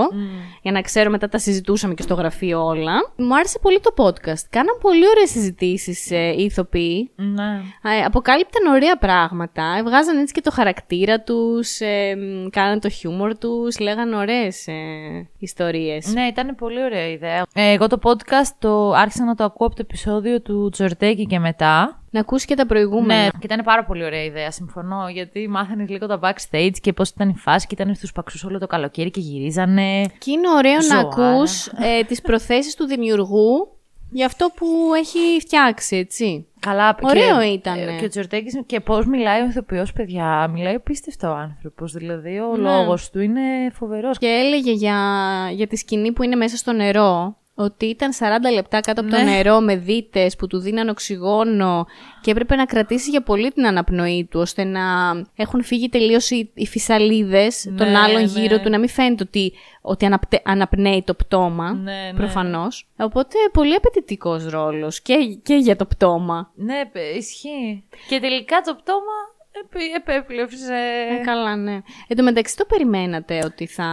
Για 0.62 0.72
να 0.72 0.82
ξέρω, 0.82 1.10
μετά 1.10 1.30
τα 1.30 1.38
συζητούσαμε 1.38 1.94
και 1.94 2.02
στο 2.02 2.14
γραφείο 2.14 2.64
όλα. 2.66 2.94
Μου 3.16 3.36
άρεσε 3.36 3.60
πολύ 3.62 3.80
το 3.80 3.94
podcast. 4.04 4.44
Κάναν 4.50 4.78
πολύ 4.82 5.08
ωραίες 5.10 5.30
συζητήσεις 5.30 6.12
ε, 6.12 6.34
οι 6.38 6.44
ηθοποιοί. 6.44 7.12
Ναι. 7.16 7.62
Ε, 8.00 8.04
αποκάλυπταν 8.06 8.74
ωραία 8.74 8.98
πράγματα. 8.98 9.64
Έβγάζαν 9.78 10.18
έτσι 10.18 10.34
και 10.34 10.42
το 10.42 10.52
χαρακτήρα 10.52 11.20
τους, 11.20 11.80
ε, 11.80 12.16
μ, 12.16 12.48
κάναν 12.50 12.80
το 12.80 12.90
χιούμορ 12.90 13.38
τους, 13.38 13.80
λέγαν 13.80 14.14
ωραίες 14.14 14.68
ε, 14.68 14.74
ιστορίες. 15.82 16.14
Ναι, 16.14 16.28
ήταν 16.28 16.56
πολύ 16.56 16.84
ωραία 16.84 17.08
ιδέα. 17.08 17.46
Ε, 17.54 17.72
εγώ 17.72 17.88
το 17.88 18.00
podcast 18.04 18.56
το 18.60 18.92
άρχισα 18.92 19.26
να 19.26 19.36
το 19.36 19.44
ακούω 19.44 19.68
από 19.68 19.76
το 19.76 19.82
επεισόδιο 19.86 20.42
του 20.42 20.70
Τζορτέκη 20.72 21.26
και 21.26 21.40
μετά. 21.40 22.02
Να 22.10 22.20
ακούσεις 22.20 22.46
και 22.46 22.56
τα 22.56 22.66
προηγούμενα. 22.66 23.22
Ναι, 23.22 23.28
και 23.28 23.46
ήταν 23.46 23.62
πάρα 23.64 23.86
πολύ 23.86 24.04
ωραία 24.04 24.24
ιδέα, 24.24 24.52
συμφωνώ. 24.52 25.10
Γιατί 25.10 25.48
μάθανε 25.50 25.86
λίγο 25.88 26.08
τα 26.08 26.20
backstage 26.24 26.72
και 26.82 26.94
πώς 26.94 27.10
ήταν 27.10 27.30
η 27.30 27.36
φάση 27.38 27.68
και 27.68 27.76
ήταν 27.80 27.96
στους 27.96 28.12
παξούς 28.12 28.44
όλο 28.44 28.60
το 28.60 28.68
καλοκαίρι 28.68 29.12
και 29.12 29.20
γυρίζανε. 29.20 30.02
Και 30.18 30.32
είναι 30.32 30.50
ωραίο 30.58 30.74
να 30.76 30.82
Ζωάρα. 30.82 31.08
ακούς 31.08 31.68
ε, 31.68 32.04
τις 32.08 32.22
προθέσεις 32.22 32.76
του 32.76 32.86
δημιουργού 32.86 33.78
για 34.12 34.26
αυτό 34.26 34.52
που 34.56 34.66
έχει 34.98 35.40
φτιάξει, 35.40 35.96
έτσι. 35.98 36.46
Καλά, 36.60 36.98
Ωραίο 37.02 37.40
και, 37.40 37.46
ήτανε. 37.46 37.98
Και 38.00 38.06
ο 38.06 38.10
Τζορτέκης 38.10 38.62
και 38.66 38.80
πώς 38.80 39.06
μιλάει 39.06 39.42
ο 39.42 39.46
ηθοποιός, 39.46 39.92
παιδιά. 39.94 40.48
Μιλάει 40.48 40.74
απίστευτο 40.74 41.28
ο 41.28 41.34
άνθρωπος. 41.34 41.92
Δηλαδή, 41.92 42.40
ο 42.40 42.56
Ναι. 42.56 42.62
λόγος 42.62 43.10
του 43.10 43.20
είναι 43.20 43.42
φοβερός. 43.74 44.18
Και 44.18 44.28
έλεγε 44.28 44.72
για, 44.72 44.98
για 45.54 45.68
τη 45.68 45.76
σκηνή 45.76 46.12
που 46.12 46.24
είναι 46.24 46.36
μέσα 46.36 46.58
στο 46.58 46.72
νερό, 46.72 47.38
ότι 47.56 47.86
ήταν 47.86 48.12
40 48.20 48.54
λεπτά 48.54 48.80
κάτω 48.80 49.02
από 49.02 49.10
το 49.10 49.16
Ναι. 49.18 49.24
νερό 49.24 49.60
με 49.60 49.76
δίτες 49.76 50.36
που 50.36 50.48
του 50.48 50.60
δίναν 50.60 50.90
οξυγόνο 50.90 51.86
και 52.22 52.32
έπρεπε 52.32 52.56
να 52.56 52.66
κρατήσει 52.66 53.10
για 53.10 53.22
πολύ 53.24 53.52
την 53.52 53.66
αναπνοή 53.66 54.28
του, 54.32 54.40
ώστε 54.40 54.64
να 54.64 54.82
έχουν 55.36 55.64
φύγει 55.64 55.90
τελείως 55.90 56.30
οι, 56.30 56.52
οι 56.54 56.66
φυσαλίδες 56.68 57.64
των 57.78 57.92
Ναι, 57.92 57.98
άλλων 57.98 58.22
ναι. 58.22 58.40
γύρω 58.42 58.60
του, 58.60 58.70
να 58.70 58.80
μην 58.80 58.90
φαίνεται 58.90 59.24
ότι, 59.28 59.54
ότι 59.82 60.06
αναπτε- 60.06 60.48
αναπνέει 60.50 61.04
το 61.04 61.14
πτώμα, 61.14 61.74
Ναι, 61.74 61.92
ναι. 61.92 62.14
προφανώς. 62.18 62.90
Οπότε 62.98 63.38
πολύ 63.54 63.76
απαιτητικός 63.76 64.50
ρόλος 64.50 65.02
και, 65.02 65.16
και 65.44 65.56
για 65.56 65.76
το 65.76 65.86
πτώμα. 65.86 66.52
Ναι, 66.56 66.86
παι- 66.92 67.16
ισχύει. 67.16 67.84
Και 68.10 68.20
τελικά 68.20 68.62
το 68.62 68.76
πτώμα 68.76 69.14
επί- 69.64 69.96
επέπλευσε. 69.96 70.74
Ε, 71.20 71.24
καλά, 71.26 71.56
ναι. 71.56 71.82
Εν 72.08 72.18
τω 72.18 72.24
μεταξύ 72.24 72.58
το 72.58 72.66
περιμένατε 72.66 73.42
ότι 73.46 73.66
θα, 73.66 73.86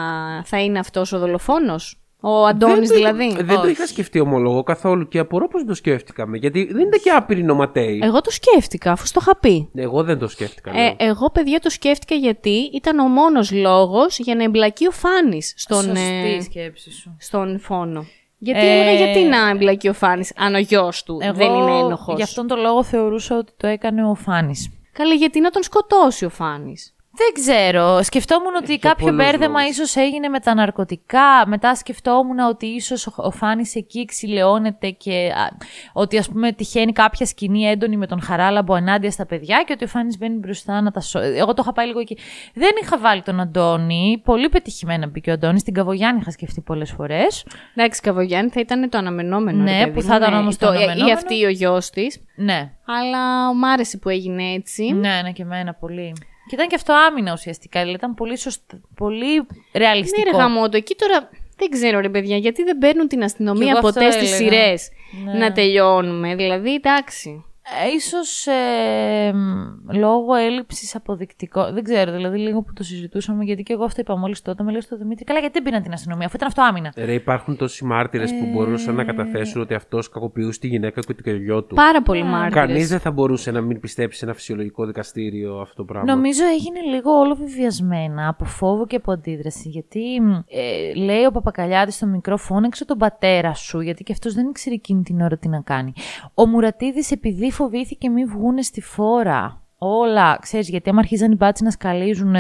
θα 0.45 0.61
είναι 0.61 0.79
αυτός 0.79 1.13
ο 1.13 1.19
δολοφόνος, 1.19 2.01
ο 2.21 2.47
Αντώνης 2.47 2.75
Δεν 2.77 2.89
το- 2.89 2.95
δηλαδή; 2.95 3.43
Δεν 3.43 3.55
το 3.57 3.61
Όχι. 3.63 3.71
είχα 3.71 3.87
σκεφτεί 3.87 4.21
ομολογώ 4.21 4.63
καθόλου 4.63 5.09
και 5.09 5.19
απορώ 5.19 5.49
πώ 5.49 5.65
το 5.65 5.75
σκέφτηκαμε. 5.75 6.37
Γιατί 6.37 6.65
δεν 6.73 6.87
ήταν 6.87 7.01
και 7.01 7.11
άπειροι 7.11 7.43
νοματέοι. 7.43 8.01
Εγώ 8.03 8.21
το 8.21 8.31
σκέφτηκα, 8.31 8.93
αφού 8.93 9.07
στο 9.07 9.19
είχα 9.23 9.37
πει. 9.37 9.71
Εγώ 9.75 10.03
δεν 10.03 10.19
το 10.19 10.29
σκέφτηκα. 10.29 10.71
Ε, 10.71 10.83
λέω. 10.83 10.95
εγώ, 10.99 11.31
παιδιά, 11.31 11.59
το 11.61 11.71
σκέφτηκα 11.71 12.15
γιατί 12.15 12.71
ήταν 12.73 12.99
ο 12.99 13.09
μόνος 13.09 13.51
λόγος 13.53 14.19
για 14.19 14.35
να 14.35 14.43
εμπλακεί 14.43 14.87
ο 14.87 14.91
Φάνης 14.91 15.55
στον, 15.57 15.83
Σωστή 15.83 16.01
ε, 16.01 16.35
η 16.35 16.41
σκέψη 16.41 16.93
σου. 16.93 17.17
στον 17.21 17.61
φόνο. 17.61 18.07
Γιατί 18.39 18.61
Ε, 18.67 18.81
έλεγα 18.81 18.93
γιατί 19.05 19.23
να 19.29 19.49
εμπλακεί 19.49 19.89
ο 19.89 19.93
Φάνης 19.93 20.33
αν 20.37 20.55
ο 20.55 20.59
γιος 20.59 21.03
του 21.03 21.19
Εγώ 21.23 21.33
δεν 21.35 21.55
είναι 21.55 21.79
ένοχος; 21.79 22.17
Γι' 22.17 22.23
αυτόν 22.23 22.47
τον 22.47 22.61
λόγο 22.61 22.83
θεωρούσα 22.83 23.37
ότι 23.37 23.53
το 23.57 23.67
έκανε 23.67 24.05
ο 24.09 24.15
Φάνης. 24.15 24.69
Καλά, 24.93 25.15
γιατί 25.15 25.41
να 25.41 25.51
τον 25.51 25.63
σκοτώσει 25.63 26.25
ο 26.25 26.29
Φάνης. 26.29 26.95
Δεν 27.21 27.33
ξέρω. 27.45 28.03
Σκεφτόμουν 28.03 28.55
ότι 28.55 28.67
Για 28.67 28.79
κάποιο 28.89 29.07
πολλούς 29.07 29.25
μπέρδεμα 29.25 29.61
λόγους. 29.61 29.77
ίσως 29.77 29.97
έγινε 29.97 30.29
με 30.29 30.41
τα 30.41 30.55
ναρκωτικά. 30.55 31.47
Μετά 31.47 31.75
σκεφτόμουν 31.75 32.39
ότι 32.39 32.67
ίσως 32.67 33.07
ο 33.17 33.31
Φάνης 33.31 33.75
εκεί 33.75 33.99
εξηλαιώνεται 34.01 34.91
και 34.91 35.33
α, 35.37 35.57
ότι 35.93 36.19
ας 36.19 36.29
πούμε 36.29 36.53
τυχαίνει 36.53 36.93
κάποια 36.93 37.27
σκηνή 37.27 37.63
έντονη 37.65 37.97
με 37.97 38.07
τον 38.07 38.23
Χαράλαμπο 38.23 38.77
ενάντια 38.77 39.11
στα 39.11 39.27
παιδιά 39.27 39.63
και 39.67 39.73
ότι 39.73 39.85
ο 39.85 39.87
Φάνης 39.87 40.19
μπαίνει 40.19 40.39
μπροστά 40.39 40.81
να 40.81 40.91
τα 40.91 41.01
σώσει. 41.01 41.27
Εγώ 41.37 41.55
το 41.55 41.61
είχα 41.63 41.73
πάει 41.73 41.87
λίγο 41.87 42.01
εκεί. 42.01 42.17
Δεν 42.55 42.71
είχα 42.83 42.99
βάλει 42.99 43.23
τον 43.23 43.41
Αντώνη. 43.41 44.21
Πολύ 44.25 44.49
πετυχημένα 44.49 45.07
μπήκε 45.07 45.31
ο 45.31 45.33
Αντώνης. 45.33 45.63
Την 45.63 45.75
Καβογιάννη 45.75 46.21
είχα 46.21 46.31
σκεφτεί 46.31 46.61
πολλές 46.61 46.91
φορές. 46.91 47.47
Εντάξει, 47.75 48.01
Καβογιάννη 48.01 48.51
θα 48.51 48.61
ήταν 48.61 48.89
το 48.91 48.99
αναμενόμενο. 48.99 49.63
Ναι, 49.63 49.73
ρε 49.73 49.79
παιδί 49.79 49.91
που 49.91 50.01
μου, 50.01 50.03
θα 50.03 50.17
ήταν 50.17 50.35
όμως 50.35 50.57
το 50.57 50.67
Ή 50.73 50.77
αναμενόμενο. 50.77 51.13
αυτή 51.13 51.45
ο 51.45 51.49
γιος 51.49 51.91
της. 51.91 52.21
Ναι. 52.37 52.71
Αλλά 52.85 53.55
μ' 53.55 53.65
άρεσε 53.65 53.99
που 53.99 54.09
έγινε 54.09 54.53
έτσι. 54.53 54.93
Ναι, 54.93 55.21
ναι, 55.23 55.33
και 55.33 55.43
εμένα 55.43 55.75
πολύ. 55.75 56.13
Και 56.49 56.55
ήταν 56.55 56.69
και 56.69 56.75
αυτό 56.75 56.93
άμυνα 56.93 57.33
ουσιαστικά. 57.33 57.79
Δηλαδή 57.81 57.97
ήταν 57.99 58.15
πολύ, 58.15 58.37
σωστ... 58.39 58.73
πολύ 58.95 59.37
Ναι, 59.37 59.45
ρεαλιστικό. 59.75 60.31
ρε 60.31 60.37
γαμότο, 60.37 60.77
εκεί 60.77 60.95
τώρα 60.95 61.31
δεν 61.57 61.71
ξέρω 61.71 62.01
ρε 62.01 62.09
παιδιά, 62.09 62.37
γιατί 62.37 62.63
δεν 62.63 62.79
παίρνουν 62.79 63.09
την 63.09 63.19
Κι 63.19 63.25
αστυνομία 63.25 63.69
εγώ 63.77 63.87
αυτό 63.89 64.01
ποτέ 64.01 64.11
στις 64.11 64.33
έλεγα. 64.33 64.37
σειρές 64.37 64.89
Ναι. 65.25 65.33
να 65.33 65.53
τελειώνουμε. 65.53 66.35
Δηλαδή, 66.35 66.75
εντάξει. 66.75 67.45
Ε, 67.85 67.95
ίσως 67.95 68.47
ε, 68.47 69.33
μ, 69.33 69.97
λόγω 69.99 70.35
έλλειψης 70.35 70.95
αποδεικτικών. 70.95 71.75
Δεν 71.75 71.83
ξέρω, 71.83 72.13
δηλαδή 72.13 72.39
λίγο 72.39 72.63
που 72.63 72.73
το 72.73 72.83
συζητούσαμε, 72.83 73.45
γιατί 73.45 73.63
και 73.63 73.73
εγώ 73.73 73.85
αυτό 73.85 74.01
είπα 74.01 74.17
μόλις 74.17 74.43
τότε. 74.43 74.63
Με 74.63 74.71
λέει 74.71 74.81
στο 74.81 74.97
Δημήτρη, 74.97 75.25
καλά, 75.25 75.39
γιατί 75.39 75.55
δεν 75.55 75.63
πήραν 75.63 75.83
την 75.83 75.93
αστυνομία, 75.93 76.27
αφού 76.27 76.37
ήταν 76.37 76.49
αυτό 76.49 76.63
άμυνα. 76.63 76.93
Ρε, 76.97 77.15
υπάρχουν 77.15 77.57
τόσοι 77.57 77.85
μάρτυρες 77.85 78.31
που 78.31 78.47
μπορούσαν 78.53 78.95
να 78.95 79.05
καταθέσουν 79.05 79.61
ότι 79.61 79.75
αυτός 79.75 80.09
κακοποιούσε 80.09 80.61
τη 80.61 80.67
γυναίκα 80.67 81.01
και 81.01 81.15
το 81.15 81.31
γιο 81.31 81.65
του. 81.65 81.75
Πάρα 81.75 82.03
πολύ 82.03 82.23
μάρτυρες. 82.23 82.67
Κανείς 82.67 82.89
δεν 82.89 83.01
θα 83.01 83.11
μπορούσε 83.11 83.51
να 83.51 83.61
μην 83.61 83.81
πιστέψει 83.81 84.19
σε 84.19 84.25
ένα 84.25 84.35
φυσιολογικό 84.35 84.87
δικαστήριο 84.87 85.61
αυτό 85.61 85.75
το 85.75 85.85
πράγμα. 85.85 86.15
Νομίζω 86.15 86.45
έγινε 86.45 86.81
λίγο 86.95 87.11
όλο 87.11 87.35
βιβιασμένα 87.35 88.29
από 88.29 88.45
φόβο 88.45 88.87
και 88.87 88.97
από 88.97 89.13
αντίδραση. 89.13 89.69
Γιατί 89.69 90.21
μ, 90.21 90.31
ε, 90.31 90.95
λέει 90.95 91.25
ο 91.25 91.31
Παπακαλιάδης 91.31 91.95
στο 91.95 92.07
μικρό 92.07 92.37
φώναξε 92.37 92.85
τον 92.85 92.99
πατέρα 92.99 93.55
σου, 93.55 93.81
γιατί 93.81 94.03
και 94.03 94.13
αυτός 94.13 94.35
δεν 94.35 94.49
ήξερε 94.49 94.75
εκείνη 94.75 95.03
την 95.03 95.21
ώρα 95.21 95.37
τι 95.39 95.49
να 95.49 95.61
κάνει. 95.61 95.93
Ο 96.35 96.47
Μουρατίδης 96.47 97.11
επειδή 97.11 97.51
φοβήθηκε 97.59 98.09
μη 98.09 98.25
βγούνε 98.25 98.63
στη 98.63 98.81
φόρα. 98.81 99.63
Όλα, 99.79 100.39
ξέρεις, 100.41 100.69
γιατί 100.69 100.91
άμα 100.91 100.99
αρχίζαν 100.99 101.33
οι 101.33 101.35
μπάτσοι 101.35 101.65
να 101.65 101.71
σκαλίζουν, 101.71 102.33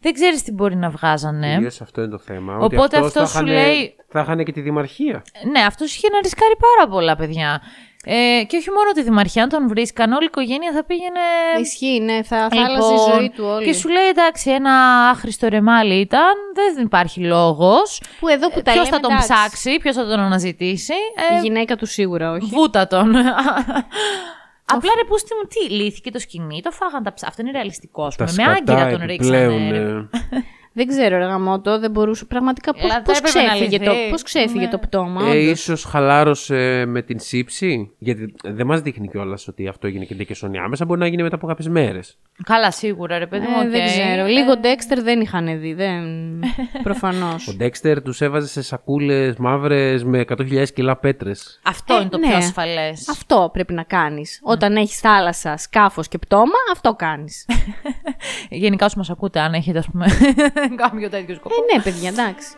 δεν 0.00 0.12
ξέρεις 0.12 0.42
τι 0.42 0.52
μπορεί 0.52 0.76
να 0.76 0.90
βγάζανε. 0.90 1.52
Κυρίως 1.52 1.80
αυτό 1.80 2.00
είναι 2.02 2.10
το 2.10 2.18
θέμα. 2.18 2.54
Οπότε 2.56 2.76
ότι 2.80 2.96
αυτός 2.96 3.06
αυτό 3.06 3.20
θα 3.20 3.26
σου 3.26 3.32
είχανε- 3.32 3.52
λέει- 3.66 3.94
Θα 4.08 4.20
είχαν 4.20 4.44
και 4.44 4.52
τη 4.52 4.60
δημαρχία. 4.60 5.22
Ναι, 5.50 5.60
αυτός 5.60 5.96
είχε 5.96 6.08
να 6.08 6.18
ρισκάρει 6.20 6.54
πάρα 6.56 6.90
πολλά, 6.90 7.16
παιδιά. 7.16 7.60
Ε, 8.04 8.42
και 8.46 8.56
όχι 8.56 8.70
μόνο 8.70 8.90
τη 8.94 9.02
δημαρχία, 9.02 9.42
αν 9.42 9.48
τον 9.48 9.68
βρίσκαν, 9.68 10.12
όλη 10.12 10.22
η 10.22 10.26
οικογένεια 10.30 10.72
θα 10.72 10.84
πήγαινε. 10.84 11.20
Ισχύει, 11.60 12.00
ναι, 12.00 12.22
θα, 12.22 12.36
θα 12.38 12.44
Λοιπόν, 12.44 12.64
άλλαζε 12.64 12.94
η 12.94 13.12
ζωή 13.14 13.30
του 13.30 13.44
όλη. 13.46 13.64
Και 13.64 13.72
σου 13.72 13.88
λέει 13.88 14.08
εντάξει, 14.08 14.50
ένα 14.50 14.72
άχρηστο 15.08 15.48
ρεμάλι 15.48 15.94
ήταν, 16.00 16.34
δεν 16.54 16.84
υπάρχει 16.84 17.20
λόγος. 17.20 18.02
Που 18.20 18.28
εδώ 18.28 18.48
που 18.50 18.62
τα 18.62 18.72
Ποιος 18.72 18.84
λέμε, 18.84 18.96
θα 18.96 19.00
τον 19.00 19.10
εντάξει. 19.10 19.32
ψάξει, 19.32 19.78
ποιος 19.78 19.94
θα 19.94 20.06
τον 20.06 20.20
αναζητήσει. 20.20 20.92
Η 21.32 21.34
Ε, 21.36 21.40
γυναίκα 21.42 21.76
του 21.76 21.86
σίγουρα 21.86 22.30
όχι. 22.30 22.46
βούτα 22.52 22.86
τον. 22.86 23.14
Απλά 24.74 24.90
ρε 24.96 25.04
πούστη 25.08 25.34
μου, 25.34 25.48
τι, 25.48 25.74
λύθηκε 25.74 26.10
το 26.10 26.18
σκηνή, 26.18 26.60
το 26.62 26.70
φάγαν 26.70 27.02
τα 27.02 27.12
ψά. 27.12 27.26
Αυτό 27.26 27.42
είναι 27.42 27.50
ρεαλιστικό, 27.50 28.04
ας 28.04 28.16
Τα 28.16 28.24
πούμε. 28.24 28.44
Με 28.46 28.54
σκατά 28.54 28.72
άγκυρα 28.72 28.90
τον 28.98 29.00
επιπλέον. 29.08 29.48
ρίξανε. 29.52 29.78
ρε. 29.78 30.08
Ε. 30.74 30.82
Δεν 30.84 30.86
ξέρω, 30.86 31.18
ρε 31.18 31.24
γαμώτο, 31.24 31.78
δεν 31.80 31.90
μπορούσε. 31.90 32.24
Πραγματικά 32.24 32.72
πώς, 32.72 32.82
Έλα, 32.82 32.92
θα 32.94 33.02
πώς 33.02 33.18
έπρεπε 33.18 33.42
να 33.46 33.52
ξέφυγε, 33.54 33.78
το, 33.78 33.92
λυθεί. 33.92 34.10
πώς 34.10 34.22
ξέφυγε 34.22 34.64
Ναι. 34.64 34.68
το 34.70 34.78
πτώμα. 34.78 35.20
Ε, 35.22 35.28
όντως. 35.30 35.42
ίσως 35.60 35.84
χαλάρωσε 35.84 36.84
με 36.86 37.02
την 37.02 37.18
σήψη. 37.20 37.90
Γιατί 37.98 38.34
δεν 38.44 38.66
μας 38.66 38.80
δείχνει 38.80 39.08
κιόλας 39.08 39.48
ότι 39.48 39.68
αυτό 39.68 39.86
έγινε 39.86 40.04
και 40.04 40.14
ντε 40.14 40.26
και 40.26 40.38
σώνει 40.38 40.58
άμεσα. 40.58 40.84
Μπορεί 40.84 41.00
να 41.00 41.06
γίνει 41.06 41.22
μετά 41.22 41.34
από 41.34 41.46
κάποιες 41.46 41.68
μέρες. 41.68 42.18
Καλά, 42.44 42.70
σίγουρα, 42.70 43.18
ρε 43.18 43.26
παιδί 43.26 43.46
μου. 43.46 43.60
Ε, 43.62 43.64
οκ. 43.64 43.70
Δεν 43.70 43.86
ξέρω. 43.86 44.26
Λίγο 44.26 44.52
Dexter 44.62 44.98
δεν 45.02 45.20
είχαν 45.20 45.60
δει. 45.60 45.72
Δεν... 45.74 46.02
Προφανώς. 46.82 47.48
Ο 47.48 47.52
Dexter 47.52 48.02
τους 48.02 48.20
έβαζε 48.20 48.46
σε 48.48 48.62
σακούλες 48.62 49.36
μαύρες 49.36 50.04
με 50.04 50.24
100.000 50.28 50.68
κιλά 50.74 50.96
πέτρες. 50.96 51.60
Αυτό 51.64 51.94
Ε, 51.94 52.00
είναι 52.00 52.08
το 52.08 52.18
ναι. 52.18 52.26
πιο 52.26 52.36
ασφαλές. 52.36 53.08
Αυτό 53.08 53.50
πρέπει 53.52 53.72
να 53.72 53.82
κάνεις. 53.82 54.40
Όταν 54.42 54.76
έχεις 54.76 55.00
θάλασσα, 55.00 55.56
σκάφος 55.56 56.08
και 56.08 56.18
πτώμα, 56.18 56.56
αυτό 56.72 56.94
κάνεις. 56.94 57.46
Γενικά, 58.50 58.84
όσοι 58.86 58.98
μας 58.98 59.10
ακούτε, 59.10 59.40
αν 59.40 59.54
έχετε, 59.54 59.78
ας 59.78 59.86
πούμε, 59.90 60.06
δεν 60.60 60.76
κάποιο 60.82 61.08
τέτοιο 61.08 61.34
σκοπό. 61.34 61.54
Ε, 61.54 61.76
ναι, 61.76 61.82
παιδιά, 61.82 62.08
εντάξει. 62.08 62.56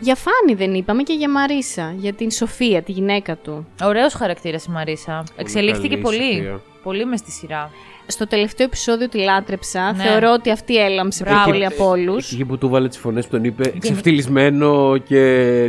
Για 0.00 0.14
Φάνη 0.16 0.54
δεν 0.54 0.74
είπαμε 0.74 1.02
και 1.02 1.12
για 1.12 1.30
Μαρίσα, 1.30 1.94
για 1.96 2.12
την 2.12 2.30
Σοφία, 2.30 2.82
τη 2.82 2.92
γυναίκα 2.92 3.36
του. 3.36 3.66
Ωραίος 3.82 4.14
χαρακτήρας 4.14 4.64
η 4.64 4.70
Μαρίσα. 4.70 5.24
Εξελίχθηκε 5.36 5.96
πολύ. 5.96 6.60
Πολύ 6.82 7.04
μες 7.04 7.18
στη 7.18 7.30
σειρά. 7.30 7.70
Στο 8.10 8.26
τελευταίο 8.26 8.66
επεισόδιο 8.66 9.08
τη 9.08 9.18
λάτρεψα. 9.18 9.92
Ναι. 9.92 10.02
Θεωρώ 10.02 10.32
ότι 10.32 10.50
αυτή 10.50 10.76
έλαμψε 10.76 11.24
Μπράβο. 11.24 11.44
πολύ 11.50 11.66
από 11.66 11.88
όλους. 11.88 12.32
Εκεί 12.32 12.44
που 12.44 12.58
του 12.58 12.68
βάλε 12.68 12.88
τις 12.88 12.98
φωνές 12.98 13.24
που 13.24 13.30
τον 13.30 13.44
είπε 13.44 13.72
ξεφτυλισμένο 13.78 14.96
και 14.98 15.22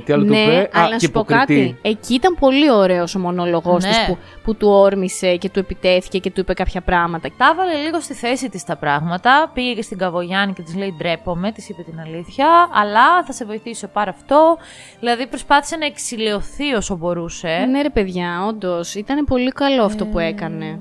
τι 0.05 0.13
άλλο 0.13 0.23
του 0.23 0.29
Ναι, 0.29 0.39
είπε. 0.39 0.69
αλλά 0.73 0.85
Α, 0.85 0.89
να 0.89 0.95
και 0.97 1.05
σου 1.05 1.11
πω 1.11 1.19
υποκριτή. 1.19 1.45
κάτι. 1.61 1.77
Εκεί 1.81 2.13
ήταν 2.13 2.35
πολύ 2.39 2.71
ωραίος 2.71 3.15
ο 3.15 3.19
μονόλογο 3.19 3.71
Ναι. 3.71 3.77
της 3.77 4.05
που, 4.07 4.17
που 4.43 4.55
του 4.55 4.67
όρμησε 4.69 5.35
και 5.35 5.49
του 5.49 5.59
επιτέθηκε 5.59 6.17
και 6.17 6.31
του 6.31 6.39
είπε 6.39 6.53
κάποια 6.53 6.81
πράγματα. 6.81 7.29
Τα 7.37 7.49
έβαλε 7.53 7.73
λίγο 7.83 7.99
στη 7.99 8.13
θέση 8.13 8.49
της 8.49 8.63
τα 8.63 8.75
πράγματα. 8.75 9.51
Πήγε 9.53 9.73
και 9.73 9.81
στην 9.81 9.97
Καβογιάννη 9.97 10.53
και 10.53 10.61
της 10.61 10.75
λέει: 10.75 10.93
Ντρέπομαι, 10.97 11.51
της 11.51 11.69
είπε 11.69 11.81
την 11.83 11.99
αλήθεια. 11.99 12.47
Αλλά 12.73 13.23
θα 13.25 13.31
σε 13.31 13.45
βοηθήσω 13.45 13.87
πάρα 13.87 14.09
αυτό. 14.11 14.57
Δηλαδή 14.99 15.27
προσπάθησε 15.27 15.75
να 15.75 15.85
εξηλαιωθεί 15.85 16.73
όσο 16.73 16.95
μπορούσε. 16.95 17.65
Ναι, 17.71 17.81
ρε 17.81 17.89
παιδιά, 17.89 18.45
όντως. 18.49 18.95
Ήταν 18.95 19.25
πολύ 19.25 19.51
καλό 19.51 19.83
αυτό 19.83 20.05
που 20.05 20.19
έκανε. 20.19 20.79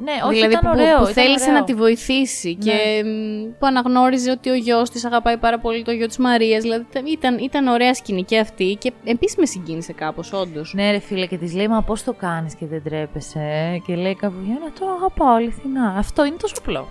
Ναι, 0.00 0.12
όχι, 0.24 0.34
δηλαδή 0.34 0.52
ήταν 0.52 0.60
που, 0.72 0.78
ωραίο. 0.80 0.96
που 0.96 1.02
ήταν 1.02 1.14
θέλησε 1.14 1.44
ωραίο. 1.48 1.58
να 1.58 1.64
τη 1.64 1.74
βοηθήσει 1.74 2.58
Ναι. 2.64 2.70
και 2.72 3.02
μ, 3.04 3.58
που 3.58 3.66
αναγνώριζε 3.66 4.30
ότι 4.30 4.50
ο 4.50 4.54
γιος 4.54 4.90
της 4.90 5.04
αγαπάει 5.04 5.36
πάρα 5.36 5.58
πολύ 5.58 5.82
το 5.84 5.90
γιο 5.92 6.06
της 6.06 6.16
Μαρίας. 6.18 6.62
Δηλαδή 6.62 6.84
ήταν, 7.10 7.38
ήταν 7.38 7.66
ωραία 7.66 7.94
σκηνή 7.94 8.22
και 8.24 8.38
αυτή 8.38 8.76
και 8.80 8.92
επίσης 9.04 9.36
με 9.36 9.46
συγκίνησε 9.46 9.92
κάπως, 9.92 10.32
όντως. 10.32 10.72
Ναι, 10.74 10.90
ρε 10.90 10.98
φίλε, 10.98 11.26
και 11.26 11.36
της 11.36 11.54
λέει: 11.54 11.68
Μα 11.68 11.82
πώς 11.82 12.02
το 12.04 12.12
κάνεις 12.12 12.54
και 12.54 12.66
δεν 12.66 12.82
τρέπεσαι. 12.82 13.38
ε;» 13.74 13.78
Και 13.86 13.94
λέει: 13.94 14.14
Καβογιάννη, 14.14 14.70
το 14.80 14.86
αγαπάω 14.96 15.34
αληθινά. 15.34 15.94
Αυτό 15.98 16.24
είναι 16.24 16.36
τόσο 16.40 16.54
απλό. 16.58 16.88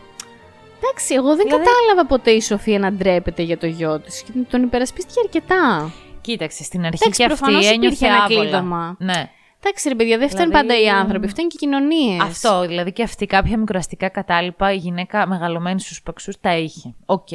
Εντάξει, 0.83 1.13
εγώ 1.13 1.35
δεν 1.35 1.45
Δηλαδή- 1.45 1.63
κατάλαβα 1.65 2.07
ποτέ 2.07 2.31
η 2.31 2.41
Σοφία 2.41 2.79
να 2.79 2.91
ντρέπεται 2.91 3.41
για 3.41 3.57
το 3.57 3.65
γιο 3.67 3.99
της. 3.99 4.23
Τον 4.49 4.63
υπερασπίστηκε 4.63 5.19
αρκετά. 5.23 5.91
Κοίταξε, 6.21 6.63
στην 6.63 6.85
αρχή 6.85 6.97
Εντάξει, 7.01 7.19
και 7.19 7.25
αυτή 7.25 7.37
προφανώς 7.37 7.65
ένιωθε 7.71 7.85
υπήρχε 7.85 8.05
ένα 8.05 8.23
άβολα. 8.23 8.39
κλείδωμα. 8.41 8.95
Ναι. 8.99 9.29
Εντάξει, 9.63 9.89
ρε 9.89 9.95
παιδιά, 9.95 10.17
δεν 10.17 10.29
φτάνουν 10.29 10.49
Δηλαδή- 10.49 10.67
πάντα 10.67 10.81
οι 10.81 10.89
άνθρωποι, 10.89 11.27
φτάνουν 11.27 11.49
και 11.49 11.57
οι 11.59 11.67
κοινωνίες. 11.67 12.21
Αυτό, 12.21 12.67
δηλαδή 12.67 12.91
και 12.91 13.03
αυτή 13.03 13.25
κάποια 13.25 13.57
μικροαστικά 13.57 14.09
κατάλοιπα 14.09 14.73
η 14.73 14.77
γυναίκα 14.77 15.27
μεγαλωμένη 15.27 15.79
στους 15.79 16.01
Παξούς 16.01 16.39
τα 16.39 16.57
είχε. 16.57 16.93
Οκ. 17.05 17.27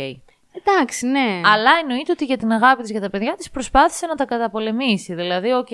Εντάξει, 0.58 1.06
ναι. 1.06 1.40
Αλλά 1.44 1.70
εννοείται 1.82 2.12
ότι 2.12 2.24
για 2.24 2.36
την 2.36 2.52
αγάπη 2.52 2.82
της 2.82 2.90
για 2.90 3.00
τα 3.00 3.10
παιδιά 3.10 3.34
της 3.36 3.50
προσπάθησε 3.50 4.06
να 4.06 4.14
τα 4.14 4.24
καταπολεμήσει. 4.24 5.14
Δηλαδή, 5.14 5.52
οκ, 5.52 5.68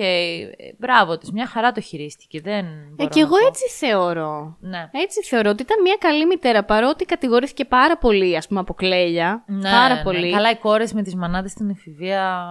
μπράβο 0.77 1.17
της, 1.17 1.31
μια 1.31 1.45
χαρά 1.47 1.71
το 1.71 1.81
χειρίστηκε. 1.81 2.41
Δεν 2.41 2.65
Ε, 2.65 2.87
μπορώ 2.95 3.09
και 3.09 3.19
να 3.21 3.25
εγώ 3.25 3.37
πω. 3.39 3.47
έτσι 3.47 3.69
θεωρώ. 3.69 4.57
Ναι. 4.59 4.89
Έτσι 4.91 5.23
θεωρώ 5.23 5.49
ότι 5.49 5.61
ήταν 5.61 5.81
μια 5.81 5.95
καλή 5.99 6.25
μητέρα, 6.25 6.63
παρότι 6.63 7.05
κατηγορήθηκε 7.05 7.65
πάρα 7.65 7.97
πολύ, 7.97 8.37
ας 8.37 8.47
πούμε, 8.47 8.59
από 8.59 8.73
Κλέλια. 8.73 9.43
Ναι, 9.47 9.69
πάρα 9.71 9.95
ναι. 9.95 10.01
πολύ. 10.03 10.31
Καλά, 10.31 10.51
οι 10.51 10.55
κόρες 10.57 10.93
με 10.93 11.01
τις 11.01 11.15
μανάδες 11.15 11.51
στην 11.51 11.69
εφηβεία 11.69 12.47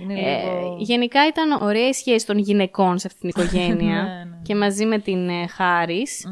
είναι 0.00 0.14
Ε, 0.14 0.16
λίγο. 0.16 0.76
γενικά 0.78 1.26
ήταν 1.26 1.62
ωραία 1.62 1.88
η 1.88 1.92
σχέση 1.92 2.26
των 2.26 2.38
γυναικών 2.38 2.98
σε 2.98 3.06
αυτήν 3.06 3.20
την 3.20 3.28
οικογένεια. 3.44 4.02
Ναι, 4.02 4.24
ναι. 4.30 4.36
Και 4.42 4.54
μαζί 4.54 4.86
με 4.86 4.98
την 4.98 5.28
ε, 5.28 5.46
Χάρης. 5.46 6.26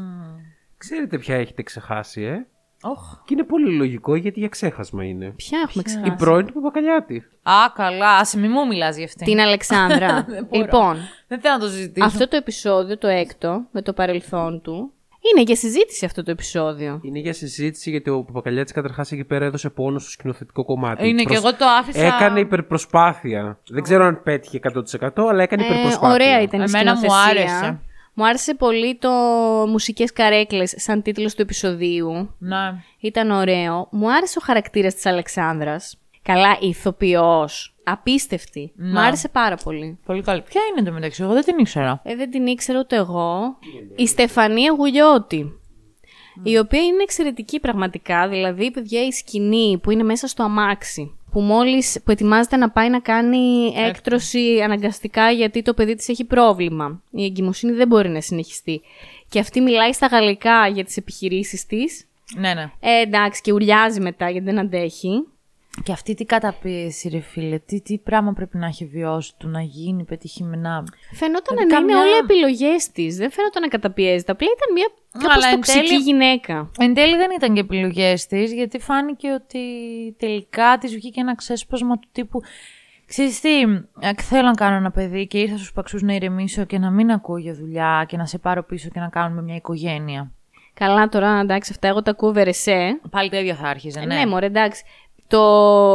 Ξέρετε 0.77 1.17
ποια 1.17 1.35
έχετε 1.35 1.61
ξεχάσει, 1.63 2.21
ε; 2.21 2.45
Όχ. 2.81 3.15
Και 3.25 3.33
είναι 3.33 3.43
πολύ 3.43 3.75
λογικό 3.75 4.15
γιατί 4.15 4.39
για 4.39 4.47
ξέχασμα 4.47 5.03
είναι. 5.03 5.33
Ποια 5.35 5.59
έχουμε 5.67 5.83
Η 5.85 5.89
ξεχάσει; 5.89 6.15
πρώην 6.17 6.45
του 6.45 6.53
Παπακαλιάτη. 6.53 7.23
Α, 7.43 7.53
καλά, 7.75 8.17
άσε 8.17 8.39
μη 8.39 8.47
μου 8.47 8.67
μιλάς 8.67 8.95
για 8.95 9.05
αυτήν. 9.05 9.25
Την 9.25 9.39
Αλεξάνδρα. 9.39 10.07
Δεν 10.29 10.45
μπορώ. 10.49 10.61
λοιπόν, 10.63 10.95
Δεν 11.27 11.39
θέλω 11.39 11.53
να 11.53 11.59
το 11.59 11.67
συζητήσω. 11.67 12.05
αυτό 12.05 12.27
το 12.27 12.35
επεισόδιο, 12.35 12.97
το 12.97 13.07
έκτο, 13.07 13.61
με 13.71 13.81
το 13.81 13.93
παρελθόν 13.93 14.61
του, 14.61 14.91
είναι 15.33 15.41
για 15.41 15.55
συζήτηση 15.55 16.05
αυτό 16.05 16.23
το 16.23 16.31
επεισόδιο. 16.31 16.99
Είναι 17.03 17.19
για 17.19 17.33
συζήτηση 17.33 17.89
γιατί 17.89 18.09
ο 18.09 18.23
Παπακαλιάτης 18.23 18.73
καταρχάς 18.73 19.11
εκεί 19.11 19.23
πέρα 19.23 19.45
έδωσε 19.45 19.69
πόνο 19.69 19.99
στο 19.99 20.09
σκηνοθετικό 20.09 20.65
κομμάτι. 20.65 21.07
Είναι 21.09 21.23
και 21.23 21.35
εγώ 21.35 21.55
το 21.55 21.65
άφησα- 21.79 22.05
Έκανε 22.05 22.39
υπερπροσπάθεια. 22.39 23.59
Δεν 23.69 23.83
ξέρω 23.83 24.05
αν 24.05 24.23
πέτυχε 24.23 24.57
100% 24.57 25.27
αλλά 25.29 25.43
έκανε 25.43 25.63
Ε, 25.63 25.65
υπερπροσπάθεια. 25.65 26.13
ωραία 26.13 26.41
ήταν 26.41 26.59
η 26.59 26.63
Εμένα 26.67 26.91
μου 26.95 26.99
σκηνοθεσία. 26.99 27.29
άρεσε. 27.59 27.79
Μου 28.19 28.27
άρεσε 28.27 28.55
πολύ 28.55 28.95
το 28.95 29.09
μουσικές 29.67 30.13
καρέκλες 30.13 30.73
σαν 30.77 31.01
τίτλος 31.01 31.35
του 31.35 31.41
επεισοδίου. 31.41 32.35
Ναι. 32.37 32.57
Ήταν 32.99 33.31
ωραίο. 33.31 33.87
Μου 33.91 34.11
άρεσε 34.13 34.37
ο 34.41 34.45
χαρακτήρας 34.45 34.93
της 34.93 35.05
Αλεξάνδρας. 35.05 35.97
Καλά, 36.21 36.57
η 36.59 36.67
ηθοποιός. 36.67 37.75
Απίστευτη. 37.83 38.71
Ναι. 38.75 38.89
Μου 38.89 38.99
άρεσε 38.99 39.29
πάρα 39.29 39.55
πολύ. 39.55 39.99
Πολύ 40.05 40.21
καλή. 40.21 40.41
Ποια 40.41 40.61
είναι 40.71 40.87
το 40.87 40.93
μεταξύ, 40.93 41.23
εγώ 41.23 41.33
δεν 41.33 41.43
την 41.43 41.57
ήξερα. 41.57 42.01
Ε, 42.03 42.15
δεν 42.15 42.31
την 42.31 42.47
ήξερα 42.47 42.79
ούτε 42.79 42.95
εγώ. 42.95 43.57
Η 43.95 44.07
Στεφανία 44.07 44.73
Γουλιώτη. 44.77 45.59
Η 46.43 46.57
οποία 46.57 46.83
είναι 46.83 47.03
εξαιρετική 47.03 47.59
πραγματικά. 47.59 48.27
Δηλαδή, 48.27 48.71
παιδιά, 48.71 49.05
η 49.05 49.11
σκηνή 49.11 49.79
που 49.83 49.91
είναι 49.91 50.03
μέσα 50.03 50.27
στο 50.27 50.43
αμάξι. 50.43 51.18
Που 51.31 51.39
μόλις 51.41 51.99
που 52.05 52.11
ετοιμάζεται 52.11 52.55
να 52.55 52.69
πάει 52.69 52.89
να 52.89 52.99
κάνει 52.99 53.73
έκτρωση 53.75 54.59
αναγκαστικά 54.63 55.31
γιατί 55.31 55.61
το 55.61 55.73
παιδί 55.73 55.95
της 55.95 56.09
έχει 56.09 56.25
πρόβλημα. 56.25 57.01
Η 57.11 57.23
εγκυμοσύνη 57.25 57.71
δεν 57.73 57.87
μπορεί 57.87 58.09
να 58.09 58.21
συνεχιστεί. 58.21 58.81
Και 59.29 59.39
αυτή 59.39 59.61
μιλάει 59.61 59.93
στα 59.93 60.07
γαλλικά 60.07 60.67
για 60.67 60.83
τις 60.83 60.97
επιχειρήσεις 60.97 61.65
της. 61.65 62.05
Ναι, 62.37 62.53
ναι. 62.53 62.71
Ε, 62.79 63.01
εντάξει, 63.01 63.41
και 63.41 63.53
ουριάζει 63.53 63.99
μετά 64.01 64.29
γιατί 64.29 64.45
δεν 64.45 64.59
αντέχει. 64.59 65.27
Και 65.83 65.91
αυτή 65.91 66.13
τι 66.13 66.25
καταπίεση, 66.25 67.09
ρε 67.09 67.19
φίλε. 67.19 67.59
Τι, 67.59 67.81
τι 67.81 67.97
πράγμα 67.97 68.33
πρέπει 68.33 68.57
να 68.57 68.65
έχει 68.65 68.85
βιώσει 68.85 69.33
του 69.37 69.47
να 69.47 69.61
γίνει 69.61 70.03
πετυχημένα; 70.03 70.83
Φαινόταν 71.13 71.57
Δηλαδή, 71.57 71.73
να 71.73 71.77
είναι 71.79 71.93
καμιά- 71.93 71.97
όλα 71.97 72.17
επιλογές 72.17 72.91
της. 72.91 73.15
Δεν 73.17 73.31
φαίνονταν 73.31 73.61
να 73.61 73.67
καταπιέζεται. 73.67 74.31
Απλά 74.31 74.47
ήταν 74.57 74.73
μια 74.73 74.89
κάπως 75.11 75.35
Αλλά 75.35 75.47
εν 75.47 75.55
τοξική 75.55 75.87
τέλει- 75.87 76.01
γυναίκα. 76.01 76.71
Εν 76.79 76.93
τέλει 76.93 77.15
δεν 77.15 77.29
ήταν 77.35 77.53
και 77.53 77.59
επιλογές 77.59 78.25
της, 78.27 78.53
γιατί 78.53 78.79
φάνηκε 78.79 79.31
ότι 79.31 79.59
τελικά 80.19 80.77
της 80.79 80.93
βγήκε 80.93 81.19
ένα 81.19 81.35
ξέσπασμα 81.35 81.97
του 81.99 82.07
τύπου. 82.11 82.41
Ξέρεις 83.05 83.39
τι, 83.41 83.61
ε, 83.99 84.11
θέλω 84.21 84.43
να 84.47 84.53
κάνω 84.53 84.75
ένα 84.75 84.91
παιδί 84.91 85.27
και 85.27 85.37
ήρθα 85.39 85.55
στους 85.57 85.71
παξούς 85.73 86.01
να 86.01 86.13
ηρεμήσω 86.13 86.63
και 86.65 86.77
να 86.79 86.89
μην 86.89 87.11
ακούω 87.11 87.37
για 87.37 87.53
δουλειά 87.53 88.05
και 88.07 88.17
να 88.17 88.25
σε 88.25 88.37
πάρω 88.37 88.63
πίσω 88.63 88.89
και 88.93 88.99
να 88.99 89.07
κάνουμε 89.07 89.41
μια 89.41 89.55
οικογένεια. 89.55 90.31
Καλά, 90.73 91.09
τώρα 91.09 91.39
εντάξει, 91.39 91.71
αυτά 91.73 91.87
εγώ 91.87 92.01
τα 92.01 92.11
ακούω 92.11 92.31
βερεσέ. 92.31 92.99
Πάλι 93.09 93.29
το 93.29 93.37
ίδιο 93.37 93.53
θα 93.55 93.67
άρχιζε, 93.67 93.99
Ε, 93.99 94.05
ναι. 94.05 94.15
Ναι, 94.15 94.25
μωρέ, 94.25 94.45
εντάξει. 94.45 94.83
Το 95.27 95.41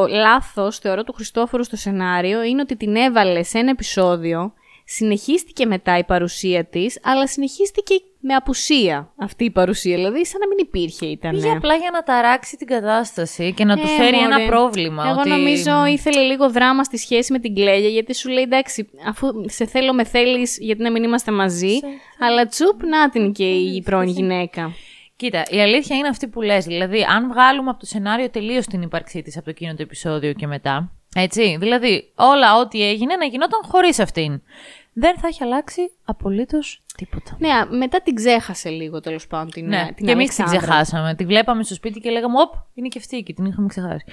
λάθος, 0.08 0.78
θεωρώ, 0.78 1.04
του 1.04 1.12
Χριστόφορου 1.12 1.64
στο 1.64 1.76
σενάριο 1.76 2.42
είναι 2.42 2.60
ότι 2.60 2.76
την 2.76 2.96
έβαλε 2.96 3.42
σε 3.42 3.58
ένα 3.58 3.70
επεισόδιο. 3.70 4.52
Συνεχίστηκε 4.84 5.66
μετά 5.66 5.98
η 5.98 6.04
παρουσία 6.04 6.64
της, 6.64 6.98
αλλά 7.02 7.26
συνεχίστηκε 7.26 7.94
με 8.20 8.34
απουσία 8.34 9.12
αυτή 9.16 9.44
η 9.44 9.50
παρουσία. 9.50 9.96
Δηλαδή, 9.96 10.26
σαν 10.26 10.40
να 10.40 10.46
μην 10.46 10.58
υπήρχε 10.60 11.06
ήταν. 11.06 11.30
Πήγε 11.30 11.50
απλά 11.50 11.74
για 11.74 11.90
να 11.92 12.02
ταράξει 12.02 12.56
την 12.56 12.66
κατάσταση 12.66 13.52
και 13.52 13.64
να 13.64 13.76
του 13.76 13.82
Ε, 13.82 13.86
φέρει 14.02 14.16
μωρέ. 14.16 14.34
ένα 14.34 14.46
πρόβλημα. 14.46 15.04
Εγώ 15.08 15.20
ότι... 15.20 15.28
νομίζω 15.28 15.84
ήθελε 15.86 16.20
λίγο 16.20 16.50
δράμα 16.50 16.84
στη 16.84 16.96
σχέση 16.96 17.32
με 17.32 17.38
την 17.38 17.54
Κλέλια, 17.54 17.88
γιατί 17.88 18.14
σου 18.14 18.28
λέει 18.28 18.42
εντάξει, 18.42 18.90
αφού 19.06 19.28
σε 19.46 19.66
θέλω 19.66 19.92
με 19.94 20.04
θέλεις, 20.04 20.58
γιατί 20.60 20.82
να 20.82 20.90
μην 20.90 21.02
είμαστε 21.02 21.32
μαζί. 21.32 21.78
Αλλά 22.20 22.46
τσουπ, 22.46 22.82
να 22.82 23.08
την 23.08 23.32
και 23.32 23.44
η 23.50 23.82
πρώην 23.82 24.08
γυναίκα. 24.08 24.72
Κοίτα, 25.16 25.42
η 25.50 25.60
αλήθεια 25.60 25.96
είναι 25.96 26.08
αυτή 26.08 26.28
που 26.28 26.42
λες. 26.42 26.64
Δηλαδή, 26.64 27.02
αν 27.02 27.28
βγάλουμε 27.28 27.70
από 27.70 27.78
το 27.78 27.86
σενάριο 27.86 28.30
τελείως 28.30 28.66
την 28.66 28.82
ύπαρξή 28.82 29.22
της 29.22 29.36
από 29.36 29.44
το 29.44 29.50
εκείνο 29.50 29.74
το 29.74 29.82
επεισόδιο 29.82 30.32
και 30.32 30.46
μετά. 30.46 30.93
Έτσι. 31.14 31.56
Δηλαδή, 31.60 32.12
όλα 32.14 32.56
ό,τι 32.58 32.88
έγινε 32.88 33.16
να 33.16 33.24
γινόταν 33.24 33.60
χωρίς 33.64 33.98
αυτήν. 33.98 34.42
Δεν 34.96 35.18
θα 35.18 35.26
έχει 35.28 35.42
αλλάξει 35.42 35.90
απολύτως 36.04 36.82
τίποτα. 36.96 37.36
Ναι, 37.38 37.48
α, 37.48 37.66
μετά 37.70 38.00
την 38.02 38.14
ξέχασε 38.14 38.68
λίγο 38.68 39.00
τέλος 39.00 39.26
πάντων 39.26 39.50
την, 39.50 39.66
Ναι, 39.68 39.86
ε, 39.88 39.92
την 39.92 40.06
και 40.06 40.12
εμείς 40.12 40.34
την 40.34 40.44
Αλεξάνδρα. 40.44 40.58
ξεχάσαμε. 40.80 41.14
Τη 41.14 41.24
βλέπαμε 41.24 41.62
στο 41.62 41.74
σπίτι 41.74 42.00
και 42.00 42.10
λέγαμε, 42.10 42.40
Οπ, 42.40 42.52
είναι 42.74 42.88
και 42.88 42.98
αυτή 42.98 43.22
και 43.22 43.32
την 43.32 43.44
είχαμε 43.44 43.66
ξεχάσει. 43.68 44.04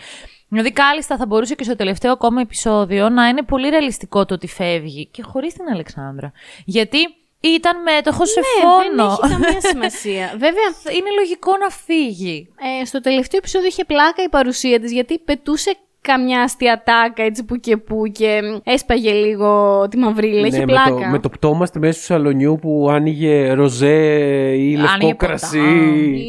Δηλαδή, 0.47 0.71
κάλλιστα 0.71 1.17
θα 1.17 1.25
μπορούσε 1.25 1.55
και 1.55 1.63
στο 1.63 1.75
τελευταίο 1.75 2.11
ακόμα 2.11 2.41
επεισόδιο 2.41 3.09
να 3.09 3.27
είναι 3.27 3.41
πολύ 3.41 3.69
ρεαλιστικό 3.69 4.25
το 4.25 4.33
ότι 4.33 4.47
φεύγει 4.47 5.05
και 5.05 5.21
χωρίς 5.23 5.53
την 5.53 5.65
Αλεξάνδρα. 5.73 6.31
Γιατί 6.65 6.97
ήταν 7.39 7.81
μέτοχος 7.81 8.29
σε 8.29 8.39
Ναι, 8.39 8.45
φόνο. 8.61 9.15
δεν 9.21 9.31
έχει 9.31 9.41
καμία 9.41 9.61
σημασία. 9.61 10.27
Βέβαια, 10.45 10.67
είναι 10.97 11.09
λογικό 11.19 11.57
να 11.57 11.69
φύγει. 11.69 12.49
ε, 12.81 12.85
στο 12.85 12.99
τελευταίο 13.01 13.37
επεισόδιο 13.37 13.67
είχε 13.67 13.85
πλάκα 13.85 14.23
η 14.23 14.29
παρουσία 14.29 14.79
της 14.79 14.91
γιατί 14.91 15.19
πετούσε 15.19 15.75
καμιά 16.01 16.41
αστιατάκα 16.41 17.23
έτσι 17.23 17.45
που 17.45 17.55
και 17.55 17.77
που 17.77 18.03
και 18.11 18.41
έσπαγε 18.63 19.11
λίγο 19.13 19.87
τη 19.89 19.97
μαυρίλα. 19.97 20.47
είχε 20.47 20.57
Ναι, 20.57 20.65
με, 20.65 20.71
πλάκα. 20.71 20.89
το, 20.89 21.09
με 21.11 21.19
το 21.19 21.29
πτώμα 21.29 21.65
στη 21.65 21.79
μέση 21.79 21.99
του 21.99 22.05
σαλονιού 22.05 22.57
που 22.61 22.87
άνοιγε 22.89 23.51
ροζέ 23.53 23.95
ή 24.57 24.75
λευκό 24.75 24.91
Άνοιγε 24.93 25.11
ποτά. 25.15 25.25
κρασί. 25.25 25.59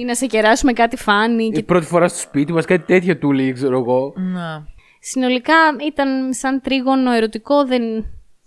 Ή 0.00 0.04
να 0.04 0.14
σε 0.14 0.26
κεράσουμε 0.26 0.72
κάτι 0.72 0.96
φάνη. 0.96 1.44
Η 1.44 1.50
Και... 1.50 1.62
πρώτη 1.62 1.86
φορά 1.86 2.08
στο 2.08 2.18
σπίτι 2.18 2.52
μας, 2.52 2.64
κάτι 2.64 2.84
τέτοιο 2.84 3.16
του 3.18 3.32
λέει, 3.32 3.52
ξέρω 3.52 3.78
εγώ. 3.78 4.12
Ναι. 4.16 4.62
Συνολικά 5.00 5.54
ήταν 5.86 6.32
σαν 6.32 6.60
τρίγωνο 6.60 7.12
ερωτικό, 7.12 7.64
δεν, 7.66 7.82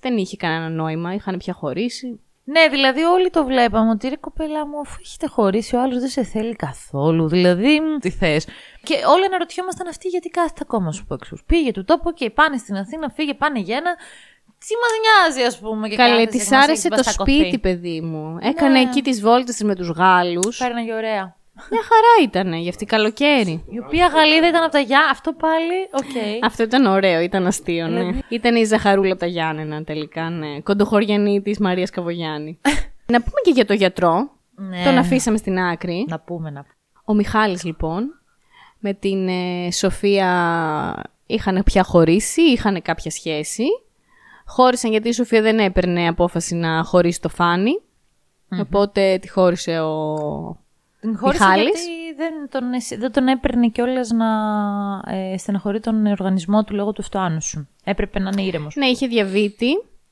δεν 0.01 0.17
είχε 0.17 0.35
κανένα 0.37 0.69
νόημα. 0.69 1.13
Είχαν 1.13 1.37
πια 1.37 1.53
χωρίσει. 1.53 2.19
Ναι, 2.47 2.67
δηλαδή 2.69 3.01
όλοι 3.01 3.29
το 3.29 3.45
βλέπαμε 3.45 3.89
ότι 3.89 4.07
ρε 4.07 4.15
κοπέλα 4.15 4.67
μου, 4.67 4.79
αφού 4.79 4.95
έχετε 5.01 5.27
χωρίσει, 5.27 5.75
ο 5.75 5.81
άλλος 5.81 5.99
δεν 5.99 6.09
σε 6.09 6.23
θέλει 6.23 6.55
καθόλου. 6.55 7.27
Δηλαδή, 7.27 7.79
μ, 7.79 7.97
τι 7.99 8.09
θες; 8.09 8.47
Και 8.83 8.93
όλοι 9.13 9.25
αναρωτιόμασταν 9.25 9.87
αυτοί 9.87 10.07
γιατί 10.07 10.29
κάθεται 10.29 10.59
ακόμα 10.61 10.91
στου 10.91 11.05
παξού. 11.05 11.37
Πήγε 11.45 11.71
του 11.71 11.83
τόπου 11.85 12.11
και 12.13 12.29
πάνε 12.29 12.57
στην 12.57 12.75
Αθήνα, 12.75 13.09
φύγε, 13.09 13.33
πάνε 13.33 13.59
για 13.59 13.77
ένα. 13.77 13.95
Τι 14.57 14.73
μα 14.81 14.89
νοιάζει, 15.05 15.47
ας 15.47 15.59
πούμε. 15.59 15.87
Και 15.89 15.95
Καλέ, 15.95 16.09
κάθεσαι 16.09 16.29
της 16.37 16.47
και 16.47 16.55
μας 16.55 16.63
άρεσε 16.63 16.87
έχεις 16.87 16.97
το 16.97 17.03
βαστακωθεί. 17.03 17.39
σπίτι, 17.39 17.59
παιδί 17.59 18.01
μου. 18.01 18.37
Έκανε 18.41 18.79
εκεί 18.79 19.01
τις 19.01 19.21
βόλτες 19.21 19.61
με 19.63 19.75
τους 19.75 19.89
Γάλλους. 19.89 20.57
Πέρναγε 20.57 20.93
ωραία. 20.93 21.35
Μια 21.71 21.81
χαρά 21.83 22.23
ήταν 22.23 22.53
για 22.53 22.69
αυτή 22.69 22.85
καλοκαίρι. 22.85 23.63
Η 23.69 23.79
οποία 23.85 24.07
Γαλλίδα 24.07 24.47
ήταν 24.47 24.63
από 24.63 24.71
τα 24.71 24.79
Γιά. 24.79 25.07
Αυτό 25.11 25.33
πάλι, 25.33 25.73
οκ. 25.91 26.43
Αυτό 26.43 26.63
ήταν 26.63 26.85
ωραίο, 26.85 27.19
ήταν 27.19 27.47
αστείο, 27.47 27.87
ναι. 27.87 27.99
Δηλαδή- 27.99 28.23
Ήταν 28.29 28.55
η 28.55 28.63
Ζαχαρούλα 28.63 29.11
από 29.11 29.19
τα 29.19 29.25
Γιάννενα 29.25 29.83
τελικά, 29.83 30.29
ναι. 30.29 30.59
Κοντοχωριανή 30.59 31.41
της 31.41 31.59
Μαρίας 31.59 31.89
Καβογιάννη. 31.89 32.59
να 33.13 33.17
πούμε 33.21 33.39
και 33.43 33.51
για 33.51 33.65
το 33.65 33.73
γιατρό. 33.73 34.29
Ναι. 34.55 34.83
Τον 34.83 34.97
αφήσαμε 34.97 35.37
στην 35.37 35.59
άκρη. 35.59 36.05
Να 36.09 36.19
πούμε, 36.19 36.49
να 36.49 36.61
πούμε. 36.61 36.73
Ο 37.05 37.13
Μιχάλης 37.13 37.63
λοιπόν 37.63 38.03
με 38.79 38.93
την 38.93 39.27
ε, 39.27 39.71
Σοφία 39.71 41.03
είχαν 41.25 41.63
πια 41.65 41.83
χωρίσει, 41.83 42.41
είχαν 42.41 42.81
κάποια 42.81 43.11
σχέση. 43.11 43.63
Χώρισαν 44.47 44.91
γιατί 44.91 45.07
η 45.07 45.13
Σοφία 45.13 45.41
δεν 45.41 45.59
έπαιρνε 45.59 46.07
απόφαση 46.07 46.55
να 46.55 46.83
χωρίσει 46.83 47.21
το 47.21 47.29
Φάνη 47.29 47.71
Οπότε 48.59 49.17
τη 49.21 49.29
χώρισε 49.29 49.79
ο 49.79 50.17
Την 51.05 51.17
χώρισε 51.17 51.43
Μιχάλης. 51.43 51.65
γιατί 51.65 52.15
δεν 52.17 52.33
τον, 52.49 52.73
εσ- 52.73 52.97
δεν 52.99 53.11
τον 53.11 53.27
έπαιρνε 53.27 53.67
κιόλας 53.67 54.09
να 54.11 54.25
ε, 55.15 55.37
στεναχωρεί 55.37 55.79
τον 55.79 56.05
οργανισμό 56.05 56.63
του 56.63 56.75
λόγω 56.75 56.91
του 56.91 57.01
αυτοάνωσου. 57.01 57.67
Έπρεπε 57.83 58.19
να 58.19 58.29
είναι 58.33 58.41
ήρεμος. 58.41 58.75
Ναι, 58.75 58.85
είχε 58.85 59.07
διαβήτη. 59.07 59.67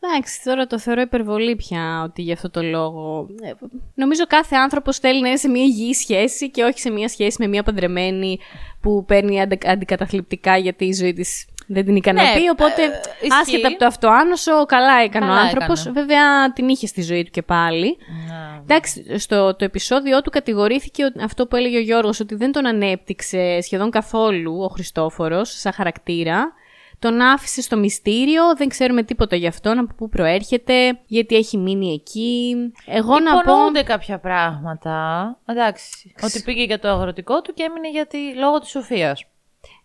Εντάξει, 0.06 0.44
τώρα 0.44 0.68
το 0.68 0.80
θεωρώ 0.80 1.02
υπερβολή 1.02 1.56
πια 1.56 2.02
ότι 2.06 2.22
για 2.22 2.34
αυτό 2.34 2.50
το 2.50 2.62
λόγο. 2.62 3.28
Ε, 3.42 3.52
νομίζω 3.96 4.26
κάθε 4.28 4.56
άνθρωπος 4.56 4.98
θέλει 4.98 5.22
να 5.22 5.28
είναι 5.28 5.38
σε 5.38 5.48
μια 5.50 5.64
υγιή 5.64 5.94
σχέση 5.94 6.52
και 6.52 6.64
όχι 6.64 6.80
σε 6.80 6.90
μια 6.90 7.08
σχέση 7.08 7.36
με 7.40 7.48
μια 7.48 7.64
παντρεμένη 7.64 8.40
που 8.82 9.06
παίρνει 9.06 9.42
αντι, 9.42 9.58
αντικαταθλιπτικά 9.66 10.58
γιατί 10.58 10.86
η 10.86 10.94
ζωή 10.94 11.14
της 11.14 11.46
δεν 11.68 11.86
την 11.86 11.96
ικανοποιεί. 11.96 12.42
Ναι, 12.44 12.50
οπότε, 12.52 12.84
ε, 12.84 12.88
ισχύει. 13.22 13.40
άσχετα 13.42 13.68
από 13.68 13.78
το 13.78 13.86
αυτοάνωσο, 13.86 14.66
καλά 14.66 14.94
έκανε 15.04 15.26
Καλά 15.26 15.40
ο 15.40 15.44
άνθρωπος. 15.44 15.80
έκανε. 15.82 16.00
Βέβαια, 16.00 16.54
την 16.54 16.70
είχε 16.70 16.88
στη 16.88 17.02
ζωή 17.02 17.24
του 17.24 17.32
και 17.32 17.42
πάλι. 17.42 17.98
Ναι. 18.28 18.62
Εντάξει, 18.62 19.20
στο 19.20 19.56
το 19.56 19.66
επεισόδιο 19.66 20.22
του 20.22 20.30
κατηγορήθηκε 20.30 21.04
ότι- 21.04 21.24
αυτό 21.24 21.48
που 21.48 21.56
έλεγε 21.56 21.78
ο 21.78 21.82
Γιώργος, 21.82 22.20
ότι 22.20 22.36
δεν 22.36 22.52
τον 22.52 22.66
ανέπτυξε 22.66 23.60
σχεδόν 23.62 23.90
καθόλου 23.90 24.60
ο 24.64 24.68
Χριστόφορος 24.68 25.50
σαν 25.60 25.74
χαρακτήρα. 25.74 26.54
Τον 27.00 27.22
άφησε 27.22 27.62
στο 27.62 27.78
μυστήριο, 27.78 28.44
δεν 28.58 28.68
ξέρουμε 28.68 29.04
τίποτα 29.04 29.36
γι' 29.36 29.48
αυτόν, 29.48 29.78
από 29.78 29.94
πού 29.98 30.10
προέρχεται, 30.10 31.00
γιατί 31.06 31.36
έχει 31.36 31.58
μείνει 31.58 31.94
εκεί. 31.94 32.56
Εγώ 32.86 33.20
να 33.20 33.32
πω... 33.32 33.38
Υπονοούνται 33.40 33.84
κάποια 33.84 34.20
πράγματα. 34.20 35.38
Εντάξει. 35.46 36.14
Ότι 36.24 36.42
πήγε 36.42 36.64
για 36.64 36.80
το 36.80 36.88
αγροτικό 36.88 37.42
του 37.42 37.54
και 37.54 37.64
έμεινε 37.64 37.90
για 37.90 38.08
τη, 38.08 38.18
λόγω 38.40 38.60
της 38.60 38.70
Σοφίας. 38.70 39.24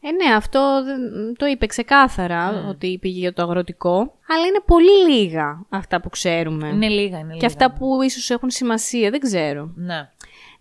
Ε, 0.00 0.10
ναι, 0.10 0.34
αυτό 0.34 0.82
δεν- 0.84 1.34
το 1.36 1.46
είπε 1.46 1.66
ξεκάθαρα, 1.66 2.66
ότι 2.68 2.98
πήγε 3.00 3.18
για 3.18 3.32
το 3.32 3.42
αγροτικό. 3.42 3.96
Αλλά 4.28 4.46
είναι 4.46 4.60
πολύ 4.66 5.14
λίγα 5.14 5.66
αυτά 5.68 6.00
που 6.00 6.08
ξέρουμε. 6.08 6.68
Είναι 6.68 6.88
λίγα, 6.88 7.18
είναι 7.18 7.26
λίγα. 7.26 7.38
Και 7.38 7.46
αυτά 7.46 7.72
που 7.72 8.02
ίσως 8.02 8.30
έχουν 8.30 8.50
σημασία, 8.50 9.10
δεν 9.10 9.20
ξέρω. 9.20 9.72
Ναι. 9.76 10.08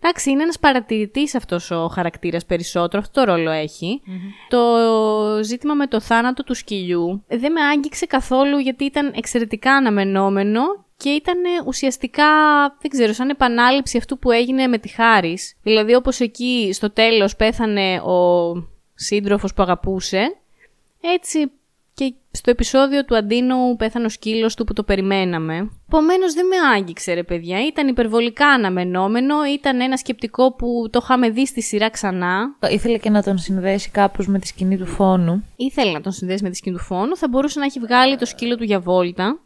Εντάξει, 0.01 0.29
είναι 0.31 0.43
ένας 0.43 0.59
παρατηρητής 0.59 1.35
αυτός 1.35 1.71
ο 1.71 1.87
χαρακτήρας 1.87 2.45
περισσότερο, 2.45 3.01
αυτό 3.05 3.25
το 3.25 3.31
ρόλο 3.31 3.49
έχει. 3.51 4.01
Το 4.49 4.59
ζήτημα 5.43 5.73
με 5.73 5.87
το 5.87 5.99
θάνατο 5.99 6.43
του 6.43 6.53
σκυλιού 6.53 7.23
δεν 7.27 7.51
με 7.51 7.61
άγγιξε 7.61 8.05
καθόλου 8.05 8.57
γιατί 8.57 8.83
ήταν 8.83 9.11
εξαιρετικά 9.15 9.71
αναμενόμενο 9.73 10.61
και 10.97 11.09
ήταν 11.09 11.43
ε, 11.43 11.49
ουσιαστικά, 11.65 12.25
δεν 12.81 12.89
ξέρω, 12.91 13.13
σαν 13.13 13.29
επανάληψη 13.29 13.97
αυτού 13.97 14.19
που 14.19 14.31
έγινε 14.31 14.67
με 14.67 14.77
τη 14.77 14.87
Χάρης. 14.87 15.55
Δηλαδή 15.63 15.95
όπως 15.95 16.19
εκεί 16.19 16.69
στο 16.73 16.91
τέλος 16.91 17.35
πέθανε 17.35 17.99
ο 18.01 18.51
σύντροφος 18.97 19.53
που 19.53 19.61
αγαπούσε, 19.61 20.37
έτσι 21.01 21.51
και 21.93 22.13
στο 22.31 22.51
επεισόδιο 22.51 23.05
του 23.05 23.15
Αντίνου 23.15 23.75
πέθανε 23.75 24.05
ο 24.05 24.09
σκύλος 24.09 24.55
του 24.55 24.63
που 24.63 24.73
το 24.73 24.83
περιμέναμε. 24.83 25.71
Επομένως 25.87 26.33
δεν 26.33 26.45
με 26.47 26.55
άγγιξε 26.75 27.13
ρε 27.13 27.23
παιδιά. 27.23 27.65
Ήταν 27.65 27.87
υπερβολικά 27.87 28.47
αναμενόμενο. 28.47 29.35
Ήταν 29.53 29.81
ένα 29.81 29.97
σκεπτικό 29.97 30.53
που 30.53 30.87
το 30.91 30.99
είχαμε 31.03 31.29
δει 31.29 31.45
στη 31.45 31.61
σειρά 31.61 31.89
ξανά. 31.89 32.55
Ήθελε 32.69 32.97
και 32.97 33.09
να 33.09 33.23
τον 33.23 33.37
συνδέσει 33.37 33.89
κάπως 33.89 34.27
με 34.27 34.39
τη 34.39 34.47
σκηνή 34.47 34.77
του 34.77 34.85
φόνου. 34.85 35.43
Ήθελε 35.55 35.91
να 35.91 36.01
τον 36.01 36.11
συνδέσει 36.11 36.43
με 36.43 36.49
τη 36.49 36.55
σκηνή 36.55 36.75
του 36.75 36.83
φόνου. 36.83 37.17
Θα 37.17 37.27
μπορούσε 37.27 37.59
να 37.59 37.65
έχει 37.65 37.79
βγάλει 37.79 38.17
το 38.17 38.25
σκύλο 38.25 38.57
του 38.57 38.63
για 38.63 38.79
βόλτα. 38.79 39.39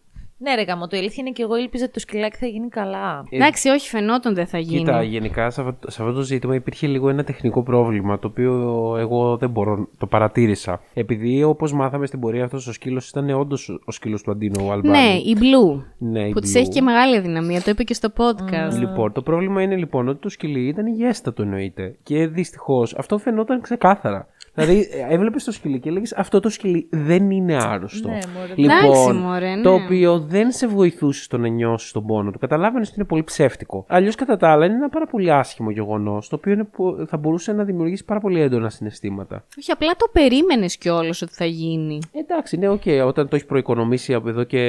Ναι, 0.43 0.55
ρε 0.55 0.61
γαμό, 0.61 0.87
το 0.87 0.97
αλήθεια 0.97 1.17
είναι 1.19 1.31
και 1.31 1.43
εγώ 1.43 1.57
ήλπιζα 1.57 1.83
ότι 1.83 1.93
το 1.93 1.99
σκυλάκι 1.99 2.37
θα 2.37 2.45
γίνει 2.45 2.69
καλά. 2.69 3.25
Εντάξει, 3.29 3.69
όχι, 3.69 3.89
φαινόταν 3.89 4.33
δεν 4.33 4.47
θα 4.47 4.57
γίνει. 4.57 4.79
Κοίτα, 4.79 5.03
γενικά 5.03 5.49
σε 5.49 5.61
αυτό, 5.61 5.91
σε 5.91 6.01
αυτό 6.01 6.13
το 6.13 6.21
ζήτημα 6.21 6.55
υπήρχε 6.55 6.87
λίγο 6.87 7.09
ένα 7.09 7.23
τεχνικό 7.23 7.63
πρόβλημα, 7.63 8.19
το 8.19 8.27
οποίο 8.27 8.53
εγώ 8.99 9.37
δεν 9.37 9.49
μπορώ, 9.49 9.87
το 9.97 10.07
παρατήρησα. 10.07 10.81
Επειδή 10.93 11.43
όπως 11.43 11.73
μάθαμε 11.73 12.05
στην 12.05 12.19
πορεία 12.19 12.43
αυτός 12.43 12.67
ο 12.67 12.73
σκύλος 12.73 13.09
ήταν 13.09 13.29
όντως 13.29 13.79
ο 13.85 13.91
σκύλος 13.91 14.23
του 14.23 14.31
Αντίνο, 14.31 14.65
ο 14.65 14.71
Αλμπάνη. 14.71 14.97
Ναι, 14.97 15.13
η 15.13 15.37
Blue. 15.39 15.83
Ναι, 15.97 16.27
η 16.27 16.31
που 16.31 16.39
της 16.39 16.53
Blue. 16.53 16.59
έχει 16.59 16.69
και 16.69 16.81
μεγάλη 16.81 17.15
αδυναμία. 17.17 17.61
Το 17.61 17.71
είπε 17.71 17.83
και 17.83 17.93
στο 17.93 18.09
podcast. 18.17 18.79
Λοιπόν, 18.79 19.11
το 19.11 19.21
πρόβλημα 19.21 19.61
είναι 19.61 19.75
λοιπόν 19.75 20.07
ότι 20.07 20.19
το 20.19 20.29
σκυλί 20.29 20.67
ήταν 20.67 20.85
υγιέστατο 20.85 21.41
εννοείται. 21.41 21.95
Και 22.03 22.27
δυστυχώς 22.27 22.95
αυτό 22.97 23.17
φαινόταν 23.17 23.61
ξεκάθαρα. 23.61 24.27
Δηλαδή, 24.53 24.87
έβλεπες 25.09 25.43
το 25.43 25.51
σκυλί 25.51 25.79
και 25.79 25.89
έλεγες 25.89 26.13
Αυτό 26.13 26.39
το 26.39 26.49
σκυλί 26.49 26.87
δεν 26.91 27.31
είναι 27.31 27.55
άρρωστο. 27.63 28.07
Ναι, 28.09 28.19
μωρέ. 28.35 28.51
Εντάξει, 28.57 28.85
Λοιπόν, 28.87 29.15
μωρέ, 29.15 29.55
ναι. 29.55 29.61
το 29.61 29.73
οποίο 29.73 30.19
δεν 30.19 30.51
σε 30.51 30.67
βοηθούσε 30.67 31.23
στο 31.23 31.37
να 31.37 31.47
νιώσεις 31.47 31.91
τον 31.91 32.05
πόνο 32.05 32.31
του. 32.31 32.39
Καταλάβαινες 32.39 32.87
ότι 32.87 32.95
είναι 32.99 33.07
πολύ 33.07 33.23
ψεύτικο. 33.23 33.85
Αλλιώς, 33.87 34.15
κατά 34.15 34.37
τα 34.37 34.49
άλλα, 34.51 34.65
είναι 34.65 34.75
ένα 34.75 34.89
πάρα 34.89 35.07
πολύ 35.07 35.31
άσχημο 35.31 35.71
γεγονός, 35.71 36.29
το 36.29 36.35
οποίο 36.35 36.53
είναι, 36.53 36.63
που- 36.63 37.05
θα 37.07 37.17
μπορούσε 37.17 37.53
να 37.53 37.63
δημιουργήσει 37.63 38.05
πάρα 38.05 38.19
πολύ 38.19 38.41
έντονα 38.41 38.69
συναισθήματα. 38.69 39.43
Όχι, 39.59 39.71
απλά 39.71 39.91
το 39.97 40.05
περίμενες 40.11 40.77
κιόλας 40.77 41.21
ότι 41.21 41.33
θα 41.33 41.45
γίνει. 41.45 41.99
Εντάξει, 42.13 42.57
ναι, 42.57 42.67
οκ. 42.69 42.81
Όταν 43.05 43.27
το 43.27 43.35
έχεις 43.35 43.47
προοικονομήσει 43.47 44.13
από 44.13 44.29
εδώ 44.29 44.43
και 44.43 44.59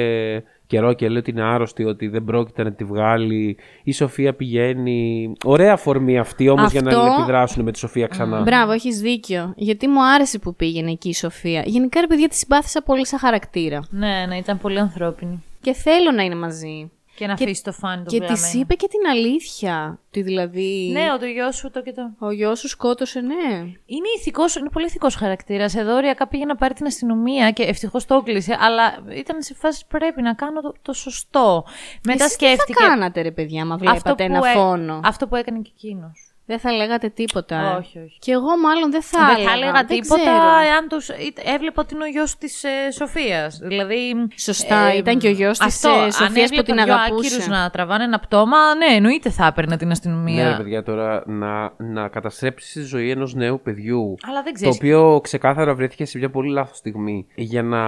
καιρό 0.67 0.93
και 0.93 1.07
λέει 1.09 1.17
ότι 1.17 1.31
είναι 1.31 1.43
άρρωστη, 1.43 1.83
ότι 1.83 2.07
δεν 2.07 2.23
πρόκειται 2.23 2.63
να 2.63 2.71
τη 2.73 2.83
βγάλει. 2.83 3.57
Η 3.83 3.91
Σοφία 3.91 4.33
πηγαίνει. 4.33 5.31
Ωραία 5.45 5.73
αφορμή 5.73 6.17
αυτή 6.19 6.49
όμως 6.49 6.71
για 6.71 6.81
να 6.81 6.89
Αυτό- 6.97 7.13
επιδράσουν 7.17 7.63
με 7.63 7.71
τη 7.71 7.77
Σοφία 7.77 8.07
ξανά. 8.07 8.41
Μπράβο, 8.41 8.71
έχεις 8.71 8.99
δίκιο. 9.01 9.53
Γιατί 9.55 9.87
μου 9.87 10.05
άρεσε 10.05 10.39
που 10.39 10.55
πήγαινε 10.55 10.91
εκεί 10.91 11.09
η 11.09 11.13
Σοφία. 11.13 11.63
Γενικά, 11.65 12.01
ρε 12.01 12.07
παιδιά, 12.07 12.27
τη 12.27 12.35
συμπάθησα 12.35 12.81
πολύ 12.81 13.07
σαν 13.07 13.19
χαρακτήρα. 13.19 13.79
Ναι, 13.89 14.25
ναι, 14.27 14.37
ήταν 14.37 14.57
πολύ 14.57 14.79
ανθρώπινη. 14.79 15.43
Και 15.61 15.71
Και 15.71 15.77
θέλω 15.77 16.11
να 16.11 16.23
είναι 16.23 16.35
μαζί. 16.35 16.91
Και 17.15 17.27
να 17.27 17.33
Και- 17.33 17.43
αφήσει 17.43 17.63
το 17.63 17.71
Φάνη 17.71 18.03
το 18.03 18.09
Και 18.09 18.19
της 18.19 18.27
βλαμμένο. 18.27 18.59
είπε 18.59 18.73
και 18.73 18.87
την 18.87 18.99
αλήθεια. 19.09 19.99
Ότι 20.07 20.21
δηλαδή. 20.21 20.89
Ναι, 20.93 21.11
ο 21.13 21.17
το 21.19 21.25
γιος 21.25 21.55
σου 21.55 21.69
το 21.71 21.81
και 21.81 21.91
το. 21.91 22.11
Ο 22.19 22.31
γιος 22.31 22.59
σου 22.59 22.67
σκότωσε, 22.67 23.19
ναι. 23.19 23.53
Είναι 23.85 24.07
ηθικός, 24.17 24.55
είναι 24.55 24.69
πολύ 24.69 24.85
ηθικός 24.85 25.15
χαρακτήρας. 25.15 25.75
Εδώ 25.75 25.95
ωριακά 25.95 26.27
πήγε 26.27 26.45
να 26.45 26.55
πάρει 26.55 26.73
την 26.73 26.85
αστυνομία 26.85 27.51
και 27.51 27.63
ευτυχώς 27.63 28.05
το 28.05 28.15
έκλεισε, 28.15 28.57
αλλά 28.59 29.03
ήταν 29.15 29.41
σε 29.41 29.53
φάση 29.53 29.83
πρέπει 29.87 30.21
να 30.21 30.33
κάνω 30.33 30.61
το, 30.61 30.73
το 30.81 30.93
σωστό. 30.93 31.65
Μετά 32.05 32.23
Εσείς 32.23 32.33
σκέφτηκε. 32.35 32.73
Τι 32.73 32.73
θα 32.73 32.87
κάνατε, 32.87 33.21
ρε 33.21 33.31
παιδιά, 33.31 33.61
άμα 33.61 33.77
βλέπατε 33.77 34.23
ένα 34.23 34.39
που 34.39 34.45
έ- 34.45 34.53
φόνο; 34.53 34.99
Αυτό 35.03 35.27
που 35.27 35.35
έκανε 35.35 35.59
και 35.59 35.71
εκείνος. 35.75 36.32
Δεν 36.45 36.59
θα 36.59 36.71
λέγατε 36.71 37.09
τίποτα. 37.09 37.55
ε. 37.55 37.77
Όχι, 37.79 37.99
όχι. 37.99 38.17
Και 38.19 38.31
εγώ 38.31 38.57
μάλλον 38.63 38.91
δεν 38.91 39.01
θα 39.01 39.19
Δεν 39.25 39.35
έλεγα. 39.35 39.49
θα 39.49 39.55
έλεγα 39.55 39.71
δεν 39.71 39.85
τίποτα 39.87 40.21
ξέρω. 40.21 40.35
εάν 40.71 40.87
τους... 40.89 41.07
εί- 41.09 41.41
έβλεπα 41.55 41.81
ότι 41.81 41.93
είναι 41.95 42.03
ο 42.03 42.07
γιος 42.07 42.37
της 42.37 42.63
ε, 42.63 42.91
Σοφίας. 42.91 43.59
Δηλαδή. 43.63 44.15
Σωστά, 44.37 44.95
ήταν 44.95 45.17
και 45.19 45.27
ο 45.27 45.31
γιος 45.31 45.57
της, 45.57 45.67
αυτό, 45.85 45.89
ε, 45.99 46.03
αν 46.03 46.11
Σοφίας 46.11 46.33
που 46.33 46.39
έβλεπα 46.59 46.63
την 46.63 46.75
δυο 46.83 46.93
αγαπούσε. 46.93 47.27
άκυρους 47.27 47.47
να 47.47 47.69
τραβάνε 47.69 48.03
ένα 48.03 48.19
πτώμα, 48.19 48.75
ναι, 48.75 48.95
εννοείται 48.95 49.29
θα 49.29 49.45
έπαιρνε 49.45 49.77
την 49.77 49.91
αστυνομία. 49.91 50.43
Ναι, 50.43 50.49
ρε 50.49 50.55
παιδιά, 50.57 50.83
τώρα 50.83 51.23
να, 51.25 51.73
να 51.77 52.07
καταστρέψεις 52.07 52.73
τη 52.73 52.81
ζωή 52.81 53.09
ενός 53.11 53.33
νέου 53.33 53.61
παιδιού. 53.63 54.15
Αλλά 54.27 54.35
δεν 54.43 54.45
Το 54.45 54.51
ξέρεις. 54.53 54.75
οποίο 54.75 55.19
ξεκάθαρα 55.23 55.73
βρέθηκε 55.75 56.05
σε 56.05 56.17
μια 56.17 56.29
πολύ 56.29 56.51
λάθος 56.51 56.77
στιγμή 56.77 57.27
για 57.35 57.63
να 57.63 57.83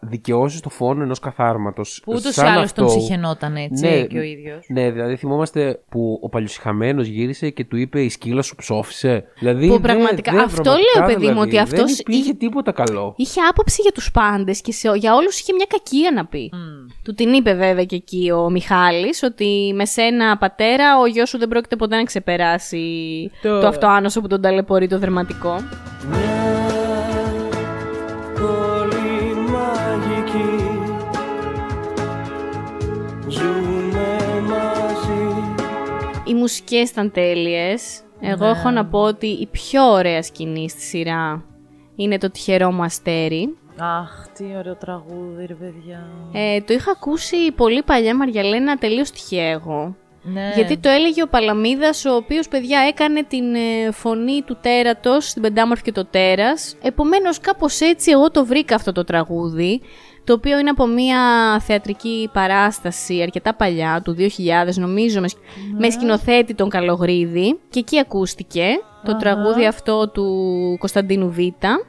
δικαιώσει 0.00 0.62
το 0.62 0.68
φόνο 0.68 1.02
ενός 1.02 1.18
καθάρματος. 1.18 2.00
Που 2.04 2.12
ούτως 2.16 2.36
ή 2.36 2.40
άλλως 2.40 2.72
τον 2.72 2.88
συχαινόταν 2.88 3.56
έτσι 3.56 4.06
και 4.10 4.18
ο 4.18 4.22
ίδιος. 4.22 4.66
Ναι, 4.68 4.90
δηλαδή 4.90 5.16
θυμόμαστε 5.16 5.80
που 5.88 6.18
ο 6.22 6.28
παλιοσυχαμένος 6.28 7.06
γύρισε 7.06 7.50
και 7.50 7.64
του 7.64 7.76
είπε 7.82 8.00
Η 8.02 8.08
σκύλα 8.08 8.42
σου 8.42 8.54
ψόφισε. 8.54 9.24
Δηλαδή, 9.38 9.66
Που 9.66 9.72
δεν- 9.72 9.80
πραγματικά- 9.80 10.32
δεν- 10.32 10.40
αυτό 10.40 10.62
πραγματικά, 10.62 10.98
λέω, 10.98 11.06
παιδί 11.06 11.26
μου, 11.26 11.32
δηλαδή, 11.32 11.48
ότι 11.48 11.58
αυτός 11.58 11.84
Δεν 11.84 11.96
υπήρχε 12.00 12.20
είχε- 12.20 12.34
τίποτα 12.34 12.72
καλό. 12.72 13.14
Είχε 13.16 13.40
άποψη 13.50 13.82
για 13.82 13.92
τους 13.92 14.10
πάντες 14.10 14.60
και 14.60 14.72
σε, 14.72 14.90
για 14.94 15.14
όλους 15.14 15.40
είχε 15.40 15.52
μια 15.52 15.66
κακία 15.68 16.10
να 16.14 16.26
πει. 16.26 16.50
Του 17.04 17.14
την 17.14 17.32
είπε 17.32 17.54
βέβαια 17.54 17.84
και 17.84 17.96
εκεί 17.96 18.30
ο 18.30 18.50
Μιχάλης 18.50 19.22
ότι 19.22 19.72
με 19.74 19.84
σένα 19.86 20.36
πατέρα 20.38 20.98
ο 21.00 21.06
γιος 21.06 21.28
σου 21.28 21.38
δεν 21.38 21.48
πρόκειται 21.48 21.76
ποτέ 21.76 21.96
να 21.96 22.02
ξεπεράσει 22.04 22.86
το, 23.42 23.60
Το- 23.60 23.66
αυτοάνωσο 23.66 24.20
που 24.20 24.26
τον 24.26 24.40
ταλαιπωρεί 24.40 24.88
το 24.88 24.98
δερματικό. 24.98 25.56
πόλη 28.34 29.34
μαγική 29.52 30.50
Ζούμε 33.28 33.60
μαζί 33.60 33.71
Οι 36.32 36.34
μουσικές 36.34 36.90
ήταν 36.90 37.10
τέλειες. 37.10 38.00
Εγώ 38.20 38.46
έχω 38.46 38.70
να 38.70 38.86
πω 38.86 38.98
ότι 38.98 39.26
η 39.26 39.46
πιο 39.46 39.90
ωραία 39.90 40.22
σκηνή 40.22 40.68
στη 40.68 40.80
σειρά 40.80 41.44
είναι 41.96 42.18
το 42.18 42.30
τυχερό 42.30 42.72
μου 42.72 42.82
αστέρι. 42.82 43.56
Αχ, 43.78 44.26
τι 44.32 44.44
ωραίο 44.58 44.76
τραγούδι, 44.76 45.46
ρε 45.46 45.54
παιδιά. 45.54 46.08
Ε, 46.32 46.60
το 46.60 46.72
είχα 46.72 46.90
ακούσει 46.90 47.52
πολύ 47.56 47.82
παλιά 47.82 48.16
Μαριαλένα 48.16 48.76
τελείως 48.76 49.10
τυχαίο. 49.10 49.96
Ναι. 50.22 50.52
Γιατί 50.54 50.78
το 50.78 50.88
έλεγε 50.88 51.22
ο 51.22 51.28
Παλαμίδας, 51.28 52.04
ο 52.04 52.14
οποίος 52.14 52.48
παιδιά 52.48 52.80
έκανε 52.80 53.22
την 53.22 53.54
ε, 53.54 53.90
φωνή 53.90 54.42
του 54.42 54.58
τέρατος 54.60 55.28
στην 55.28 55.42
Πεντάμορφη 55.42 55.82
και 55.82 55.92
το 55.92 56.04
τέρας. 56.04 56.76
Επομένως 56.82 57.38
κάπως 57.38 57.80
έτσι 57.80 58.10
εγώ 58.10 58.30
το 58.30 58.44
βρήκα 58.46 58.74
αυτό 58.74 58.92
το 58.92 59.04
τραγούδι. 59.04 59.80
Το 60.24 60.32
οποίο 60.32 60.58
είναι 60.58 60.70
από 60.70 60.86
μια 60.86 61.20
θεατρική 61.60 62.30
παράσταση 62.32 63.22
αρκετά 63.22 63.54
παλιά, 63.54 64.00
του 64.04 64.16
2000 64.18 64.74
νομίζω, 64.74 65.20
με, 65.20 65.28
σκ- 65.28 65.38
με 65.78 65.90
σκηνοθέτη 65.90 66.54
τον 66.54 66.68
Καλογρίδη. 66.68 67.58
Και 67.70 67.78
εκεί 67.78 67.98
ακούστηκε 67.98 68.64
το 69.04 69.16
τραγούδι 69.16 69.66
αυτό 69.66 70.08
του 70.08 70.26
Κωνσταντίνου 70.78 71.30
Β, 71.30 71.38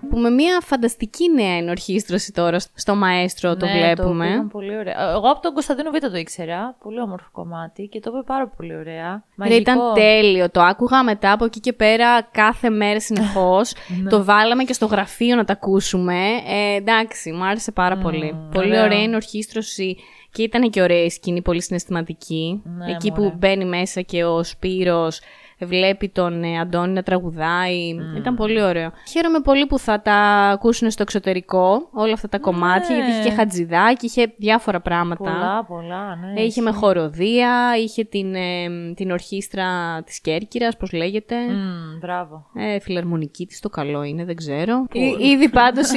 που 0.10 0.18
με 0.18 0.30
μια 0.30 0.60
φανταστική 0.64 1.30
νέα 1.32 1.58
ενορχήστρωση 1.58 2.32
τώρα 2.32 2.60
στο 2.60 2.96
μαέστρο 2.96 3.56
το 3.58 3.66
Ναι, 3.66 3.72
βλέπουμε. 3.72 4.26
Το 4.26 4.32
ήταν 4.34 4.48
πολύ 4.48 4.78
ωραία. 4.78 5.10
Ε, 5.10 5.12
Εγώ 5.12 5.30
από 5.30 5.42
τον 5.42 5.54
Κωνσταντίνο 5.54 5.92
Β' 5.92 5.98
το 6.12 6.18
ήξερα. 6.18 6.76
Πολύ 6.84 7.00
όμορφο 7.02 7.30
κομμάτι 7.32 7.88
και 7.88 8.00
το 8.00 8.12
είπε 8.14 8.24
πάρα 8.26 8.48
πολύ 8.48 8.76
ωραία. 8.76 9.12
Ρε, 9.12 9.22
Μαγικό. 9.36 9.58
ήταν 9.60 9.78
τέλειο. 9.94 10.50
Το 10.50 10.62
άκουγα 10.62 11.04
μετά 11.04 11.32
από 11.32 11.46
εκεί 11.46 11.60
και 11.60 11.74
πέρα 11.74 12.22
κάθε 12.32 12.70
μέρα 12.70 13.00
συνεχώς. 13.00 13.74
Ναι. 14.04 14.10
το 14.10 14.24
βάλαμε 14.24 14.64
και 14.64 14.74
στο 14.74 14.86
γραφείο 14.86 15.36
να 15.36 15.44
τα 15.46 15.54
ακούσουμε. 15.54 16.16
Ε, 16.48 16.76
εντάξει, 16.76 17.32
μου 17.32 17.44
άρεσε 17.46 17.72
πάρα 17.72 17.98
πολύ. 17.98 18.36
Πολύ 18.52 18.68
ωραίο. 18.70 18.84
ωραία 18.84 19.02
είναι 19.02 19.16
ορχήστρωση 19.16 19.98
και 20.32 20.44
ήταν 20.44 20.70
και 20.70 20.82
ωραία 20.82 21.04
η 21.04 21.10
σκηνή, 21.10 21.42
πολύ 21.42 21.62
συναισθηματική. 21.62 22.62
Ναι, 22.78 22.92
εκεί 22.92 23.10
μωρέ. 23.12 23.30
που 23.30 23.36
μπαίνει 23.38 23.66
μέσα 23.66 24.02
και 24.02 24.24
ο 24.24 24.44
Σπύρος 24.44 25.20
βλέπει 25.60 26.10
τον 26.10 26.44
ε, 26.44 26.60
Αντώνη 26.60 26.94
να 26.94 27.04
τραγουδάει. 27.04 27.96
Ήταν 28.18 28.36
πολύ 28.36 28.62
ωραίο. 28.62 28.92
Χαίρομαι 29.12 29.40
πολύ 29.40 29.66
που 29.66 29.80
θα 29.80 30.02
τα 30.02 30.14
ακούσουν 30.54 30.92
στο 30.92 31.02
εξωτερικό 31.02 31.90
όλα 31.94 32.14
αυτά 32.14 32.30
τα 32.30 32.40
κομμάτια, 32.40 32.96
γιατί 32.96 33.12
είχε 33.12 33.22
και 33.24 33.32
χατζηδάκι, 33.36 34.06
είχε 34.06 34.34
διάφορα 34.38 34.82
πράγματα. 34.82 35.24
Πολλά, 35.24 35.64
πολλά, 35.66 36.16
ναι. 36.16 36.42
Ε, 36.42 36.44
Είχε 36.44 36.62
με 36.62 36.72
χοροδία, 36.72 37.78
είχε 37.84 38.04
την, 38.04 38.36
ε, 38.36 38.68
την 38.96 39.12
ορχήστρα 39.12 39.66
της 40.06 40.22
Κέρκυρας, 40.22 40.78
πώς 40.78 40.92
λέγεται. 40.92 41.36
Μμμ, 41.36 41.98
μπράβο. 42.00 42.46
Ε, 42.56 42.80
φιλαρμονική 42.80 43.46
της 43.46 43.60
το 43.60 43.70
καλό 43.70 44.04
είναι, 44.04 44.26
δεν 44.26 44.36
ξέρω. 44.36 44.86
Ή- 44.92 45.16
Ήδη 45.30 45.50
πάντως 45.50 45.88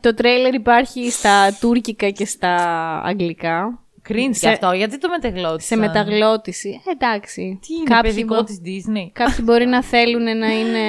το 0.00 0.14
τρέιλερ 0.14 0.54
υπάρχει 0.54 1.10
στα 1.10 1.56
τουρκικά 1.60 2.08
και 2.10 2.24
στα 2.24 2.54
αγγλικά. 3.04 3.78
Cringe 4.08 4.28
Σε- 4.30 4.40
και 4.40 4.48
αυτό. 4.48 4.72
Γιατί 4.72 4.98
το 4.98 5.08
μετεγλώτησαν. 5.08 5.60
Σε 5.60 5.76
μεταγλώτηση. 5.86 6.80
Ε, 6.86 6.90
εντάξει. 6.90 7.58
Τι 7.66 7.74
είναι, 7.74 7.84
Κάποιοι 7.84 8.10
παιδικό 8.10 8.34
μπο- 8.34 8.44
της 8.44 8.60
Disney; 8.64 9.08
Κάποιοι 9.12 9.38
μπορεί 9.42 9.66
να 9.66 9.82
θέλουν 9.82 10.22
να 10.38 10.46
είναι 10.58 10.80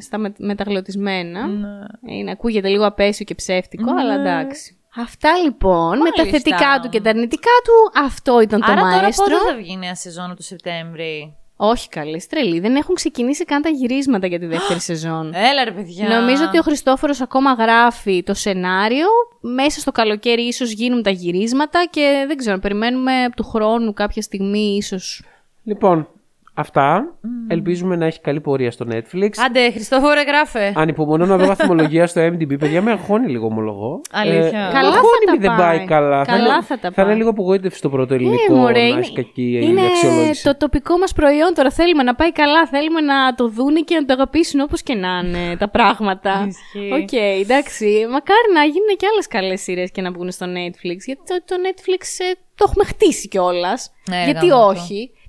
στα 0.00 0.18
με- 0.18 0.34
μεταγλωτισμένα. 0.38 1.46
Ναι. 1.46 1.68
Είναι, 2.14 2.30
ακούγεται 2.30 2.68
λίγο 2.68 2.86
απέσιο 2.86 3.24
και 3.24 3.34
ψεύτικο, 3.34 3.90
αλλά 3.98 4.14
εντάξει. 4.14 4.78
Αυτά 4.96 5.30
λοιπόν, 5.44 5.98
με 5.98 6.10
τα 6.10 6.24
Μάλιστα. 6.24 6.38
θετικά 6.38 6.80
του 6.82 6.88
και 6.88 7.00
τα 7.00 7.10
αρνητικά 7.10 7.50
του, 7.64 8.00
αυτό 8.04 8.40
ήταν 8.40 8.60
το 8.60 8.66
Άρα 8.72 8.80
τώρα 8.80 9.00
μαέστρο. 9.02 9.24
πότε 9.24 9.50
θα 9.50 9.56
βγει 9.56 9.72
η 9.72 9.76
νέα 9.76 9.94
σεζόν 9.94 10.34
του 10.36 10.42
Σεπτέμβρη; 10.42 11.36
Όχι 11.56 11.88
καλή, 11.88 12.20
στρελή. 12.20 12.60
Δεν 12.60 12.76
έχουν 12.76 12.94
ξεκινήσει 12.94 13.44
καν 13.44 13.62
τα 13.62 13.68
γυρίσματα 13.68 14.26
για 14.26 14.38
τη 14.38 14.46
δεύτερη 14.46 14.80
σεζόν. 14.80 15.32
Έλα 15.34 15.64
ρε 15.64 15.72
παιδιά. 15.72 16.08
Νομίζω 16.08 16.44
ότι 16.44 16.58
ο 16.58 16.62
Χριστόφορος 16.62 17.20
ακόμα 17.20 17.52
γράφει 17.52 18.22
το 18.22 18.34
σενάριο. 18.34 19.06
Μέσα 19.40 19.80
στο 19.80 19.92
καλοκαίρι 19.92 20.42
ίσως 20.42 20.72
γίνουν 20.72 21.02
τα 21.02 21.10
γυρίσματα 21.10 21.86
και 21.90 22.24
δεν 22.26 22.36
ξέρω, 22.36 22.58
περιμένουμε 22.58 23.12
του 23.36 23.44
χρόνου 23.44 23.92
κάποια 23.92 24.22
στιγμή 24.22 24.76
ίσως. 24.76 25.22
Λοιπόν, 25.64 26.08
αυτά. 26.54 27.14
Ελπίζουμε 27.48 27.96
να 27.96 28.06
έχει 28.06 28.20
καλή 28.20 28.40
πορεία 28.40 28.70
στο 28.70 28.86
Netflix. 28.90 29.30
Άντε, 29.46 29.70
Χριστόφορε, 29.70 30.22
γράφε. 30.22 30.72
Ανυπομονώ 30.76 31.26
να 31.26 31.36
δω 31.36 31.46
βαθμολογία 31.46 32.06
στο 32.06 32.20
IMDb. 32.26 32.58
Παιδιά, 32.58 32.82
με 32.82 32.90
αγχώνει 32.90 33.28
λίγο, 33.30 33.46
ομολογώ. 33.46 34.00
Αλήθεια. 34.12 34.50
Καλά 34.72 34.88
με 34.88 34.94
θα 34.94 34.98
αγχώνει 34.98 35.24
τα 35.26 35.32
μη 35.32 35.38
δεν 35.38 35.56
πάει. 35.56 35.76
πάει 35.76 35.86
καλά. 35.86 36.24
Καλά 36.24 36.38
είναι, 36.54 36.62
θα 36.62 36.78
τα 36.78 36.90
θα 36.90 37.02
είναι 37.02 37.04
πάει. 37.10 37.16
λίγο 37.16 37.28
απογοήτευση 37.30 37.80
το 37.80 37.88
πρώτο 37.90 38.14
ελληνικό 38.14 38.54
Ε, 38.54 38.56
μωρέ, 38.56 38.72
να 38.80 38.86
είναι, 38.86 38.98
έχεις 38.98 39.12
κακή 39.12 39.60
είναι 39.62 39.86
αξιολόγηση. 39.86 40.42
το 40.44 40.56
τοπικό 40.56 40.98
μας 40.98 41.12
προϊόν 41.12 41.54
τώρα. 41.54 41.70
Θέλουμε 41.70 42.02
να 42.02 42.14
πάει 42.14 42.32
καλά, 42.32 42.66
θέλουμε 42.66 43.00
να 43.00 43.34
το 43.34 43.48
δούνε 43.48 43.80
και 43.80 43.94
να 43.94 44.04
το 44.04 44.12
αγαπήσουν 44.12 44.60
όπως 44.60 44.82
και 44.82 44.94
να 44.94 45.08
είναι 45.24 45.56
τα 45.56 45.68
πράγματα. 45.68 46.46
Ισχύει. 46.48 46.92
Οκ, 46.92 47.12
εντάξει. 47.42 47.86
Μακάρι 48.10 48.48
να 48.54 48.62
γίνουν 48.62 48.90
και 48.96 49.06
άλλες 49.12 49.26
καλές 49.28 49.60
σειρές 49.60 49.90
και 49.90 50.02
να 50.02 50.10
βγουν 50.10 50.30
στο 50.30 50.46
Netflix. 50.46 50.98
Γιατί 51.06 51.20
το, 51.26 51.34
το 51.44 51.54
Netflix 51.66 52.02
ε, 52.30 52.32
το 52.54 52.64
έχουμε 52.68 52.84
χτίσει 52.84 53.28
κιόλας. 53.28 53.90
Ναι, 54.10 54.22
γιατί 54.24 54.46
γάμο 54.46 54.62
το. 54.62 54.74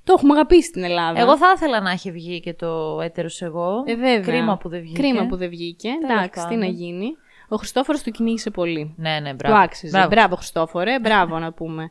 Όχι. 0.06 0.14
Το 0.14 0.14
έχουμε 0.16 0.32
αγαπήσει 0.32 0.68
στην 0.68 0.84
Ελλάδα. 0.84 1.20
Εγώ 1.20 1.36
θα 1.36 1.46
ήθελα 1.56 1.80
να 1.80 1.90
έχει 1.90 2.10
βγει 2.10 2.40
και 2.40 2.54
το 2.54 3.00
έτερος 3.02 3.42
εγώ. 3.42 3.82
Ε, 3.86 3.94
βέβαια. 3.94 4.20
Κρίμα 4.20 4.56
που 4.56 4.68
δεν 4.68 4.80
βγήκε. 4.80 5.00
Κρίμα 5.02 5.26
που 5.26 5.36
δεν 5.36 5.48
βγήκε. 5.48 5.88
Εντάξει, 6.02 6.46
τι 6.46 6.54
να 6.54 6.60
πάντων. 6.60 6.74
γίνει. 6.74 7.16
Ο 7.48 7.56
Χριστόφορος 7.56 8.02
το 8.02 8.10
κυνήγησε 8.10 8.50
πολύ. 8.50 8.94
Ναι, 8.96 9.18
ναι, 9.22 9.30
Του 9.30 9.36
μπράβο. 9.36 9.56
άξιζε. 9.56 10.06
Μπράβο, 10.10 10.36
Χριστόφορε. 10.36 11.00
Μπράβο 11.00 11.38
να 11.38 11.52
πούμε. 11.52 11.90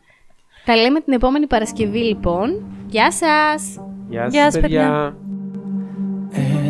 Τα 0.66 0.76
λέμε 0.76 1.00
την 1.00 1.14
επόμενη 1.14 1.48
Παρασκευή 1.48 2.00
λοιπόν. 2.00 2.66
Γεια 2.88 3.12
σας! 3.12 3.80
Γεια 4.10 4.28
Γεια 4.28 4.44
σας, 4.44 4.54
σας, 4.54 4.62
παιδιά. 4.62 5.16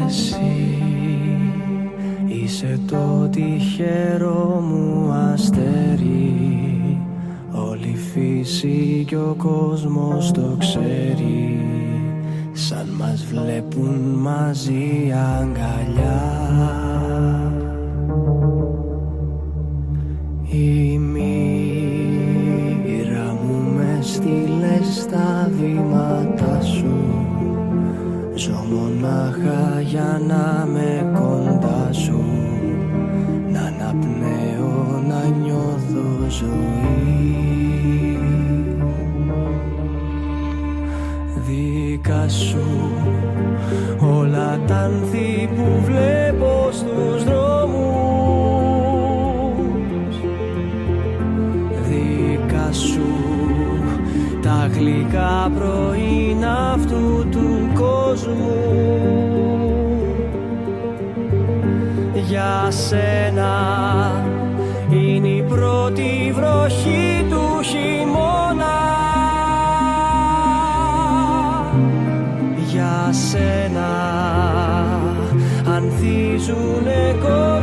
Εσύ 0.05 0.79
είσαι 2.27 2.79
το 2.87 3.29
τυχερό 3.31 4.59
μου 4.61 5.11
αστέρι 5.11 6.05
Όλη 6.05 6.64
η 6.64 6.64
φύση 8.15 9.03
και 9.07 9.15
ο 9.15 9.35
κόσμος 9.37 10.31
το 10.31 10.55
ξέρει. 10.59 11.59
Σαν 12.53 12.87
μας 12.97 13.25
βλέπουν 13.25 13.99
μαζί 14.17 15.13
αγκαλιά. 15.39 16.23
Η 20.51 20.97
μοίρα 20.97 21.27
μου 23.43 23.73
με 23.75 23.99
στείλε 24.01 24.79
στα 25.01 25.49
βήματα 25.59 26.61
σου. 26.61 26.95
Ζω 28.35 28.65
μονάχα 28.71 29.81
για 29.81 30.21
να 30.27 30.67
με 30.73 31.11
κοντά 31.13 31.93
σου. 31.93 32.23
Να 33.51 33.59
αναπνέω, 33.59 35.03
να 35.07 35.25
νιώθω 35.43 36.29
ζωή 36.29 37.04
Δικά 42.05 42.27
σου. 42.29 42.91
Όλα 44.17 44.59
τα 44.67 44.75
ανθή 44.75 45.49
που 45.55 45.81
βλέπω 45.85 46.69
στους 46.71 47.23
δρόμους. 47.23 47.75
Δικά 51.87 52.71
σου. 52.71 53.05
Τα 54.41 54.69
γλυκά 54.73 55.51
πρωίνα 55.55 56.71
αυτού 56.71 57.27
του 57.31 57.71
κόσμου. 57.73 58.61
Για 62.27 62.67
σένα 62.69 63.53
είναι 64.89 65.27
η 65.27 65.41
πρώτη 65.41 66.33
βροχή 66.35 67.25
του 67.29 67.61
χειμώνα 67.63 67.94
go. 77.13 77.54